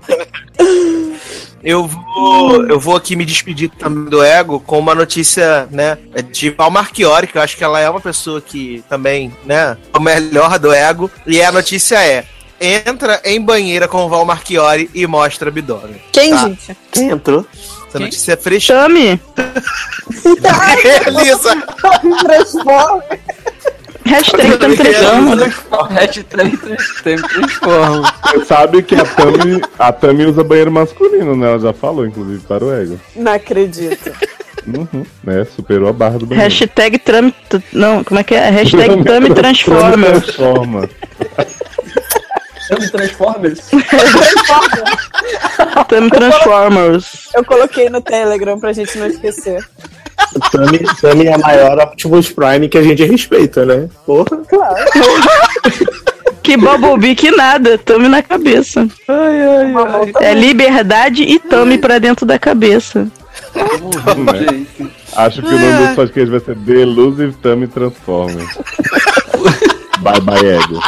[1.62, 5.98] Eu vou, eu vou aqui me despedir também do Ego com uma notícia, né,
[6.32, 9.98] de Val Marchiori, que eu acho que ela é uma pessoa que também, né, é
[9.98, 11.10] o melhor do Ego.
[11.26, 12.24] E a notícia é:
[12.60, 16.00] entra em banheira com o Val Marchiori e mostra abdômen.
[16.12, 16.48] Quem, Tá.
[16.48, 16.76] gente?
[16.92, 17.46] quem entrou?
[17.88, 18.74] Essa notícia é fresca.
[18.74, 19.20] Chame!
[21.06, 21.56] Elisa!
[22.22, 23.02] Transforma.
[24.04, 25.36] Hashtag tamo transforma.
[25.90, 28.12] Hashtag trans- transforma.
[28.24, 31.48] Você sabe que a Tami, a Tami usa banheiro masculino, né?
[31.48, 32.98] Ela já falou, inclusive, para o ego.
[33.14, 34.10] Não acredito.
[34.66, 35.44] Uhum, né?
[35.54, 36.48] Superou a barra do banheiro.
[36.50, 37.34] Hashtag Trump.
[37.72, 38.50] Não, como é que é?
[38.50, 40.06] Hashtag Tami Transforma.
[40.06, 40.88] Transforma.
[42.70, 43.60] Chama Transformers.
[45.88, 47.28] Tami Transformers.
[47.34, 49.58] Eu coloquei no Telegram pra gente não esquecer.
[50.52, 53.88] Tami, Tami é a maior Optimus Prime que a gente respeita, né?
[54.06, 54.36] Porra.
[54.48, 54.76] Claro.
[56.42, 58.88] Que Bumblebee que nada, Tami na cabeça.
[60.20, 63.06] É liberdade e Tami pra dentro da cabeça.
[65.14, 68.46] Acho que o nome desse podcast vai ser The Elusive Tami Transformer.
[70.00, 70.80] bye bye, ego.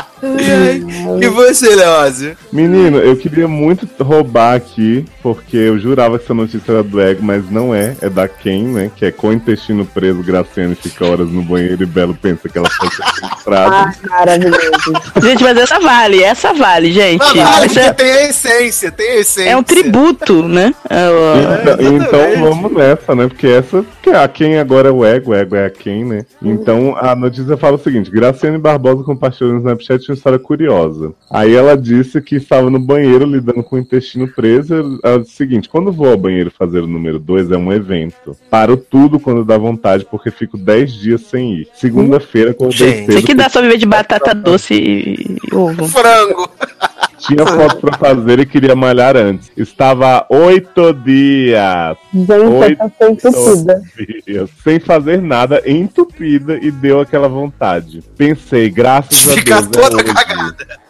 [1.20, 2.36] E você, Leózio?
[2.52, 7.22] Menino, eu queria muito roubar aqui, porque eu jurava que essa notícia era do Ego,
[7.22, 7.96] mas não é.
[8.00, 8.90] É da Ken, né?
[8.94, 12.56] Que é com o intestino preso, Graciane fica horas no banheiro e Belo pensa que
[12.56, 13.74] ela foi sequestrada.
[13.74, 14.92] Ah, maravilhoso.
[15.22, 17.40] Gente, mas essa vale, essa vale, gente.
[17.40, 19.50] Ah, vale, Essa tem a essência, tem a essência.
[19.50, 20.72] é um tributo, né?
[20.88, 23.26] É, ó, Então, então vamos nessa, né?
[23.26, 26.24] Porque essa, que a Ken agora é o Ego, o Ego é a Ken, né?
[26.40, 31.12] Então a notícia fala o seguinte: Graciane Barbosa compartilhou no Snapchat uma história curiosa.
[31.30, 35.00] Aí ela disse que estava no banheiro lidando com o intestino preso.
[35.02, 38.36] Ela disse o seguinte: quando vou ao banheiro fazer o número 2 é um evento.
[38.50, 41.68] Paro tudo quando dá vontade, porque fico 10 dias sem ir.
[41.74, 43.06] Segunda-feira, quando Gente.
[43.06, 45.86] Tem que dar só viver de batata doce e e ovo.
[45.88, 46.50] Frango.
[47.26, 49.50] tinha foto pra fazer e queria malhar antes.
[49.56, 51.96] Estava há oito dias.
[52.12, 53.82] Gente, Oi, essa foi entupida.
[54.26, 58.02] dias, sem fazer nada, entupida e deu aquela vontade.
[58.16, 59.68] Pensei, graças a Fica Deus.
[59.88, 60.81] toda é cagada.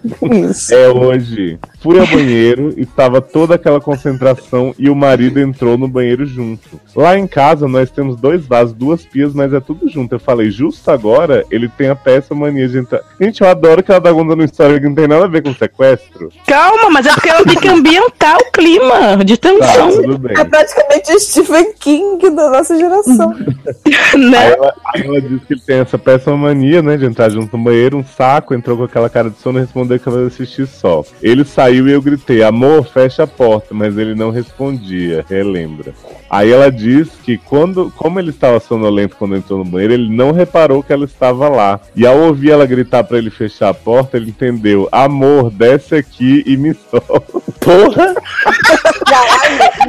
[0.49, 0.75] Isso.
[0.75, 1.59] É hoje.
[1.81, 6.81] Fui ao banheiro, estava toda aquela concentração e o marido entrou no banheiro junto.
[6.95, 10.15] Lá em casa nós temos dois vasos, duas pias, mas é tudo junto.
[10.15, 13.01] Eu falei, justo agora ele tem a peça mania de entrar.
[13.21, 15.43] Gente, eu adoro que ela tá contando uma história que não tem nada a ver
[15.43, 16.31] com sequestro.
[16.47, 20.35] Calma, mas é porque ela tem que ambientar o clima de Tá, tensão, tudo bem.
[20.39, 23.35] É praticamente o Stephen King da nossa geração.
[24.15, 24.53] Aí né?
[24.53, 27.65] ela, aí ela disse que ele tem essa péssima mania, né, de entrar junto no
[27.65, 31.05] banheiro, um saco, entrou com aquela cara de sono e respondeu que ia assistir só.
[31.23, 35.95] Ele saiu e eu gritei, amor, fecha a porta, mas ele não respondia, relembra.
[36.31, 40.33] Aí ela diz que quando, como ele estava sonolento quando entrou no banheiro, ele não
[40.33, 41.81] reparou que ela estava lá.
[41.95, 46.43] E ao ouvir ela gritar pra ele fechar a porta, ele entendeu, amor, desce aqui
[46.47, 47.23] e me solta.
[47.61, 48.15] Porra!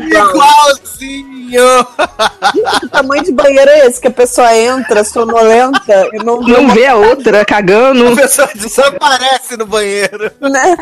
[0.05, 1.34] Igualzinho.
[2.80, 4.01] Que tamanho de banheiro é esse?
[4.01, 8.07] Que a pessoa entra sonolenta e não Não vê a outra cagando.
[8.09, 9.93] A pessoa desaparece no banheiro.
[10.49, 10.78] Né?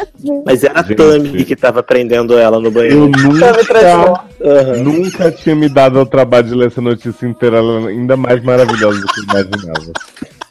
[0.45, 0.95] Mas era a Gente.
[0.95, 3.11] Tami que tava prendendo ela no Eu banheiro.
[3.11, 4.23] Transforma.
[4.39, 4.77] nunca, Aham.
[4.83, 8.99] nunca tinha me dado ao trabalho de ler essa notícia inteira, ela ainda mais maravilhosa
[9.01, 9.91] do que eu imaginava.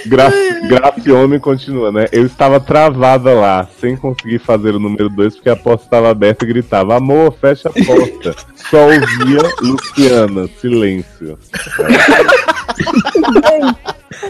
[0.06, 0.30] Gra
[0.68, 2.06] Gracione continua, né?
[2.12, 6.44] Eu estava travada lá, sem conseguir fazer o número 2, porque a porta estava aberta
[6.44, 8.34] e gritava: Amor, fecha a porta.
[8.70, 11.38] Só ouvia Luciana, silêncio.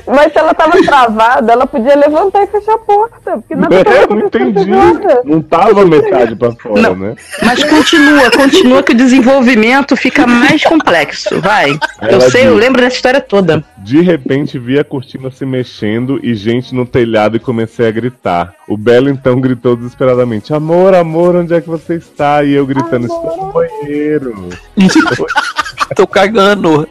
[0.06, 3.32] Mas se ela tava travada, ela podia levantar e fechar a porta.
[3.38, 4.70] Porque nada É, não entendi.
[4.70, 5.22] nada.
[5.24, 6.96] Não tava metade pra fora, Não.
[6.96, 7.16] né?
[7.42, 11.40] Mas continua, continua que o desenvolvimento fica mais complexo.
[11.40, 11.70] Vai.
[12.02, 13.64] Eu Ela sei, eu lembro dessa história toda.
[13.78, 18.52] De repente vi a cortina se mexendo e gente no telhado e comecei a gritar.
[18.68, 22.44] O Belo então gritou desesperadamente: Amor, amor, onde é que você está?
[22.44, 24.48] E eu gritando: Estou no banheiro.
[25.96, 26.86] Tô cagando.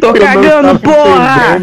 [0.00, 1.58] Tô Eu cagando, porra!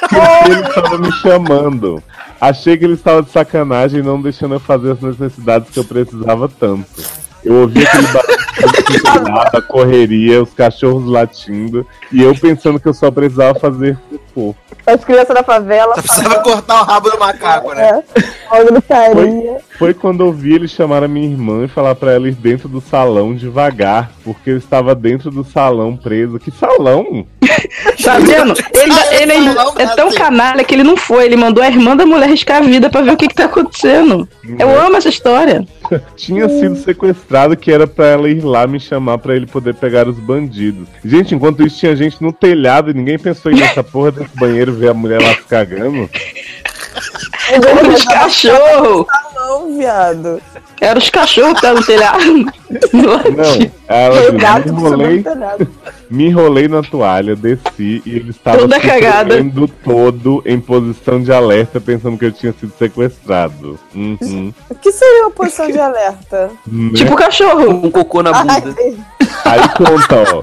[0.00, 2.02] porque ele estava me chamando.
[2.40, 5.84] Achei que ele estava de sacanagem e não deixando eu fazer as necessidades que eu
[5.84, 6.86] precisava tanto.
[7.44, 13.10] Eu ouvi aquele barulho, a correria, os cachorros latindo, e eu pensando que eu só
[13.10, 13.98] precisava fazer
[14.32, 14.54] cocô.
[14.86, 15.94] As crianças da favela.
[15.94, 18.02] Só precisava cortar o rabo do macaco, né?
[18.50, 19.58] É, gritaria.
[19.78, 22.68] Foi quando eu vi ele chamar a minha irmã e falar pra ela ir dentro
[22.68, 26.38] do salão devagar, porque eu estava dentro do salão preso.
[26.38, 27.26] Que salão?
[28.02, 28.54] Tá vendo?
[28.72, 31.24] Ele, ele é, é tão canalha que ele não foi.
[31.24, 33.44] Ele mandou a irmã da mulher riscar a vida pra ver o que, que tá
[33.44, 34.28] acontecendo.
[34.58, 35.66] Eu amo essa história.
[36.16, 40.08] Tinha sido sequestrado que era pra ela ir lá me chamar pra ele poder pegar
[40.08, 40.88] os bandidos.
[41.04, 44.36] Gente, enquanto isso tinha gente no telhado e ninguém pensou em ir nessa porra desse
[44.38, 46.08] banheiro ver a mulher lá se cagando.
[47.94, 49.06] Os cachorros.
[49.34, 50.40] Não, viado.
[50.80, 52.52] Era os cachorros que estavam no telhado.
[52.92, 55.24] Não, ela o disse, gato me enrolei,
[56.10, 59.36] me enrolei na toalha, desci e ele estava Toda se cagada.
[59.84, 63.78] todo em posição de alerta, pensando que eu tinha sido sequestrado.
[63.94, 64.52] Uhum.
[64.70, 66.50] O que seria uma posição de alerta?
[66.66, 66.90] Né?
[66.94, 67.68] Tipo cachorro.
[67.70, 68.70] Um cocô na Ai, bunda.
[68.70, 68.98] entendi.
[69.44, 70.42] Aí conta, ó.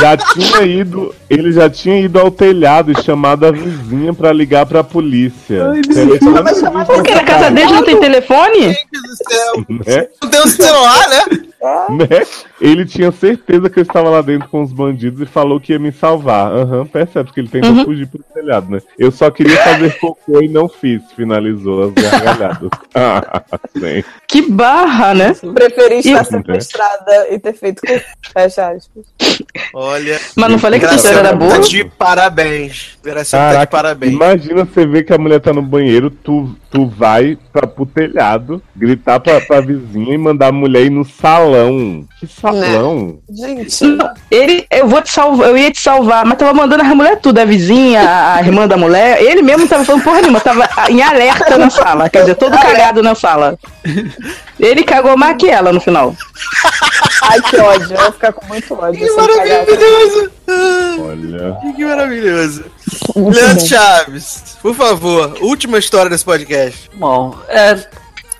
[0.00, 4.64] Já tinha ido, ele já tinha ido ao telhado e chamado a vizinha pra ligar
[4.66, 5.72] pra polícia.
[5.92, 8.58] Telefonando Mas chamar pro Porque na casa dele não tem telefone?
[8.60, 9.54] Meu Deus do céu.
[9.98, 10.08] né?
[10.22, 11.22] Não tem um celular, né?
[11.90, 12.26] né?
[12.60, 15.78] Ele tinha certeza que eu estava lá dentro com os bandidos e falou que ia
[15.78, 16.52] me salvar.
[16.52, 17.84] Aham, percebe que ele tentou Uhum.
[17.84, 18.80] fugir pro telhado, né?
[18.98, 22.68] Eu só queria fazer cocô e não fiz, finalizou as gargalhadas.
[22.94, 23.42] ah,
[23.76, 24.04] sim.
[24.28, 25.34] Que barra, né?
[25.54, 26.24] Preferi estar né?
[26.24, 28.00] sequestrada e ter feito com
[28.32, 29.06] fecha aspas.
[29.74, 30.20] Olha.
[30.36, 31.52] Mas não falei que essa história era boa?
[31.52, 32.98] tá de parabéns.
[33.02, 34.12] Graciela tá de parabéns.
[34.12, 38.62] imagina você ver que a mulher tá no banheiro, tu, tu vai pra, pro telhado,
[38.76, 42.06] gritar pra, pra vizinha e mandar a mulher ir no salão.
[42.20, 43.18] Que salão?
[43.28, 46.94] Gente, Não, ele, eu vou te salvar, eu ia te salvar, mas tava mandando a
[46.94, 49.20] mulher tudo, a vizinha, a irmã da mulher.
[49.22, 53.02] Ele mesmo tava falando porra nenhuma, tava em alerta na sala, quer dizer, todo cagado
[53.02, 53.58] na sala.
[54.60, 56.14] Ele cagou mais que ela no final.
[57.22, 57.96] ai que ódio.
[57.96, 59.00] Eu vou ficar com muito ódio.
[59.00, 59.61] Que cagar.
[59.66, 60.30] Maravilhoso.
[61.00, 61.58] Olha.
[61.74, 62.64] Que maravilhoso.
[63.16, 66.90] Leandro Chaves, por favor, última história desse podcast.
[66.94, 67.78] Bom, é,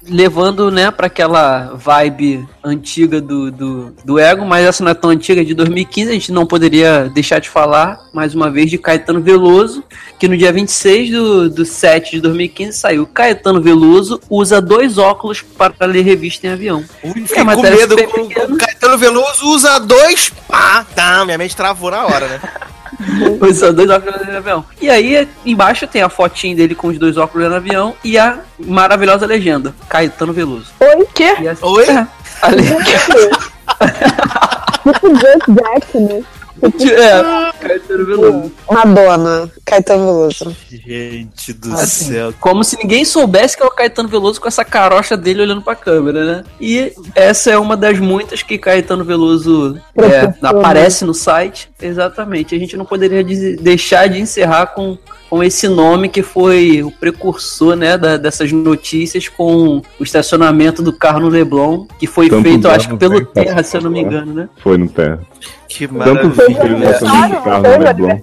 [0.08, 5.10] levando, né, pra aquela vibe antiga do, do, do Ego, mas essa não é tão
[5.10, 8.78] antiga, é de 2015, a gente não poderia deixar de falar, mais uma vez, de
[8.78, 9.82] Caetano Veloso,
[10.18, 15.42] que no dia 26 do, do 7 de 2015 saiu Caetano Veloso usa dois óculos
[15.42, 16.84] para ler revista em avião.
[17.02, 17.96] Ui, É, fiquei com medo.
[18.08, 18.56] com- com
[18.92, 20.30] Caetano Veloso usa dois.
[20.48, 22.40] Pá, tá, minha mente travou na hora, né?
[23.40, 24.64] Usa dois óculos no avião.
[24.80, 28.38] E aí, embaixo tem a fotinha dele com os dois óculos no avião e a
[28.58, 30.66] maravilhosa legenda, Caetano Veloso.
[30.78, 31.06] Oi?
[31.14, 31.34] Quê?
[31.40, 31.84] E a- Oi?
[31.88, 32.06] É,
[32.42, 32.84] a legenda-
[34.82, 35.08] Tipo
[35.54, 36.22] Jack, né?
[36.92, 38.52] é, Caetano Veloso.
[38.70, 40.56] Madonna, Caetano Veloso.
[40.70, 42.32] Gente do Assim, céu.
[42.40, 45.74] Como se ninguém soubesse que é o Caetano Veloso com essa carocha dele olhando pra
[45.74, 46.44] câmera, né?
[46.60, 50.36] E essa é uma das muitas que Caetano Veloso é, Proporciona.
[50.60, 51.68] aparece no site.
[51.80, 52.54] Exatamente.
[52.54, 53.24] A gente não poderia
[53.60, 54.96] deixar de encerrar com,
[55.32, 60.92] com esse nome que foi o precursor né, da- dessas notícias com o estacionamento do
[60.92, 64.02] carro no Leblon, que foi feito, acho que pelo hein, Terra, se eu não me
[64.02, 64.48] engano, né?
[64.62, 65.20] Foi no Terra.
[65.66, 66.28] Que maravilha.
[66.28, 68.18] vídeos mostrando o carro no Leblon.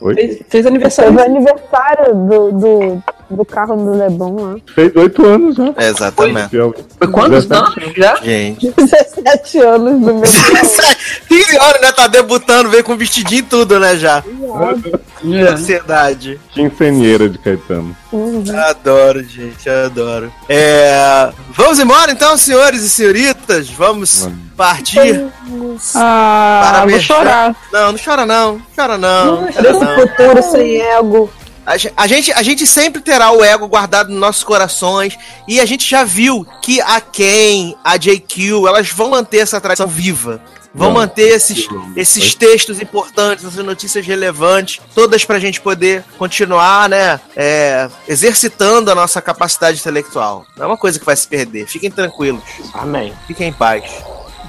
[0.00, 0.14] Oi?
[0.14, 1.12] Fez, fez Foi aniversário.
[1.12, 3.02] o aniversário do, do,
[3.36, 4.56] do carro do Leblon lá.
[4.74, 5.74] Fez oito anos já.
[5.76, 6.50] É, Exatamente.
[6.98, 8.16] Foi quantos 17 anos já?
[8.16, 8.70] Gente.
[8.76, 10.22] 17 anos do meu
[11.28, 11.92] 15 horas, né?
[11.92, 13.96] Tá debutando, veio com vestidinho e tudo, né?
[13.96, 14.22] Já.
[15.24, 15.48] É.
[15.52, 16.40] Ansiedade.
[16.52, 17.96] Quinceneira de Caetano.
[18.68, 20.32] Adoro, gente, adoro.
[20.48, 21.30] É...
[21.50, 23.68] Vamos embora então, senhores e senhoritas?
[23.70, 24.38] Vamos Vamos.
[24.56, 25.26] partir?
[25.94, 27.56] Ah, Para vou chorar.
[27.72, 28.60] Não, não chora não.
[28.76, 29.46] Chora não.
[29.52, 29.94] Chora Esse não.
[29.94, 31.30] futuro sem ego.
[31.64, 35.16] A ge- a gente, a gente sempre terá o ego guardado nos nossos corações
[35.46, 39.86] e a gente já viu que a Ken, a JQ, elas vão manter essa tradição
[39.86, 40.40] viva.
[40.74, 40.94] Vão Não.
[40.94, 47.90] manter esses, esses textos importantes, essas notícias relevantes, todas pra gente poder continuar, né, é,
[48.08, 50.46] exercitando a nossa capacidade intelectual.
[50.56, 51.66] Não é uma coisa que vai se perder.
[51.68, 53.12] Fiquem tranquilos, Amém.
[53.26, 53.84] fiquem em paz.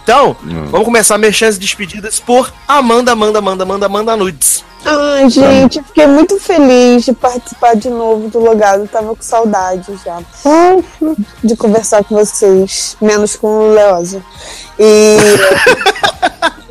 [0.01, 0.65] Então, Não.
[0.67, 4.63] vamos começar merchans e despedidas por Amanda, Amanda, Amanda, Amanda, Amanda Nudes.
[4.85, 8.87] Ai, gente, eu fiquei muito feliz de participar de novo do Logado.
[8.87, 10.19] Tava com saudade já.
[11.43, 12.97] De conversar com vocês.
[13.01, 14.21] Menos com o Leosa.
[14.77, 15.17] E.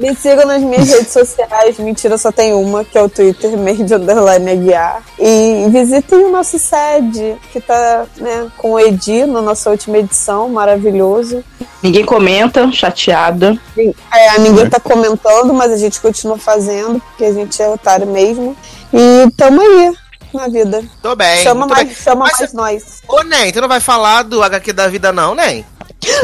[0.02, 1.78] Me sigam nas minhas redes sociais.
[1.78, 5.00] Mentira, só tem uma, que é o Twitter, Made Underline Aguiar.
[5.16, 10.48] E visitem o nosso sede, que tá né, com o Edi na nossa última edição,
[10.48, 11.44] maravilhoso.
[11.80, 13.56] Ninguém comenta, chateada.
[13.76, 18.56] É, ninguém tá comentando, mas a gente continua fazendo, porque a gente é otário mesmo.
[18.92, 19.92] E tamo aí
[20.34, 20.82] na vida.
[21.02, 21.42] Tô bem.
[21.42, 21.94] chama mais, bem.
[21.96, 23.02] chama Mas- mais nós.
[23.08, 25.64] Ô, Nen, tu não vai falar do HQ da vida, não, Nen?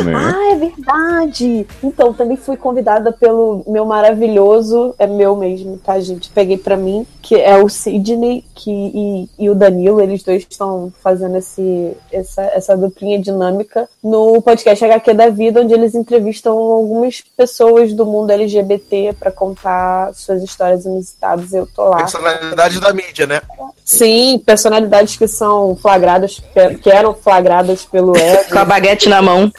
[0.04, 0.12] Né?
[0.14, 1.66] Ah, é verdade!
[1.82, 6.30] Então, também fui convidada pelo meu maravilhoso, é meu mesmo, tá, gente?
[6.30, 10.92] Peguei pra mim, que é o Sidney que, e, e o Danilo, eles dois estão
[11.02, 17.22] fazendo esse, essa, essa duplinha dinâmica no podcast HQ da Vida, onde eles entrevistam algumas
[17.36, 21.52] pessoas do mundo LGBT pra contar suas histórias inusitadas.
[21.52, 21.98] Eu tô lá.
[21.98, 23.40] Personalidade da mídia, né?
[23.84, 28.50] Sim, personalidades que são flagradas, que, que eram flagradas pelo ego.
[28.52, 29.50] Com a baguete na mão.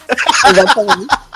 [0.50, 1.08] Exatamente.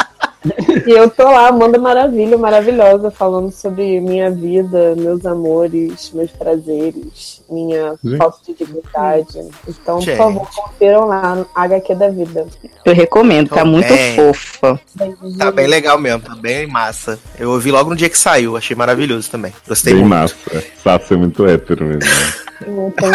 [0.85, 7.41] E eu tô lá, Amanda Maravilha, maravilhosa, falando sobre minha vida, meus amores, meus prazeres,
[7.49, 8.17] minha Gente.
[8.17, 9.39] falta de dignidade.
[9.65, 10.17] Então, Gente.
[10.17, 12.45] por favor, confiram lá no HQ da vida.
[12.83, 14.15] Eu recomendo, tá muito bem.
[14.17, 14.77] fofa.
[15.37, 17.17] Tá bem legal mesmo, tá bem massa.
[17.39, 19.53] Eu ouvi logo no dia que saiu, achei maravilhoso também.
[19.65, 20.13] Gostei Bem muito.
[20.13, 20.35] massa.
[20.83, 22.01] Sácio é muito hétero mesmo.
[22.01, 22.33] né?
[22.61, 23.11] Então,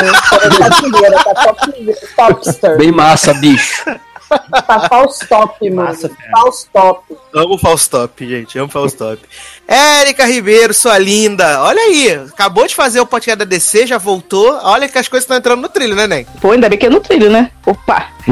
[1.24, 2.78] tá top, topster.
[2.78, 3.84] Bem massa, bicho.
[4.28, 5.88] Tá Faustop, mano.
[5.88, 6.10] Massa.
[6.32, 7.16] Faustop.
[7.34, 9.18] Amo Faustop, gente, amo Faustop.
[9.66, 11.62] Érica Ribeiro, sua linda.
[11.62, 14.58] Olha aí, acabou de fazer o podcast da DC, já voltou.
[14.62, 16.26] Olha que as coisas estão entrando no trilho, né, Nen?
[16.40, 17.50] Pô, ainda bem que é no trilho, né?
[17.66, 18.08] Opa!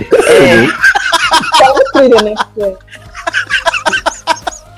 [1.59, 2.35] Tá no trilho, né?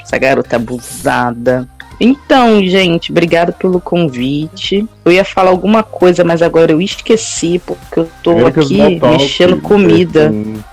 [0.03, 1.69] Essa garota abusada.
[2.01, 4.87] Então, gente, obrigado pelo convite.
[5.05, 10.31] Eu ia falar alguma coisa, mas agora eu esqueci, porque eu tô aqui mexendo comida.
[10.31, 10.65] tem-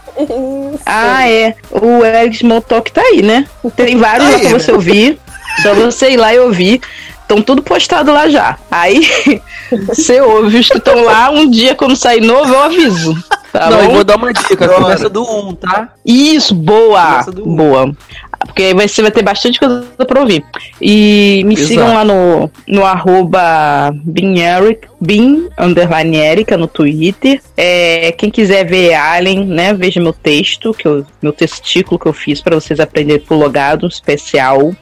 [0.85, 1.55] Ah, é.
[1.71, 3.45] O Eric Smalltalk tá aí, né?
[3.75, 4.59] Tem vários Tá lá aí, pra né?
[4.59, 5.19] você ouvir.
[5.61, 6.81] Só você ir lá e ouvir.
[7.25, 8.57] Estão tudo postado lá já.
[8.69, 9.01] Aí
[9.87, 11.31] você ouve os que estão lá.
[11.31, 13.15] Um dia, quando sair novo, eu aviso.
[13.51, 13.93] Tá não, eu bom?
[13.95, 14.69] vou dar uma dica.
[14.69, 15.89] Começa do 1, tá?
[16.05, 17.03] Isso, boa!
[17.03, 17.55] Começa do um.
[17.55, 17.91] Boa.
[18.45, 20.45] Porque aí você vai ter bastante coisa pra ouvir.
[20.79, 21.67] E me Exato.
[21.67, 27.41] sigam lá no, no arroba BinEric, Bin underline Erica no Twitter.
[27.57, 29.73] É, quem quiser ver Alien, né?
[29.73, 33.87] Veja meu texto, que eu, meu testículo que eu fiz pra vocês aprenderem pro logado
[33.87, 34.73] especial.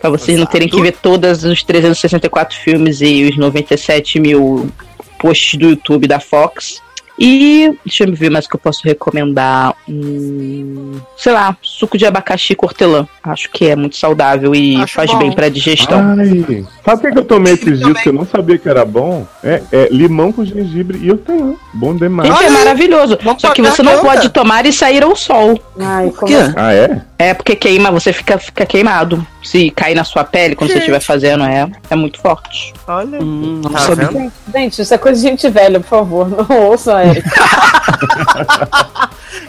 [0.00, 0.82] Pra vocês não terem Exato.
[0.82, 4.70] que ver todos os 364 filmes e os 97 mil
[5.18, 6.80] posts do YouTube da Fox.
[7.20, 9.74] E deixa eu ver mais que eu posso recomendar.
[9.86, 13.06] Hum, sei lá, suco de abacaxi cortelã.
[13.22, 15.18] Acho que é muito saudável e Acho faz bom.
[15.18, 15.98] bem pra digestão.
[16.18, 19.26] Ai, sabe o que, eu tomei esses dias que eu não sabia que era bom?
[19.44, 21.58] É, é limão com gengibre e eu tenho.
[21.74, 22.26] Bom demais.
[22.26, 23.18] Gente, é maravilhoso.
[23.22, 25.60] Vamos Só que você a não pode tomar e sair ao sol.
[25.78, 26.52] Ai, Por como quê?
[26.56, 27.02] Ah, é?
[27.18, 29.26] É porque queima, você fica, fica queimado.
[29.42, 32.72] Se cair na sua pele quando você estiver fazendo, é, é muito forte.
[32.88, 33.22] Olha.
[33.22, 34.58] Hum, não Tá?
[34.58, 36.28] Gente, isso é coisa de gente velha, por favor.
[36.48, 37.09] Não ouçam a Erika.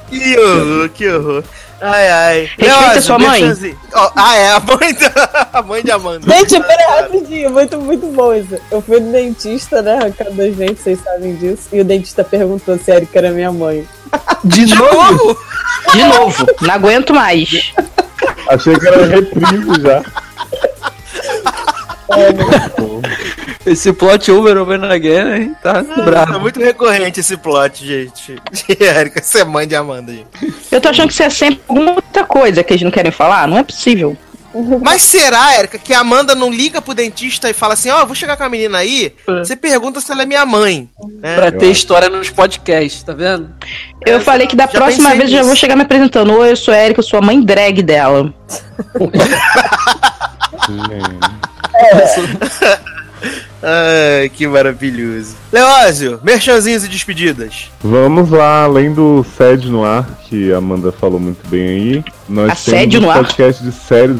[0.10, 1.44] Que horror, que horror.
[1.82, 2.40] Ai, ai.
[2.42, 3.44] Respeita Leózio, sua mãe.
[3.94, 6.32] Ó, ah, é, a mãe, da, a mãe de Amanda.
[6.32, 8.56] Gente, pera rapidinho, muito, muito bom isso.
[8.70, 11.70] Eu fui no dentista, né, arrancando os dentes, vocês sabem disso.
[11.72, 13.88] E o dentista perguntou se a Erika era minha mãe.
[14.44, 15.38] De novo?
[15.92, 17.74] De novo, não aguento mais.
[18.48, 20.04] Achei que era reprise já.
[23.66, 25.56] Esse plot over over again, hein?
[25.62, 26.40] Tá Tá bravo.
[26.40, 28.36] muito recorrente esse plot, gente.
[28.52, 30.28] De Érica, você é mãe de Amanda, gente.
[30.72, 33.48] Eu tô achando que isso é sempre alguma outra coisa que eles não querem falar.
[33.48, 34.18] Não é possível.
[34.82, 38.16] Mas será, Érica, que a Amanda não liga pro dentista e fala assim, ó, vou
[38.16, 40.90] chegar com a menina aí, você pergunta se ela é minha mãe.
[41.22, 41.36] né?
[41.36, 43.50] Pra ter história nos podcasts, tá vendo?
[44.06, 45.48] Eu falei que da próxima vez eu já nisso.
[45.48, 46.34] vou chegar me apresentando.
[46.34, 48.34] Oi, eu sou a Erika, eu sou a mãe drag dela.
[53.64, 55.36] Ai, que maravilhoso.
[55.52, 57.72] Leózio, merchanzinhos e despedidas.
[57.84, 62.06] Vamos lá, além do SED no ar, que a Amanda falou muito bem aí.
[62.28, 63.18] Nós Assédio temos no um ar?
[63.26, 64.18] podcast de séries.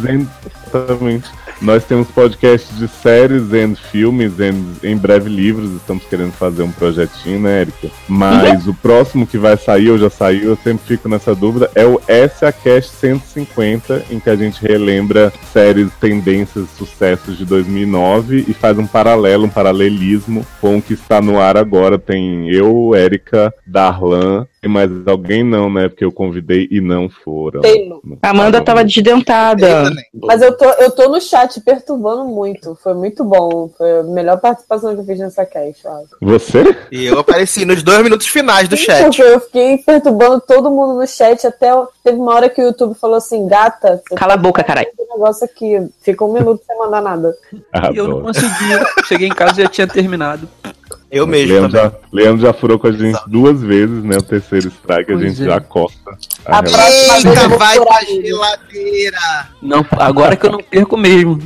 [0.68, 1.30] Exatamente.
[1.62, 5.72] Nós temos podcast de séries e filmes, e em breve livros.
[5.74, 7.88] Estamos querendo fazer um projetinho, né, Erika?
[8.08, 11.86] Mas o próximo que vai sair, ou já saiu, eu sempre fico nessa dúvida, é
[11.86, 18.80] o SACast 150, em que a gente relembra séries, tendências, sucessos de 2009 e faz
[18.80, 22.00] um paralelo, um paralelismo com o que está no ar agora.
[22.00, 25.90] Tem eu, Erika, Darlan, mais alguém não, né?
[25.90, 27.62] Porque eu convidei e não foram.
[27.62, 28.00] Taylor.
[28.22, 29.92] A Amanda Tá tava desdentada.
[30.14, 32.76] Mas eu tô, eu tô no chat perturbando muito.
[32.84, 33.70] Foi muito bom.
[33.78, 36.08] Foi a melhor participação que eu fiz nessa cast, eu acho.
[36.22, 36.78] Você?
[36.92, 39.04] E eu apareci nos dois minutos finais do Sim, chat.
[39.04, 41.70] Porque eu fiquei perturbando todo mundo no chat até.
[42.04, 44.90] Teve uma hora que o YouTube falou assim: gata, Cala a boca, caralho.
[44.96, 45.90] tem um negócio aqui.
[46.02, 47.36] Fica um minuto sem mandar nada.
[47.94, 48.52] E eu não consegui.
[49.06, 50.48] Cheguei em casa e já tinha terminado.
[51.12, 51.92] Eu mesmo Leandro também.
[51.92, 54.18] já, Leandro já furou com a gente duas vezes, né?
[54.18, 55.46] O terceiro strike, a gente é.
[55.46, 56.18] já corta.
[56.46, 59.18] A A próxima vai pra geladeira.
[59.62, 61.40] Não, agora que eu não perco mesmo.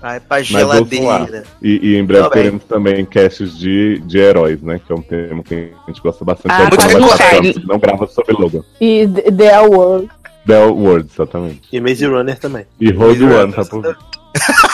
[0.00, 1.44] Vai pra geladeira.
[1.62, 2.30] E, e em breve bem.
[2.32, 4.80] teremos também casts de, de heróis, né?
[4.84, 6.52] Que é um tema que a gente gosta bastante.
[6.52, 8.62] Ah, muito não, grava sobre Logan.
[8.80, 10.08] E The World.
[10.46, 11.62] The World, exatamente.
[11.72, 12.66] E Maze Runner também.
[12.78, 13.96] E Rogue Maze One, tá por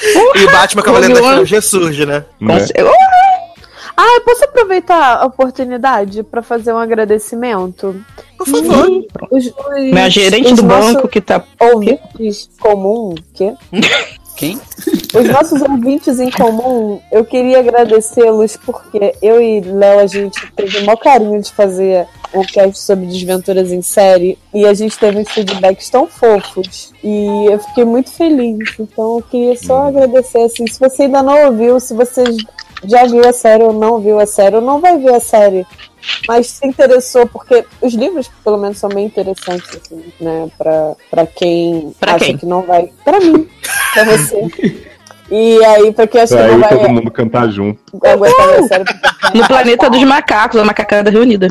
[0.00, 1.20] E o Batman Cavaleiro da.
[1.20, 2.24] Trilogia surge, né?
[2.40, 2.66] né?
[3.96, 8.00] Ah, eu posso aproveitar a oportunidade pra fazer um agradecimento?
[8.36, 9.04] Por favor.
[9.28, 11.42] Os, os, Minha gerente os do banco que tá.
[11.60, 13.52] ouvintes comum, que?
[14.38, 14.56] Quem?
[15.12, 20.78] Os nossos ouvintes em comum, eu queria agradecê-los porque eu e Léo, a gente teve
[20.78, 25.18] o maior carinho de fazer um cast sobre desventuras em série e a gente teve
[25.18, 28.76] uns feedbacks tão fofos e eu fiquei muito feliz.
[28.78, 30.68] Então eu queria só agradecer assim.
[30.68, 32.22] Se você ainda não ouviu, se você
[32.84, 35.66] já viu a série ou não viu a série ou não vai ver a série,
[36.28, 40.48] mas se interessou, porque os livros, pelo menos, são bem interessantes, assim, né?
[40.56, 42.36] Pra, pra quem Pra acha quem?
[42.38, 42.90] que não vai.
[43.04, 43.48] Pra mim,
[43.94, 44.48] pra você.
[45.30, 47.80] E aí, pra quem acha Pra que não e todo vai mundo cantar junto.
[48.02, 48.84] aguentar a série,
[49.34, 51.48] No planeta dos macacos, a macacada reunida.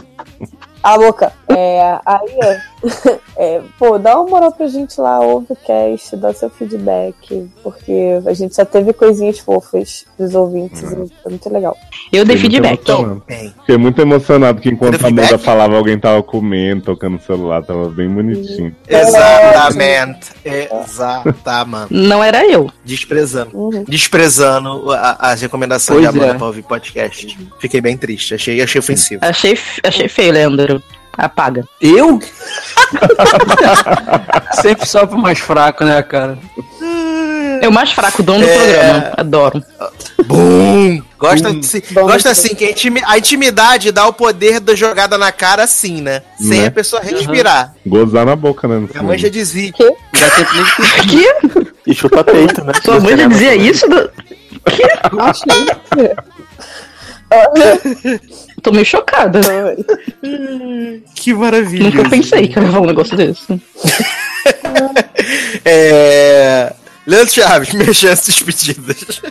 [0.82, 1.32] a boca.
[1.49, 2.58] É, aí,
[3.38, 8.19] é, pô, dá uma moral pra gente lá, ouve o cast, dá seu feedback, porque
[8.26, 10.88] a gente só teve coisinhas fofas dos ouvintes, e
[11.22, 11.76] foi muito legal.
[12.11, 12.88] Eu dei Fiquei feedback.
[12.89, 13.23] emocionado.
[13.27, 13.53] Bem.
[13.59, 17.89] Fiquei muito emocionado que enquanto a Amanda falava, alguém tava comendo, tocando no celular, tava
[17.89, 18.76] bem bonitinho.
[18.88, 20.31] Exatamente.
[20.45, 21.93] Exatamente.
[21.93, 22.69] Não era eu.
[22.84, 23.51] Desprezando.
[23.57, 23.84] Uhum.
[23.88, 26.38] Desprezando a- as recomendações Pois de Amanda é.
[26.38, 27.38] pra ouvir podcast.
[27.59, 28.34] Fiquei bem triste.
[28.35, 29.23] Achei, achei ofensivo.
[29.23, 30.81] Achei, achei feio, Leandro.
[31.18, 31.65] Apaga.
[31.81, 32.19] Eu?
[34.61, 36.38] Sempre só pro mais fraco, né, cara?
[37.61, 38.56] É o mais fraco dono do É.
[38.56, 39.14] programa.
[39.18, 39.64] Adoro.
[40.26, 41.02] Bum!
[41.18, 41.60] Gosta, Bum.
[41.60, 45.31] assim, Bom, gosta assim, que a, intimi- a intimidade dá o poder da jogada na
[45.31, 46.22] cara assim, né?
[46.38, 46.68] Sem Né?
[46.68, 47.73] a pessoa respirar.
[47.85, 48.88] Gozar na boca, né?
[48.91, 49.72] Minha mãe já dizia.
[49.73, 51.68] Tempo nem de Que?
[51.88, 52.73] E chupa peito, né?
[52.84, 53.88] Sua mãe já dizia isso?
[53.89, 54.11] Do...
[55.14, 55.45] Nossa,
[58.62, 59.40] Tô meio chocada.
[61.16, 61.90] Que maravilha.
[61.90, 63.45] Nunca pensei que eu ia falar um negócio desse.
[65.66, 66.72] É...
[67.06, 69.22] Leandro Chaves, minhas chances despedidas.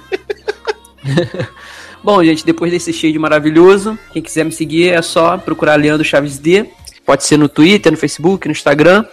[2.02, 6.38] Bom, gente, depois desse shade maravilhoso, quem quiser me seguir é só procurar Leandro Chaves
[6.38, 6.66] D.
[7.04, 9.04] Pode ser no Twitter, no Facebook, no Instagram.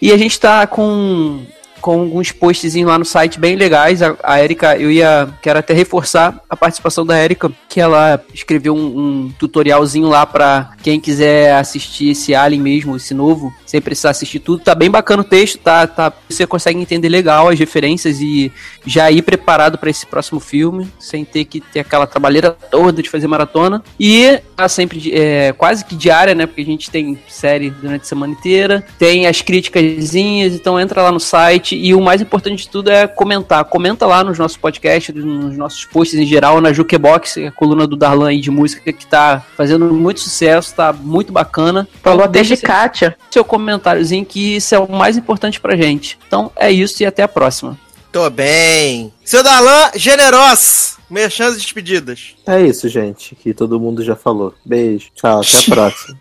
[0.00, 1.44] E a gente tá com
[1.82, 4.00] com alguns postzinhos lá no site bem legais.
[4.00, 5.28] A, a Erika, eu ia.
[5.42, 10.70] Quero até reforçar a participação da Erika, que ela escreveu um, um tutorialzinho lá pra
[10.82, 14.62] quem quiser assistir esse Alien mesmo, esse novo, sem precisar assistir tudo.
[14.62, 15.86] Tá bem bacana o texto, tá?
[15.86, 18.52] tá você consegue entender legal as referências e
[18.86, 23.10] já ir preparado para esse próximo filme, sem ter que ter aquela trabalheira toda de
[23.10, 23.82] fazer maratona.
[23.98, 26.46] E tá sempre é, quase que diária, né?
[26.46, 31.10] Porque a gente tem série durante a semana inteira, tem as críticas, então entra lá
[31.10, 33.64] no site e o mais importante de tudo é comentar.
[33.64, 37.96] Comenta lá nos nossos podcasts, nos nossos posts em geral, na Jukebox, a coluna do
[37.96, 41.88] Darlan aí de música que tá fazendo muito sucesso, tá muito bacana.
[42.02, 43.16] Falou Então, até deixa de Kátia.
[43.30, 46.18] seu comentáriozinho que isso é o mais importante pra gente.
[46.26, 47.78] Então é isso e até a próxima.
[48.12, 49.10] Tô bem.
[49.24, 50.92] Seu Darlan, generoso.
[51.10, 52.34] Merchan e despedidas.
[52.46, 54.54] É isso, gente, que todo mundo já falou.
[54.64, 56.18] Beijo, tchau, até a próxima.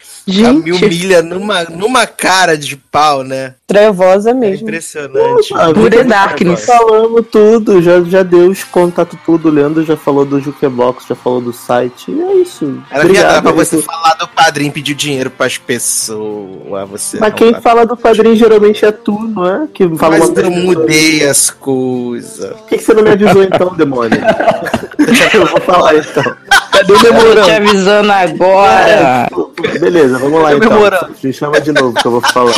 [0.49, 3.55] A me humilha numa, numa cara de pau, né?
[3.65, 4.63] Trevosa É mesmo.
[4.67, 5.53] impressionante.
[5.53, 6.65] Ah, Pure Darkness.
[6.65, 9.47] Falamos tudo, já, já deu os contatos tudo.
[9.47, 12.11] O Leandro já falou do Jukebox, já falou do site.
[12.11, 12.83] E é isso.
[12.91, 16.89] Era era pra você falar do padrinho pedir dinheiro pras pessoas.
[16.89, 19.67] Você Mas quem fala do padrinho geralmente é tu, não é?
[19.73, 22.51] Que fala Mas eu mudei as coisas.
[22.57, 24.19] Por que, que você não me avisou então, demônio?
[25.33, 26.23] eu vou falar então.
[26.71, 27.51] Cadê o Eu tô te memorando?
[27.51, 29.27] avisando agora.
[29.73, 30.69] É, Beleza, vamos lá então.
[30.69, 31.15] Comemorando.
[31.23, 32.53] Me chama de novo que eu vou falar.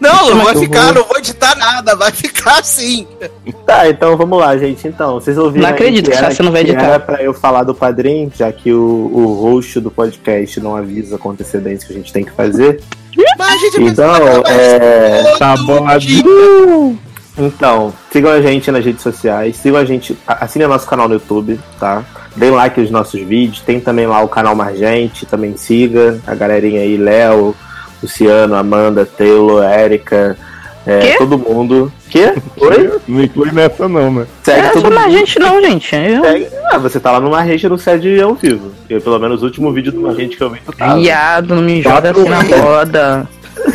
[0.00, 3.06] Não, não vai ficar, vou- não vou editar nada, vai ficar assim.
[3.66, 4.86] Tá, então vamos lá, gente.
[4.86, 5.66] Então, vocês ouviram.
[5.68, 6.86] Não acredito que era- você não vai que editar.
[6.86, 8.80] Era pra eu falar do padrinho, já que o,
[9.12, 12.80] o host do podcast não avisa com antecedência que a gente tem que fazer.
[13.36, 14.14] Mas a gente Então,
[14.46, 15.36] é.
[15.38, 16.98] Tá boladinho.
[17.38, 21.14] Então, sigam a gente nas redes sociais, sigam a gente, assinem o nosso canal no
[21.14, 22.02] YouTube, tá?
[22.36, 26.80] Deem like nos nossos vídeos, tem também lá o canal Margente, também siga a galerinha
[26.80, 27.54] aí, Léo,
[28.02, 30.36] Luciano, Amanda, Taylor, Érica,
[30.86, 31.92] é, todo mundo.
[32.08, 32.32] Quê?
[32.56, 32.92] Oi?
[33.06, 34.26] Não inclui nessa não, né?
[34.42, 35.10] Segue É, todo mundo.
[35.10, 35.94] gente não, gente.
[35.94, 36.22] Eu...
[36.24, 38.72] Segue- Ah, você tá lá no Margente no sede ao vivo.
[38.88, 40.98] Eu, pelo menos, o último vídeo do Margente que eu vi, tu tava.
[40.98, 43.28] Viado, não me joga assim na roda.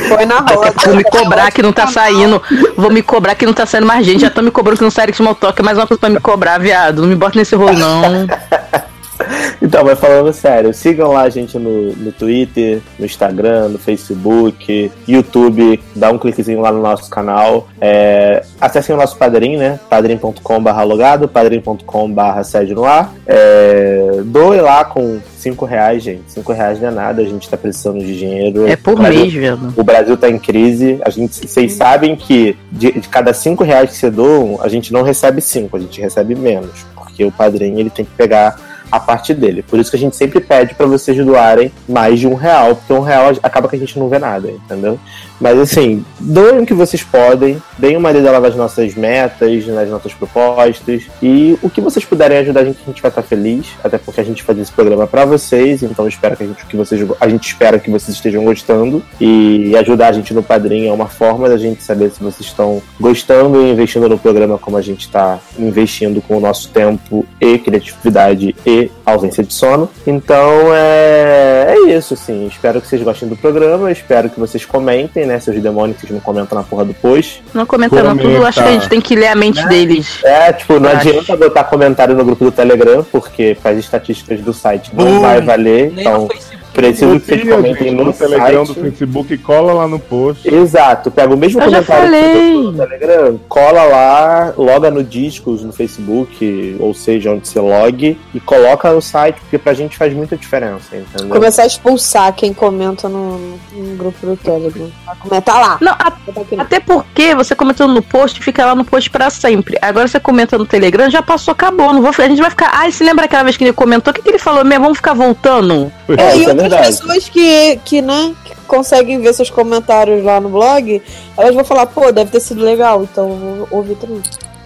[0.07, 0.73] Foi na roda.
[0.85, 2.41] Vou me cobrar que não tá saindo.
[2.75, 4.21] Vou me cobrar que não tá saindo mais gente.
[4.21, 5.59] Já tô me cobrando que não sai de small talk.
[5.59, 7.01] É mais uma coisa pra me cobrar, viado.
[7.01, 8.27] Não me bota nesse rolo, não.
[9.61, 14.91] Então, mas falando sério, sigam lá a gente no, no Twitter, no Instagram, no Facebook,
[15.07, 17.69] YouTube, dá um cliquezinho lá no nosso canal.
[17.79, 19.79] É, acessem o nosso padrinho, né?
[19.89, 23.13] padrim.com.br logado, padrim.com.br sede no ar.
[23.25, 26.23] É, doe lá com 5 reais, gente.
[26.27, 28.67] 5 reais não é nada, a gente tá precisando de dinheiro.
[28.67, 29.73] É por Brasil- mês, viado.
[29.77, 30.99] O Brasil tá em crise.
[31.05, 34.91] A gente, vocês sabem que de, de cada 5 reais que você doam, a gente
[34.91, 36.85] não recebe 5, a gente recebe menos.
[36.95, 39.63] Porque o padrinho ele tem que pegar a parte dele.
[39.63, 42.93] Por isso que a gente sempre pede para vocês doarem mais de um real, porque
[42.93, 44.99] um real acaba que a gente não vê nada, entendeu?
[45.43, 50.13] Mas assim, doem o que vocês podem, deem uma lida nas nossas metas, nas nossas
[50.13, 53.97] propostas, e o que vocês puderem ajudar a gente, a gente vai estar feliz, até
[53.97, 57.05] porque a gente faz esse programa para vocês, então espero que a gente, que vocês,
[57.19, 61.09] a gente espera que vocês estejam gostando, e ajudar a gente no padrinho é uma
[61.09, 65.01] forma da gente saber se vocês estão gostando e investindo no programa como a gente
[65.01, 69.89] está investindo com o nosso tempo e criatividade e ausência de sono.
[70.05, 72.47] Então é, é isso, assim.
[72.47, 75.39] Espero que vocês gostem do programa, espero que vocês comentem, né?
[75.39, 77.43] Seus demônios que vocês não comentam na porra do post.
[77.53, 80.19] Não comentando tudo, acho que a gente tem que ler a mente deles.
[80.23, 84.53] É, tipo, não Eu adianta botar comentário no grupo do Telegram, porque as estatísticas do
[84.53, 85.19] site não Bum.
[85.21, 85.91] vai valer.
[85.91, 86.62] Nem Então, no Facebook.
[86.73, 88.81] Preciso que vocês comentem gente, no, no Telegram do site.
[88.81, 90.47] Facebook, cola lá no post.
[90.53, 95.63] Exato, pega o mesmo Eu já comentário que no Telegram, cola lá, loga no Discos,
[95.63, 100.13] no Facebook, ou seja, onde você logue, e coloca no site, porque pra gente faz
[100.13, 101.29] muita diferença, entendeu?
[101.29, 103.37] Começar a expulsar quem comenta no,
[103.73, 104.89] no grupo do Telegram.
[105.05, 105.77] Vai comentar lá.
[105.81, 109.29] Não, a- aqui no- até porque você comentando no post, fica lá no post pra
[109.29, 109.77] sempre.
[109.81, 111.93] Agora você comenta no Telegram, já passou, acabou.
[111.93, 112.71] Não vou, a gente vai ficar.
[112.73, 114.11] Ah, se lembra aquela vez que ele comentou?
[114.11, 114.83] O que, que ele falou mesmo?
[114.83, 115.91] Vamos ficar voltando?
[116.09, 116.87] É, É, verdade.
[116.87, 121.01] pessoas que, que, né, que conseguem ver seus comentários lá no blog,
[121.37, 124.21] elas vão falar, pô, deve ter sido legal, então eu vou ouvir também.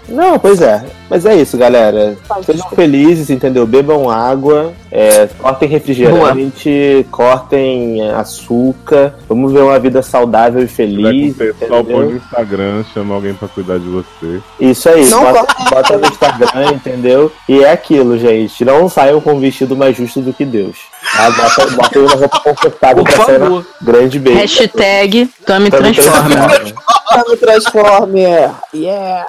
[0.08, 0.84] Não, pois é.
[1.10, 2.18] Mas é isso, galera.
[2.46, 3.66] Sejam felizes, entendeu?
[3.66, 9.16] Bebam água, é, cortem refrigerante, cortem é, açúcar.
[9.28, 11.36] Vamos ver uma vida saudável e feliz.
[11.36, 14.42] pessoal, põe no Instagram, chama alguém pra cuidar de você.
[14.60, 17.32] Isso aí, Não bota, bota no Instagram, entendeu?
[17.48, 18.66] E é aquilo, gente.
[18.66, 20.78] Não saiam com um vestido mais justo do que Deus.
[21.16, 21.32] Tá?
[21.32, 24.40] Bota, bota aí uma roupa confortável pra sair na grande beijo.
[24.40, 26.48] Hashtag Tami Tami Transforma.
[27.10, 28.52] Tamo Transformer.
[28.74, 29.26] Yeah.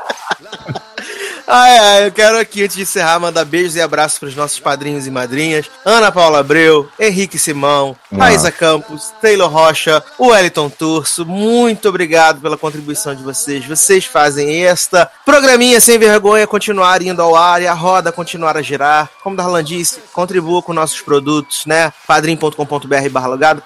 [1.51, 4.61] Ai, ai, eu quero aqui, antes de encerrar, mandar beijos e abraços para os nossos
[4.61, 5.65] padrinhos e madrinhas.
[5.83, 11.25] Ana Paula Abreu, Henrique Simão, Raíssa Campos, Taylor Rocha, o Wellington Turso.
[11.25, 13.65] Muito obrigado pela contribuição de vocês.
[13.65, 18.63] Vocês fazem esta programinha sem vergonha continuar indo ao ar e a roda continuar a
[18.63, 19.09] girar.
[19.23, 21.95] Como Darlan disse, contribua com nossos produtos, né?
[22.07, 23.63] padrim.com.br barra logado,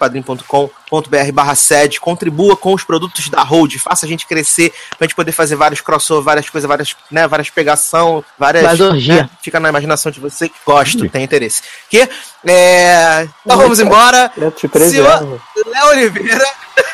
[0.92, 1.98] padrim.com.br barra sede.
[1.98, 3.76] Contribua com os produtos da Hold.
[3.78, 7.48] Faça a gente crescer pra gente poder fazer vários crossover, várias coisas, várias, né, várias
[7.48, 8.78] pegação, várias.
[9.06, 11.62] Né, fica na imaginação de você que gosta, tem interesse.
[11.88, 12.08] Que,
[12.46, 14.30] é, então vamos embora.
[14.36, 15.40] Eu te Senhor.
[15.66, 16.44] Léo Oliveira,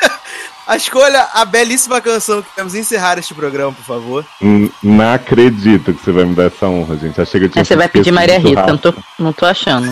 [0.67, 4.25] a escolha a belíssima canção que temos encerrar este programa, por favor.
[4.41, 7.19] Hum, Não acredito que você vai me dar essa honra, gente.
[7.19, 9.89] Achei que eu tinha Aí você vai pedir Maria Rita, não tô, não tô achando.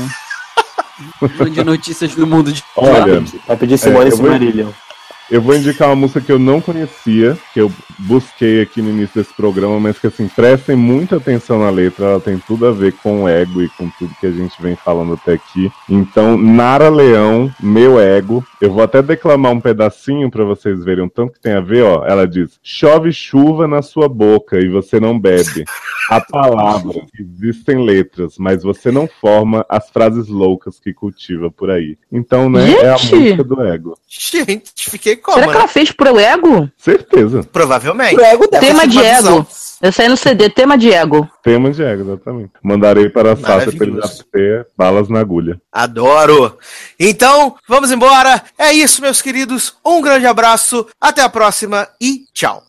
[1.52, 4.87] De notícias do mundo de Olha, Vai pedir Simone É, e eu vou-.
[5.30, 9.22] Eu vou indicar uma música que eu não conhecia, que eu busquei aqui no início
[9.22, 12.94] desse programa, mas que assim, prestem muita atenção na letra, ela tem tudo a ver
[12.94, 15.72] com o ego e com tudo que a gente vem falando até aqui.
[15.90, 21.10] Então, Nara Leão, meu ego, eu vou até declamar um pedacinho pra vocês verem o
[21.10, 22.06] tanto que tem a ver, ó.
[22.06, 25.66] Ela diz: "Chove chuva na sua boca e você não bebe.
[26.10, 31.98] Há palavras, existem letras, mas você não forma as frases loucas que cultiva por aí.
[32.10, 33.16] Então, né, é a Gente!
[33.16, 33.98] música do ego.
[34.08, 35.60] Gente, fiquei como, Será que né?
[35.60, 36.70] ela fez pro ego?
[36.78, 37.42] Certeza.
[37.52, 38.16] Provavelmente.
[38.16, 38.66] Pro ego dela.
[38.66, 39.48] Tema de ego.
[39.80, 41.30] Eu saí no CD, tema de ego.
[41.44, 42.52] Tema de ego, exatamente.
[42.64, 44.26] Mandarei para a Sasha para ele Maravilhoso.
[44.32, 45.62] ter balas na agulha.
[45.72, 46.58] Adoro!
[47.00, 48.42] Então, vamos embora.
[48.58, 49.76] É isso, meus queridos.
[49.86, 52.64] Um grande abraço, até a próxima e tchau.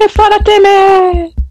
[0.00, 1.41] E fora Temer!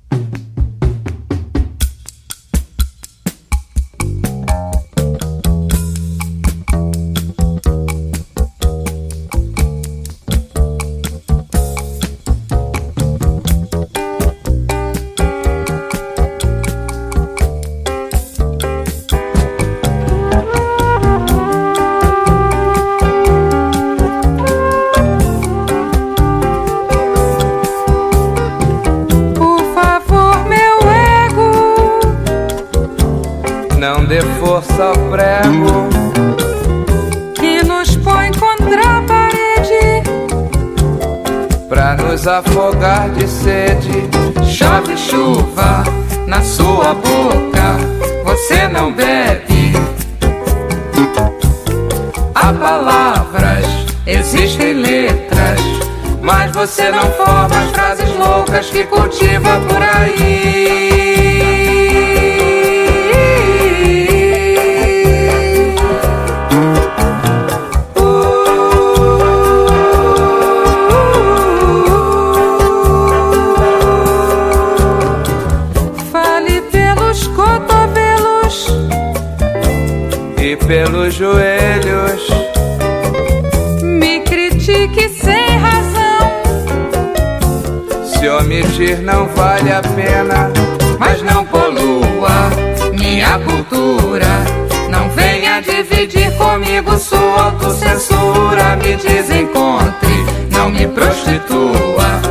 [42.38, 44.10] Afogar de sede.
[44.45, 45.84] Chove chuva
[46.28, 47.78] na sua boca,
[48.24, 49.74] você não bebe.
[52.34, 53.66] Há palavras,
[54.06, 55.60] existem letras,
[56.22, 60.81] mas você não forma as frases loucas que cultiva por aí.
[81.12, 82.28] Pelos joelhos.
[83.82, 86.32] Me critique sem razão.
[88.06, 90.52] Se omitir não vale a pena,
[91.00, 92.50] mas não polua
[92.98, 94.28] minha cultura.
[94.90, 98.76] Não venha dividir comigo sua autocensura.
[98.78, 102.31] Me desencontre, não me prostitua.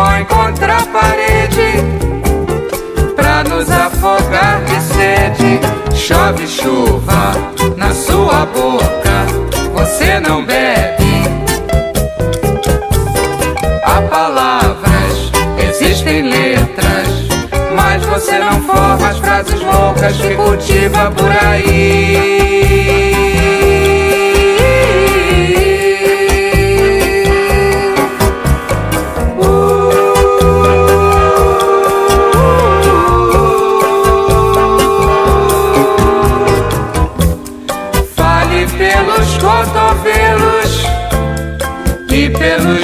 [0.00, 1.84] Contra a parede
[3.14, 5.60] pra nos afogar de sede.
[5.94, 7.34] Chove chuva
[7.76, 9.26] na sua boca,
[9.74, 11.24] você não bebe.
[13.84, 15.30] Há palavras,
[15.68, 17.08] existem letras,
[17.76, 22.79] mas você não forma as frases loucas que cultiva por aí.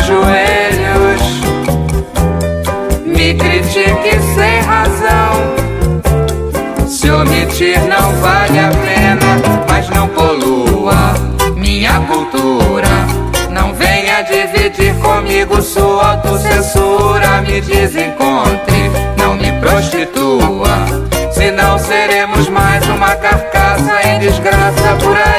[0.06, 1.22] joelhos,
[3.04, 5.56] me critique sem razão.
[6.86, 11.14] Se omitir não vale a pena, mas não polua
[11.56, 12.88] minha cultura.
[13.50, 17.42] Não venha dividir comigo sua autocensura.
[17.42, 20.86] Me desencontre, não me prostitua.
[21.32, 25.35] Senão seremos mais uma carcaça em desgraça por aí.